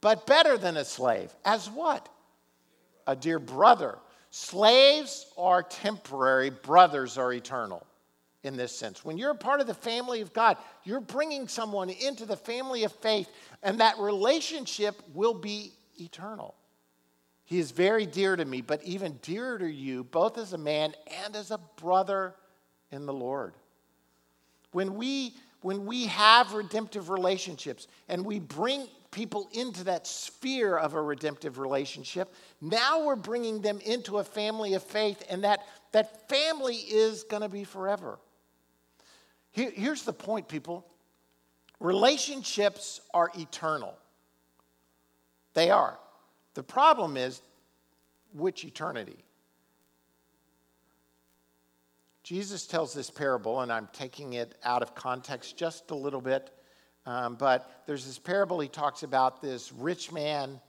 But 0.00 0.26
better 0.26 0.58
than 0.58 0.76
a 0.76 0.84
slave. 0.84 1.32
As 1.44 1.70
what? 1.70 2.08
A 3.06 3.16
dear 3.16 3.38
brother. 3.38 3.98
Slaves 4.30 5.26
are 5.38 5.62
temporary, 5.62 6.50
brothers 6.50 7.18
are 7.18 7.32
eternal 7.32 7.86
in 8.42 8.56
this 8.56 8.76
sense. 8.76 9.04
When 9.04 9.16
you're 9.16 9.30
a 9.30 9.36
part 9.36 9.60
of 9.60 9.66
the 9.66 9.74
family 9.74 10.20
of 10.20 10.32
God, 10.32 10.58
you're 10.84 11.00
bringing 11.00 11.48
someone 11.48 11.88
into 11.88 12.26
the 12.26 12.36
family 12.36 12.84
of 12.84 12.92
faith, 12.92 13.28
and 13.62 13.80
that 13.80 13.98
relationship 13.98 15.00
will 15.14 15.34
be 15.34 15.72
eternal. 15.98 16.54
He 17.44 17.58
is 17.58 17.70
very 17.70 18.06
dear 18.06 18.36
to 18.36 18.44
me, 18.44 18.60
but 18.60 18.82
even 18.84 19.18
dearer 19.22 19.58
to 19.58 19.70
you, 19.70 20.04
both 20.04 20.38
as 20.38 20.52
a 20.52 20.58
man 20.58 20.94
and 21.24 21.36
as 21.36 21.50
a 21.50 21.60
brother 21.76 22.34
in 22.90 23.06
the 23.06 23.12
Lord. 23.12 23.54
When 24.72 24.94
we, 24.94 25.34
when 25.60 25.86
we 25.86 26.06
have 26.06 26.52
redemptive 26.52 27.10
relationships 27.10 27.86
and 28.08 28.24
we 28.24 28.40
bring 28.40 28.86
people 29.14 29.48
into 29.52 29.84
that 29.84 30.06
sphere 30.06 30.76
of 30.76 30.94
a 30.94 31.00
redemptive 31.00 31.58
relationship, 31.58 32.34
now 32.60 33.04
we're 33.04 33.16
bringing 33.16 33.62
them 33.62 33.78
into 33.80 34.18
a 34.18 34.24
family 34.24 34.74
of 34.74 34.82
faith, 34.82 35.22
and 35.30 35.44
that, 35.44 35.60
that 35.92 36.28
family 36.28 36.74
is 36.74 37.22
going 37.22 37.42
to 37.42 37.48
be 37.48 37.64
forever. 37.64 38.18
Here, 39.52 39.70
here's 39.72 40.02
the 40.02 40.12
point, 40.12 40.48
people 40.48 40.84
relationships 41.80 43.00
are 43.14 43.30
eternal. 43.38 43.96
They 45.54 45.70
are. 45.70 45.98
The 46.54 46.62
problem 46.62 47.16
is 47.16 47.40
which 48.32 48.64
eternity? 48.64 49.24
Jesus 52.24 52.66
tells 52.66 52.94
this 52.94 53.10
parable, 53.10 53.60
and 53.60 53.70
I'm 53.70 53.88
taking 53.92 54.32
it 54.32 54.56
out 54.64 54.82
of 54.82 54.94
context 54.94 55.56
just 55.56 55.90
a 55.90 55.94
little 55.94 56.22
bit. 56.22 56.50
Um, 57.06 57.34
but 57.34 57.82
there's 57.86 58.06
this 58.06 58.18
parable 58.18 58.60
he 58.60 58.68
talks 58.68 59.02
about 59.02 59.42
this 59.42 59.72
rich 59.72 60.10
man 60.10 60.60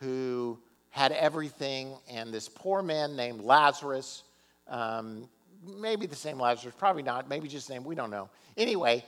who 0.00 0.58
had 0.90 1.12
everything, 1.12 1.94
and 2.08 2.32
this 2.32 2.48
poor 2.48 2.82
man 2.82 3.16
named 3.16 3.42
Lazarus 3.42 4.22
um, 4.68 5.28
maybe 5.66 6.06
the 6.06 6.16
same 6.16 6.38
Lazarus, 6.38 6.74
probably 6.76 7.02
not, 7.02 7.28
maybe 7.28 7.48
just 7.48 7.68
the 7.68 7.74
name, 7.74 7.84
we 7.84 7.94
don't 7.94 8.10
know. 8.10 8.28
Anyway, 8.56 9.04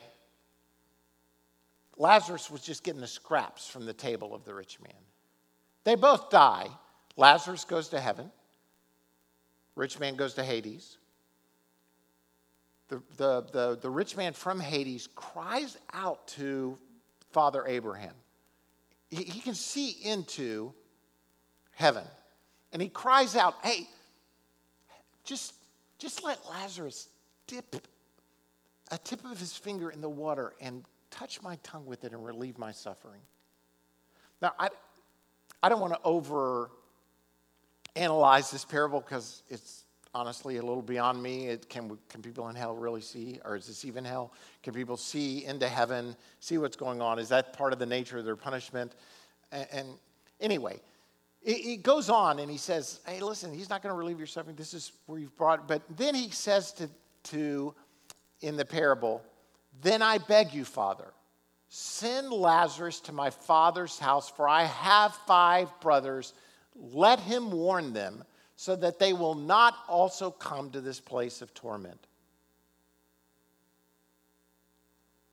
Lazarus 1.96 2.50
was 2.50 2.60
just 2.60 2.82
getting 2.82 3.00
the 3.00 3.06
scraps 3.06 3.66
from 3.66 3.86
the 3.86 3.92
table 3.92 4.34
of 4.34 4.44
the 4.44 4.54
rich 4.54 4.78
man. 4.80 4.92
They 5.84 5.94
both 5.94 6.30
die. 6.30 6.68
Lazarus 7.16 7.64
goes 7.64 7.88
to 7.88 8.00
heaven, 8.00 8.30
rich 9.74 9.98
man 9.98 10.16
goes 10.16 10.34
to 10.34 10.44
Hades. 10.44 10.98
The, 12.88 13.02
the, 13.16 13.42
the, 13.52 13.78
the 13.82 13.90
rich 13.90 14.16
man 14.16 14.32
from 14.32 14.60
Hades 14.60 15.08
cries 15.14 15.76
out 15.92 16.26
to 16.28 16.78
Father 17.32 17.66
Abraham. 17.66 18.14
He, 19.10 19.24
he 19.24 19.40
can 19.40 19.54
see 19.54 19.96
into 20.04 20.72
heaven. 21.72 22.04
And 22.72 22.80
he 22.80 22.88
cries 22.88 23.36
out, 23.36 23.54
Hey, 23.62 23.88
just 25.24 25.54
just 25.98 26.22
let 26.22 26.38
Lazarus 26.48 27.08
dip 27.46 27.76
a 28.90 28.98
tip 28.98 29.24
of 29.24 29.38
his 29.38 29.56
finger 29.56 29.90
in 29.90 30.00
the 30.00 30.08
water 30.08 30.52
and 30.60 30.84
touch 31.10 31.42
my 31.42 31.58
tongue 31.62 31.86
with 31.86 32.04
it 32.04 32.12
and 32.12 32.24
relieve 32.24 32.58
my 32.58 32.70
suffering. 32.70 33.20
Now, 34.42 34.52
I, 34.58 34.68
I 35.62 35.68
don't 35.68 35.80
want 35.80 35.94
to 35.94 36.00
over 36.04 36.70
analyze 37.96 38.50
this 38.50 38.64
parable 38.64 39.00
because 39.00 39.42
it's 39.48 39.85
honestly 40.16 40.56
a 40.56 40.62
little 40.62 40.82
beyond 40.82 41.22
me. 41.22 41.48
It, 41.48 41.68
can, 41.68 41.98
can 42.08 42.22
people 42.22 42.48
in 42.48 42.56
hell 42.56 42.74
really 42.74 43.02
see? 43.02 43.38
Or 43.44 43.54
is 43.54 43.66
this 43.66 43.84
even 43.84 44.02
hell? 44.02 44.32
Can 44.62 44.72
people 44.72 44.96
see 44.96 45.44
into 45.44 45.68
heaven, 45.68 46.16
see 46.40 46.56
what's 46.56 46.74
going 46.74 47.02
on? 47.02 47.18
Is 47.18 47.28
that 47.28 47.52
part 47.52 47.74
of 47.74 47.78
the 47.78 47.86
nature 47.86 48.18
of 48.18 48.24
their 48.24 48.34
punishment? 48.34 48.92
And, 49.52 49.66
and 49.70 49.88
anyway, 50.40 50.80
it, 51.42 51.82
goes 51.82 52.08
on 52.08 52.38
and 52.38 52.50
he 52.50 52.56
says, 52.56 53.00
Hey, 53.06 53.20
listen, 53.20 53.52
he's 53.52 53.68
not 53.68 53.82
going 53.82 53.92
to 53.92 53.98
relieve 53.98 54.16
your 54.16 54.26
suffering. 54.26 54.56
This 54.56 54.72
is 54.72 54.92
where 55.04 55.18
you've 55.18 55.36
brought. 55.36 55.68
But 55.68 55.82
then 55.96 56.14
he 56.14 56.30
says 56.30 56.72
to, 56.72 56.88
to, 57.24 57.74
in 58.40 58.56
the 58.56 58.64
parable, 58.64 59.22
Then 59.82 60.00
I 60.00 60.16
beg 60.16 60.54
you, 60.54 60.64
Father, 60.64 61.12
send 61.68 62.30
Lazarus 62.30 63.00
to 63.00 63.12
my 63.12 63.28
father's 63.28 63.98
house, 63.98 64.30
for 64.30 64.48
I 64.48 64.64
have 64.64 65.14
five 65.26 65.68
brothers. 65.80 66.32
Let 66.74 67.20
him 67.20 67.50
warn 67.50 67.92
them 67.92 68.24
so 68.56 68.74
that 68.74 68.98
they 68.98 69.12
will 69.12 69.34
not 69.34 69.74
also 69.86 70.30
come 70.30 70.70
to 70.70 70.80
this 70.80 70.98
place 70.98 71.42
of 71.42 71.52
torment. 71.52 72.06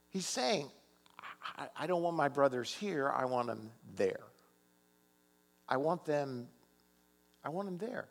He's 0.09 0.25
saying, 0.25 0.69
I, 1.75 1.87
don't 1.87 2.03
want 2.03 2.15
my 2.15 2.27
brothers 2.27 2.73
here, 2.73 3.09
I 3.09 3.25
want 3.25 3.47
them 3.47 3.71
there. 3.95 4.19
I 5.67 5.77
want 5.77 6.05
them, 6.05 6.47
I 7.43 7.49
want 7.49 7.67
them 7.67 7.77
there. 7.77 8.07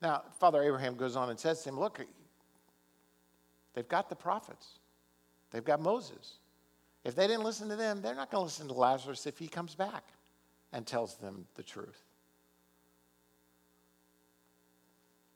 Now, 0.00 0.22
Father 0.38 0.62
Abraham 0.62 0.96
goes 0.96 1.16
on 1.16 1.28
and 1.30 1.38
says 1.38 1.62
to 1.62 1.68
him, 1.68 1.78
Look, 1.78 2.00
they've 3.74 3.88
got 3.88 4.08
the 4.08 4.16
prophets, 4.16 4.78
they've 5.50 5.64
got 5.64 5.80
Moses. 5.80 6.38
If 7.04 7.16
they 7.16 7.26
didn't 7.26 7.42
listen 7.42 7.68
to 7.68 7.76
them, 7.76 8.00
they're 8.00 8.14
not 8.14 8.30
going 8.30 8.42
to 8.42 8.44
listen 8.44 8.68
to 8.68 8.74
Lazarus 8.74 9.26
if 9.26 9.36
he 9.36 9.48
comes 9.48 9.74
back 9.74 10.04
and 10.72 10.86
tells 10.86 11.16
them 11.16 11.46
the 11.56 11.62
truth. 11.64 12.00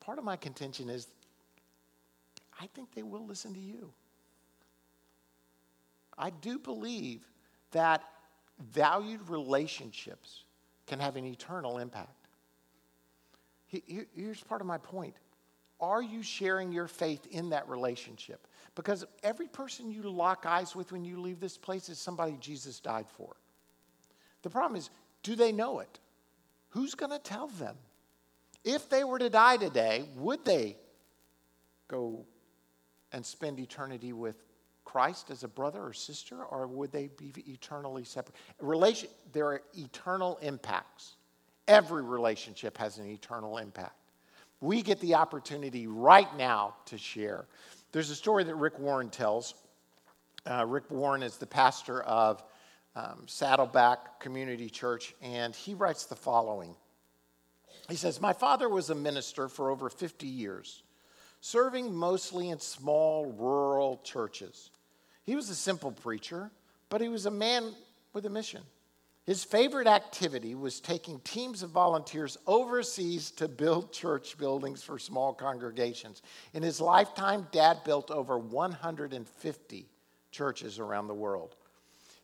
Part 0.06 0.18
of 0.18 0.24
my 0.24 0.36
contention 0.36 0.88
is 0.88 1.08
I 2.60 2.68
think 2.68 2.94
they 2.94 3.02
will 3.02 3.26
listen 3.26 3.52
to 3.54 3.60
you. 3.60 3.92
I 6.16 6.30
do 6.30 6.60
believe 6.60 7.26
that 7.72 8.04
valued 8.70 9.28
relationships 9.28 10.44
can 10.86 11.00
have 11.00 11.16
an 11.16 11.24
eternal 11.24 11.78
impact. 11.78 12.28
Here's 13.66 14.40
part 14.44 14.60
of 14.60 14.66
my 14.68 14.78
point. 14.78 15.16
Are 15.80 16.00
you 16.00 16.22
sharing 16.22 16.70
your 16.70 16.86
faith 16.86 17.26
in 17.32 17.50
that 17.50 17.68
relationship? 17.68 18.46
Because 18.76 19.04
every 19.24 19.48
person 19.48 19.90
you 19.90 20.02
lock 20.02 20.46
eyes 20.46 20.76
with 20.76 20.92
when 20.92 21.04
you 21.04 21.20
leave 21.20 21.40
this 21.40 21.58
place 21.58 21.88
is 21.88 21.98
somebody 21.98 22.36
Jesus 22.40 22.78
died 22.78 23.06
for. 23.08 23.34
The 24.42 24.50
problem 24.50 24.76
is, 24.76 24.88
do 25.24 25.34
they 25.34 25.50
know 25.50 25.80
it? 25.80 25.98
Who's 26.68 26.94
going 26.94 27.10
to 27.10 27.18
tell 27.18 27.48
them? 27.48 27.74
If 28.66 28.90
they 28.90 29.04
were 29.04 29.20
to 29.20 29.30
die 29.30 29.56
today, 29.56 30.08
would 30.16 30.44
they 30.44 30.76
go 31.86 32.26
and 33.12 33.24
spend 33.24 33.60
eternity 33.60 34.12
with 34.12 34.42
Christ 34.84 35.30
as 35.30 35.44
a 35.44 35.48
brother 35.48 35.84
or 35.84 35.92
sister, 35.92 36.42
or 36.42 36.66
would 36.66 36.90
they 36.90 37.08
be 37.16 37.32
eternally 37.46 38.02
separate? 38.02 38.34
Relation, 38.60 39.08
there 39.32 39.46
are 39.46 39.62
eternal 39.78 40.38
impacts. 40.42 41.14
Every 41.68 42.02
relationship 42.02 42.76
has 42.78 42.98
an 42.98 43.06
eternal 43.06 43.58
impact. 43.58 43.94
We 44.60 44.82
get 44.82 45.00
the 45.00 45.14
opportunity 45.14 45.86
right 45.86 46.34
now 46.36 46.74
to 46.86 46.98
share. 46.98 47.46
There's 47.92 48.10
a 48.10 48.16
story 48.16 48.42
that 48.44 48.54
Rick 48.56 48.80
Warren 48.80 49.10
tells. 49.10 49.54
Uh, 50.44 50.64
Rick 50.66 50.90
Warren 50.90 51.22
is 51.22 51.36
the 51.36 51.46
pastor 51.46 52.02
of 52.02 52.42
um, 52.96 53.24
Saddleback 53.26 54.18
Community 54.18 54.68
Church, 54.68 55.14
and 55.22 55.54
he 55.54 55.74
writes 55.74 56.06
the 56.06 56.16
following. 56.16 56.74
He 57.88 57.96
says, 57.96 58.20
My 58.20 58.32
father 58.32 58.68
was 58.68 58.90
a 58.90 58.94
minister 58.94 59.48
for 59.48 59.70
over 59.70 59.88
50 59.88 60.26
years, 60.26 60.82
serving 61.40 61.94
mostly 61.94 62.50
in 62.50 62.58
small 62.58 63.26
rural 63.26 64.00
churches. 64.02 64.70
He 65.24 65.34
was 65.34 65.50
a 65.50 65.54
simple 65.54 65.92
preacher, 65.92 66.50
but 66.88 67.00
he 67.00 67.08
was 67.08 67.26
a 67.26 67.30
man 67.30 67.74
with 68.12 68.26
a 68.26 68.30
mission. 68.30 68.62
His 69.24 69.42
favorite 69.42 69.88
activity 69.88 70.54
was 70.54 70.78
taking 70.78 71.18
teams 71.20 71.64
of 71.64 71.70
volunteers 71.70 72.38
overseas 72.46 73.32
to 73.32 73.48
build 73.48 73.92
church 73.92 74.38
buildings 74.38 74.84
for 74.84 74.98
small 75.00 75.34
congregations. 75.34 76.22
In 76.54 76.62
his 76.62 76.80
lifetime, 76.80 77.48
Dad 77.50 77.78
built 77.84 78.12
over 78.12 78.38
150 78.38 79.88
churches 80.30 80.78
around 80.78 81.08
the 81.08 81.14
world. 81.14 81.56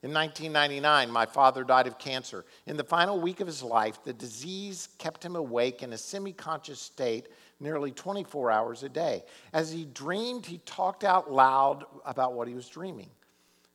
In 0.02 0.12
1999, 0.12 1.12
my 1.12 1.26
father 1.26 1.62
died 1.62 1.86
of 1.86 1.96
cancer. 1.96 2.44
In 2.66 2.76
the 2.76 2.82
final 2.82 3.20
week 3.20 3.38
of 3.38 3.46
his 3.46 3.62
life, 3.62 4.02
the 4.02 4.12
disease 4.12 4.88
kept 4.98 5.24
him 5.24 5.36
awake 5.36 5.82
in 5.84 5.92
a 5.92 5.98
semi 5.98 6.32
conscious 6.32 6.80
state 6.80 7.28
nearly 7.60 7.92
24 7.92 8.50
hours 8.50 8.82
a 8.82 8.88
day. 8.88 9.22
As 9.52 9.70
he 9.70 9.84
dreamed, 9.84 10.44
he 10.44 10.58
talked 10.58 11.04
out 11.04 11.30
loud 11.30 11.84
about 12.04 12.34
what 12.34 12.48
he 12.48 12.54
was 12.54 12.68
dreaming. 12.68 13.10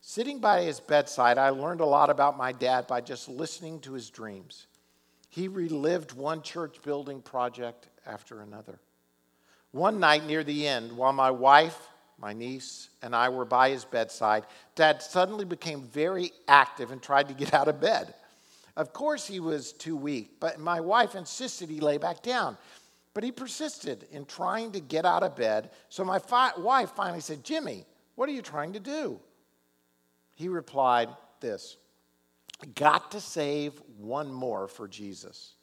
Sitting 0.01 0.39
by 0.39 0.63
his 0.63 0.81
bedside, 0.81 1.37
I 1.37 1.49
learned 1.49 1.79
a 1.79 1.85
lot 1.85 2.09
about 2.09 2.37
my 2.37 2.51
dad 2.51 2.87
by 2.87 2.99
just 2.99 3.29
listening 3.29 3.79
to 3.81 3.93
his 3.93 4.09
dreams. 4.09 4.67
He 5.29 5.47
relived 5.47 6.11
one 6.11 6.41
church 6.41 6.81
building 6.81 7.21
project 7.21 7.87
after 8.05 8.41
another. 8.41 8.79
One 9.71 9.99
night 9.99 10.25
near 10.25 10.43
the 10.43 10.67
end, 10.67 10.91
while 10.95 11.13
my 11.13 11.31
wife, 11.31 11.89
my 12.19 12.33
niece, 12.33 12.89
and 13.01 13.15
I 13.15 13.29
were 13.29 13.45
by 13.45 13.69
his 13.69 13.85
bedside, 13.85 14.45
Dad 14.75 15.01
suddenly 15.01 15.45
became 15.45 15.83
very 15.83 16.31
active 16.47 16.91
and 16.91 17.01
tried 17.01 17.27
to 17.27 17.33
get 17.33 17.53
out 17.53 17.67
of 17.67 17.79
bed. 17.79 18.13
Of 18.75 18.93
course, 18.93 19.25
he 19.25 19.39
was 19.39 19.73
too 19.73 19.95
weak, 19.95 20.39
but 20.39 20.59
my 20.59 20.79
wife 20.79 21.15
insisted 21.15 21.69
he 21.69 21.79
lay 21.79 21.97
back 21.97 22.21
down. 22.21 22.57
But 23.13 23.23
he 23.23 23.31
persisted 23.31 24.05
in 24.11 24.25
trying 24.25 24.71
to 24.73 24.79
get 24.79 25.03
out 25.03 25.23
of 25.23 25.35
bed. 25.35 25.71
So 25.89 26.03
my 26.03 26.19
fi- 26.19 26.51
wife 26.57 26.91
finally 26.95 27.21
said, 27.21 27.43
Jimmy, 27.43 27.85
what 28.13 28.29
are 28.29 28.33
you 28.33 28.43
trying 28.43 28.73
to 28.73 28.79
do? 28.79 29.19
He 30.35 30.49
replied, 30.49 31.09
This 31.39 31.77
got 32.75 33.11
to 33.11 33.19
save 33.19 33.81
one 33.97 34.31
more 34.31 34.67
for 34.67 34.87
Jesus. 34.87 35.53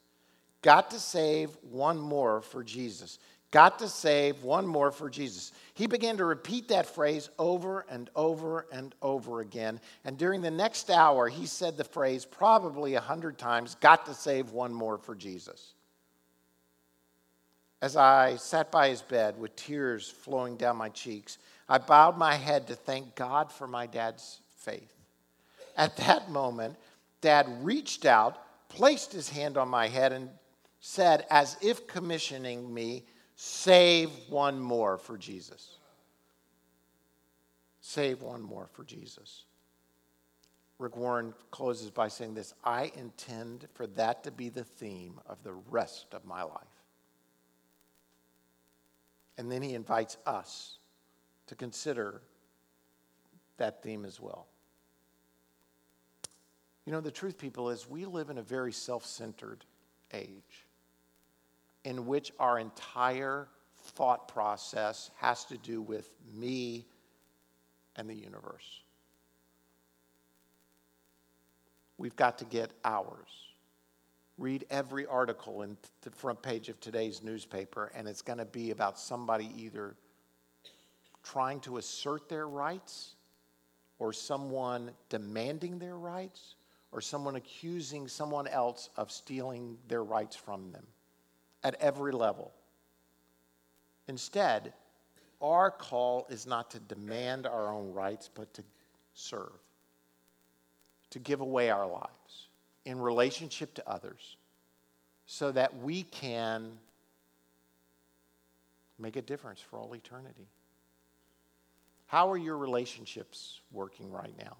Got 0.61 0.91
to 0.91 0.99
save 0.99 1.55
one 1.61 1.99
more 1.99 2.41
for 2.41 2.63
Jesus. 2.63 3.19
Got 3.51 3.79
to 3.79 3.87
save 3.87 4.43
one 4.43 4.67
more 4.67 4.91
for 4.91 5.09
Jesus. 5.09 5.53
He 5.75 5.87
began 5.87 6.17
to 6.17 6.25
repeat 6.25 6.67
that 6.69 6.87
phrase 6.87 7.29
over 7.39 7.85
and 7.89 8.09
over 8.15 8.65
and 8.71 8.93
over 9.01 9.39
again. 9.39 9.79
And 10.03 10.17
during 10.17 10.41
the 10.41 10.51
next 10.51 10.89
hour, 10.89 11.29
he 11.29 11.45
said 11.45 11.77
the 11.77 11.83
phrase 11.83 12.25
probably 12.25 12.95
a 12.95 13.01
hundred 13.01 13.37
times 13.37 13.75
got 13.75 14.05
to 14.07 14.13
save 14.13 14.51
one 14.51 14.73
more 14.73 14.97
for 14.97 15.15
Jesus. 15.15 15.73
As 17.81 17.95
I 17.95 18.37
sat 18.37 18.71
by 18.71 18.89
his 18.89 19.01
bed 19.01 19.39
with 19.39 19.55
tears 19.55 20.09
flowing 20.09 20.57
down 20.57 20.77
my 20.77 20.89
cheeks, 20.89 21.37
I 21.69 21.77
bowed 21.77 22.17
my 22.17 22.35
head 22.35 22.67
to 22.67 22.75
thank 22.75 23.15
God 23.15 23.51
for 23.51 23.67
my 23.67 23.85
dad's 23.85 24.39
faith. 24.57 24.91
At 25.77 25.97
that 25.97 26.29
moment, 26.29 26.77
dad 27.21 27.47
reached 27.61 28.05
out, 28.05 28.41
placed 28.69 29.11
his 29.13 29.29
hand 29.29 29.57
on 29.57 29.67
my 29.67 29.87
head, 29.87 30.13
and 30.13 30.29
said, 30.79 31.25
as 31.29 31.57
if 31.61 31.87
commissioning 31.87 32.73
me, 32.73 33.03
Save 33.35 34.09
one 34.29 34.59
more 34.59 34.97
for 34.97 35.17
Jesus. 35.17 35.77
Save 37.81 38.21
one 38.21 38.41
more 38.41 38.67
for 38.71 38.83
Jesus. 38.83 39.43
Rick 40.79 40.97
Warren 40.97 41.33
closes 41.51 41.89
by 41.89 42.07
saying 42.07 42.33
this 42.33 42.53
I 42.63 42.91
intend 42.95 43.67
for 43.73 43.87
that 43.87 44.23
to 44.23 44.31
be 44.31 44.49
the 44.49 44.63
theme 44.63 45.19
of 45.27 45.43
the 45.43 45.53
rest 45.69 46.07
of 46.13 46.25
my 46.25 46.43
life. 46.43 46.63
And 49.37 49.51
then 49.51 49.61
he 49.61 49.73
invites 49.73 50.17
us 50.25 50.77
to 51.47 51.55
consider 51.55 52.21
that 53.57 53.83
theme 53.83 54.05
as 54.05 54.19
well. 54.19 54.47
You 56.85 56.91
know, 56.91 57.01
the 57.01 57.11
truth, 57.11 57.37
people, 57.37 57.69
is 57.69 57.89
we 57.89 58.05
live 58.05 58.29
in 58.29 58.37
a 58.37 58.43
very 58.43 58.71
self 58.71 59.05
centered 59.05 59.65
age 60.13 60.64
in 61.85 62.07
which 62.07 62.33
our 62.39 62.59
entire 62.59 63.47
thought 63.77 64.27
process 64.27 65.11
has 65.17 65.45
to 65.45 65.57
do 65.57 65.81
with 65.81 66.09
me 66.33 66.85
and 67.95 68.09
the 68.09 68.15
universe. 68.15 68.81
We've 71.97 72.15
got 72.15 72.39
to 72.39 72.45
get 72.45 72.71
ours. 72.83 73.29
Read 74.37 74.65
every 74.69 75.05
article 75.05 75.61
in 75.61 75.77
the 76.01 76.09
front 76.09 76.41
page 76.41 76.67
of 76.67 76.77
today's 76.81 77.23
newspaper, 77.23 77.91
and 77.95 78.07
it's 78.07 78.21
going 78.21 78.39
to 78.39 78.45
be 78.45 78.71
about 78.71 78.99
somebody 78.99 79.49
either 79.55 79.95
trying 81.23 81.59
to 81.61 81.77
assert 81.77 82.27
their 82.27 82.47
rights, 82.47 83.15
or 83.97 84.11
someone 84.11 84.91
demanding 85.07 85.79
their 85.79 85.97
rights, 85.97 86.55
or 86.91 86.99
someone 86.99 87.35
accusing 87.35 88.07
someone 88.07 88.47
else 88.47 88.89
of 88.97 89.11
stealing 89.11 89.77
their 89.87 90.03
rights 90.03 90.35
from 90.35 90.71
them 90.71 90.85
at 91.65 91.75
every 91.81 92.11
level. 92.11 92.53
Instead, 94.07 94.71
our 95.41 95.71
call 95.71 96.27
is 96.29 96.45
not 96.45 96.69
to 96.71 96.79
demand 96.79 97.47
our 97.47 97.73
own 97.73 97.91
rights, 97.91 98.29
but 98.33 98.53
to 98.53 98.63
serve, 99.15 99.51
to 101.09 101.19
give 101.19 101.41
away 101.41 101.71
our 101.71 101.87
lives 101.87 102.49
in 102.85 102.99
relationship 102.99 103.73
to 103.73 103.89
others 103.89 104.37
so 105.25 105.51
that 105.51 105.75
we 105.79 106.03
can 106.03 106.71
make 108.99 109.15
a 109.15 109.21
difference 109.21 109.59
for 109.59 109.79
all 109.79 109.93
eternity. 109.95 110.47
How 112.05 112.31
are 112.31 112.37
your 112.37 112.59
relationships 112.59 113.59
working 113.71 114.11
right 114.11 114.37
now? 114.37 114.55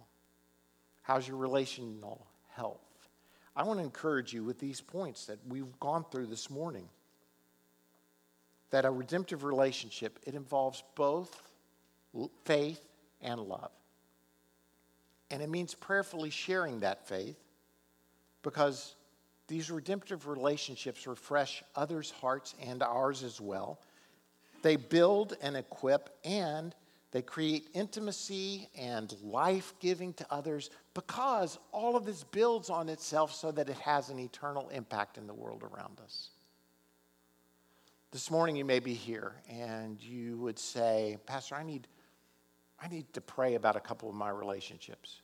How's 1.03 1.28
your 1.28 1.38
relational 1.38 2.26
health? 2.49 2.80
I 3.56 3.64
want 3.64 3.80
to 3.80 3.86
encourage 3.86 4.34
you 4.34 4.43
with 4.43 4.60
these 4.60 4.82
points 4.82 5.26
that 5.26 5.38
we've 5.47 5.80
gone 5.80 6.03
through 6.12 6.26
this 6.26 6.49
morning 6.49 6.89
that 8.76 8.84
a 8.84 8.91
redemptive 8.91 9.45
relationship 9.45 10.19
it 10.28 10.36
involves 10.36 10.84
both 10.95 11.49
faith 12.43 12.86
and 13.21 13.39
love. 13.39 13.71
And 15.32 15.41
it 15.41 15.49
means 15.49 15.73
prayerfully 15.73 16.30
sharing 16.30 16.82
that 16.82 17.07
faith 17.07 17.38
because 18.43 18.95
these 19.47 19.71
redemptive 19.71 20.28
relationships 20.28 21.07
refresh 21.07 21.63
others' 21.73 22.11
hearts 22.11 22.53
and 22.61 22.84
ours 22.84 23.23
as 23.23 23.39
well. 23.39 23.80
They 24.61 24.76
build 24.76 25.38
and 25.41 25.55
equip 25.55 26.09
and 26.26 26.76
they 27.11 27.21
create 27.21 27.69
intimacy 27.73 28.67
and 28.78 29.15
life 29.23 29.73
giving 29.80 30.11
to 30.15 30.28
others 30.30 30.69
because 30.93 31.59
all 31.71 31.95
of 31.95 32.03
this 32.05 32.26
builds 32.26 32.69
on 32.69 32.89
itself 32.89 33.34
so 33.34 33.53
that 33.53 33.69
it 33.69 33.78
has 33.78 34.09
an 34.09 34.19
eternal 34.19 34.67
impact 34.67 35.17
in 35.17 35.28
the 35.28 35.34
world 35.34 35.63
around 35.63 36.01
us. 36.03 36.32
This 38.16 38.32
morning 38.32 38.55
you 38.55 38.63
may 38.63 38.80
be 38.80 38.93
here 38.93 39.34
and 39.49 40.01
you 40.01 40.38
would 40.38 40.57
say, 40.57 41.18
Pastor, 41.26 41.55
I 41.55 41.63
need, 41.63 41.86
I 42.80 42.88
need 42.88 43.11
to 43.11 43.20
pray 43.20 43.55
about 43.55 43.76
a 43.76 43.82
couple 43.82 44.07
of 44.07 44.16
my 44.16 44.30
relationships. 44.30 45.20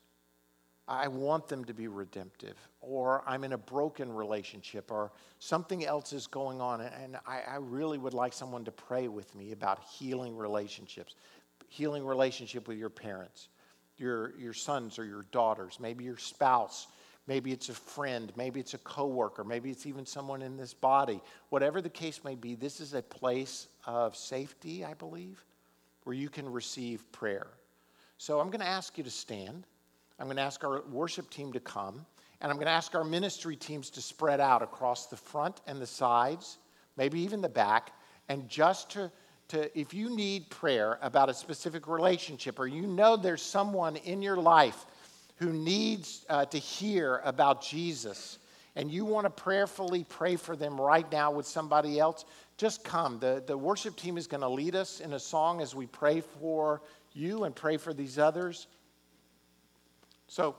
I 0.90 1.08
want 1.08 1.48
them 1.48 1.64
to 1.64 1.74
be 1.74 1.88
redemptive, 1.88 2.58
or 2.82 3.24
I'm 3.26 3.46
in 3.46 3.54
a 3.54 3.58
broken 3.58 4.12
relationship, 4.12 4.92
or 4.92 5.14
something 5.40 5.86
else 5.86 6.12
is 6.12 6.28
going 6.28 6.60
on, 6.60 6.82
and 6.82 7.16
I, 7.26 7.40
I 7.48 7.56
really 7.62 7.98
would 7.98 8.14
like 8.14 8.34
someone 8.34 8.66
to 8.66 8.74
pray 8.74 9.08
with 9.08 9.34
me 9.36 9.54
about 9.54 9.80
healing 9.86 10.36
relationships, 10.36 11.16
healing 11.70 12.06
relationship 12.06 12.68
with 12.68 12.78
your 12.78 12.90
parents, 12.90 13.48
your, 13.96 14.38
your 14.38 14.52
sons 14.52 15.00
or 15.00 15.06
your 15.06 15.24
daughters, 15.32 15.78
maybe 15.80 16.04
your 16.04 16.18
spouse, 16.18 16.88
Maybe 17.28 17.52
it's 17.52 17.70
a 17.70 17.74
friend, 17.74 18.32
maybe 18.36 18.60
it's 18.60 18.74
a 18.74 18.80
coworker, 18.80 19.44
maybe 19.44 19.70
it's 19.70 19.86
even 19.86 20.06
someone 20.06 20.42
in 20.42 20.58
this 20.58 20.74
body. 20.74 21.22
Whatever 21.50 21.82
the 21.82 21.90
case 21.90 22.24
may 22.24 22.36
be, 22.36 22.56
this 22.56 22.80
is 22.80 22.94
a 22.94 23.02
place 23.02 23.68
of 23.86 24.16
safety, 24.16 24.84
I 24.84 24.96
believe, 24.96 25.44
where 26.04 26.16
you 26.16 26.30
can 26.30 26.52
receive 26.52 27.10
prayer. 27.12 27.48
So 28.18 28.40
I'm 28.40 28.48
going 28.48 28.62
to 28.62 28.68
ask 28.68 28.98
you 28.98 29.04
to 29.04 29.12
stand. 29.12 29.66
I'm 30.20 30.26
going 30.26 30.38
to 30.38 30.44
ask 30.44 30.64
our 30.64 30.82
worship 30.92 31.30
team 31.30 31.54
to 31.54 31.60
come, 31.60 32.06
and 32.42 32.52
I'm 32.52 32.58
going 32.58 32.68
to 32.68 32.74
ask 32.74 32.96
our 32.96 33.04
ministry 33.04 33.56
teams 33.56 33.90
to 33.92 34.02
spread 34.02 34.40
out 34.40 34.62
across 34.62 35.06
the 35.08 35.18
front 35.18 35.62
and 35.68 35.80
the 35.80 35.88
sides, 35.88 36.58
maybe 36.98 37.20
even 37.20 37.42
the 37.42 37.50
back, 37.50 37.92
and 38.30 38.50
just 38.50 38.92
to 38.92 39.12
to, 39.52 39.78
if 39.78 39.94
you 39.94 40.10
need 40.10 40.50
prayer 40.50 40.98
about 41.02 41.28
a 41.28 41.34
specific 41.34 41.86
relationship 41.86 42.58
or 42.58 42.68
you 42.68 42.88
know 42.88 43.18
there's 43.18 43.42
someone 43.42 43.98
in 43.98 44.22
your 44.22 44.38
life 44.38 44.86
who 45.42 45.52
needs 45.52 46.24
uh, 46.30 46.46
to 46.46 46.58
hear 46.60 47.20
about 47.26 47.64
Jesus 47.64 48.38
and 48.76 48.90
you 48.90 49.04
want 49.04 49.26
to 49.26 49.30
prayerfully 49.30 50.06
pray 50.08 50.36
for 50.36 50.56
them 50.56 50.80
right 50.80 51.10
now 51.12 51.32
with 51.32 51.46
somebody 51.46 52.00
else, 52.00 52.26
just 52.58 52.84
come. 52.84 53.20
The, 53.20 53.44
the 53.46 53.58
worship 53.58 53.98
team 53.98 54.18
is 54.18 54.28
going 54.28 54.42
to 54.42 54.48
lead 54.48 54.76
us 54.76 55.02
in 55.02 55.14
a 55.14 55.20
song 55.20 55.62
as 55.62 55.76
we 55.76 55.88
pray 55.88 56.22
for 56.22 56.82
you 57.12 57.44
and 57.44 57.54
pray 57.54 57.78
for 57.78 57.94
these 57.94 58.18
others. 58.18 58.68
So 60.28 60.56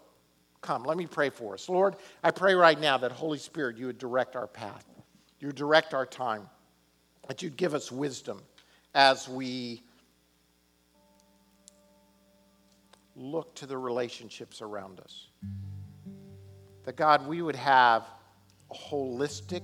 come, 0.61 0.85
let 0.85 0.99
me 0.99 1.07
pray 1.07 1.31
for 1.31 1.55
us. 1.55 1.69
Lord, 1.69 1.97
I 2.23 2.31
pray 2.31 2.55
right 2.55 2.79
now 2.79 2.99
that 2.99 3.13
Holy 3.13 3.39
Spirit, 3.39 3.79
you 3.79 3.87
would 3.87 3.99
direct 3.99 4.37
our 4.37 4.47
path, 4.47 4.85
you 5.41 5.47
would 5.47 5.57
direct 5.57 5.95
our 5.95 6.05
time, 6.05 6.49
that 7.29 7.41
you'd 7.41 7.57
give 7.57 7.73
us 7.73 7.91
wisdom 7.91 8.43
as 8.95 9.27
we 9.27 9.83
look 13.17 13.55
to 13.57 13.67
the 13.67 13.77
relationships 13.77 14.63
around 14.63 15.01
us. 15.01 15.29
That 16.85 16.97
God, 16.97 17.27
we 17.27 17.43
would 17.43 17.57
have 17.57 18.07
a 18.71 18.75
holistic, 18.75 19.63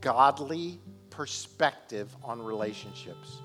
godly 0.00 0.80
perspective 1.10 2.14
on 2.22 2.42
relationships. 2.42 3.38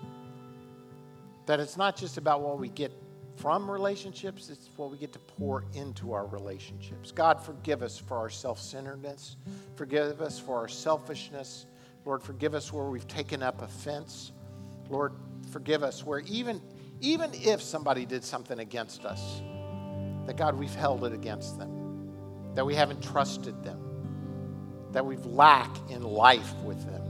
That 1.45 1.59
it's 1.59 1.77
not 1.77 1.95
just 1.95 2.17
about 2.17 2.41
what 2.41 2.59
we 2.59 2.69
get 2.69 2.91
from 3.37 3.69
relationships, 3.69 4.49
it's 4.49 4.69
what 4.75 4.91
we 4.91 4.97
get 4.97 5.13
to 5.13 5.19
pour 5.19 5.63
into 5.73 6.11
our 6.11 6.25
relationships. 6.25 7.11
God, 7.11 7.39
forgive 7.39 7.83
us 7.83 7.97
for 7.97 8.17
our 8.17 8.29
self 8.29 8.59
centeredness, 8.59 9.37
forgive 9.75 10.21
us 10.21 10.39
for 10.39 10.57
our 10.57 10.67
selfishness. 10.67 11.67
Lord, 12.05 12.23
forgive 12.23 12.55
us 12.55 12.71
where 12.71 12.85
we've 12.85 13.07
taken 13.07 13.43
up 13.43 13.61
offense. 13.61 14.31
Lord, 14.89 15.11
forgive 15.51 15.83
us 15.83 16.05
where 16.05 16.19
even, 16.21 16.61
even 17.01 17.31
if 17.33 17.61
somebody 17.61 18.05
did 18.05 18.23
something 18.23 18.59
against 18.59 19.05
us, 19.05 19.41
that 20.25 20.35
God, 20.37 20.55
we've 20.55 20.73
held 20.73 21.03
it 21.05 21.13
against 21.13 21.57
them, 21.57 22.11
that 22.55 22.65
we 22.65 22.75
haven't 22.75 23.01
trusted 23.01 23.63
them, 23.63 23.79
that 24.91 25.05
we've 25.05 25.25
lacked 25.25 25.91
in 25.91 26.01
life 26.01 26.53
with 26.63 26.83
them. 26.85 27.03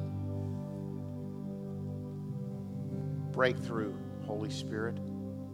Breakthrough, 3.32 3.94
Holy 4.26 4.50
Spirit, 4.50 4.98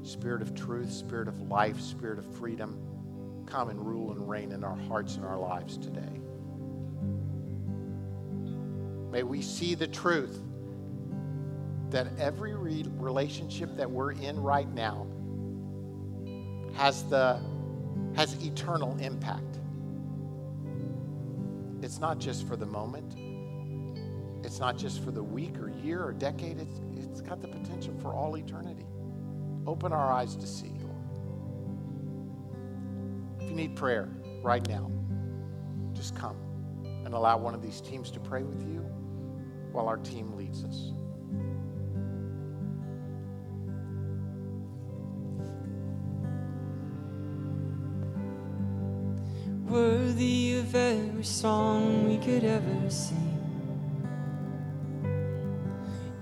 Spirit 0.03 0.41
of 0.41 0.55
truth, 0.55 0.91
Spirit 0.91 1.27
of 1.27 1.39
life, 1.41 1.79
Spirit 1.79 2.17
of 2.19 2.25
freedom, 2.35 2.79
come 3.45 3.69
and 3.69 3.85
rule 3.85 4.11
and 4.11 4.29
reign 4.29 4.51
in 4.51 4.63
our 4.63 4.75
hearts 4.75 5.15
and 5.15 5.25
our 5.25 5.37
lives 5.37 5.77
today. 5.77 6.19
May 9.11 9.23
we 9.23 9.41
see 9.41 9.75
the 9.75 9.87
truth 9.87 10.41
that 11.93 12.07
every 12.19 12.55
re- 12.55 12.85
relationship 12.97 13.77
that 13.77 13.89
we're 13.89 14.11
in 14.13 14.41
right 14.41 14.71
now 14.73 15.07
has 16.73 17.03
the 17.03 17.39
has 18.15 18.33
eternal 18.43 18.97
impact. 18.99 19.59
It's 21.81 21.99
not 21.99 22.17
just 22.19 22.47
for 22.47 22.55
the 22.55 22.65
moment. 22.65 23.13
It's 24.43 24.59
not 24.59 24.77
just 24.77 25.03
for 25.03 25.11
the 25.11 25.23
week 25.23 25.59
or 25.59 25.69
year 25.69 26.03
or 26.03 26.13
decade. 26.13 26.59
It's, 26.59 26.81
it's 26.97 27.21
got 27.21 27.41
the 27.41 27.47
potential 27.47 27.93
for 28.01 28.13
all 28.13 28.37
eternity. 28.37 28.85
Open 29.67 29.93
our 29.93 30.11
eyes 30.11 30.35
to 30.35 30.47
see, 30.47 30.71
Lord. 30.81 30.95
If 33.39 33.49
you 33.49 33.55
need 33.55 33.75
prayer 33.75 34.09
right 34.41 34.67
now, 34.67 34.89
just 35.93 36.15
come 36.15 36.37
and 37.05 37.13
allow 37.13 37.37
one 37.37 37.53
of 37.53 37.61
these 37.61 37.81
teams 37.81 38.09
to 38.11 38.19
pray 38.19 38.43
with 38.43 38.61
you 38.61 38.79
while 39.71 39.87
our 39.87 39.97
team 39.97 40.33
leads 40.33 40.63
us. 40.63 40.93
Worthy 49.73 50.59
of 50.59 50.75
every 50.75 51.23
song 51.23 52.07
we 52.07 52.17
could 52.17 52.43
ever 52.43 52.89
sing. 52.91 53.41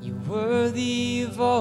You're 0.01 0.15
worthy 0.25 1.23
of 1.23 1.41
all. 1.41 1.51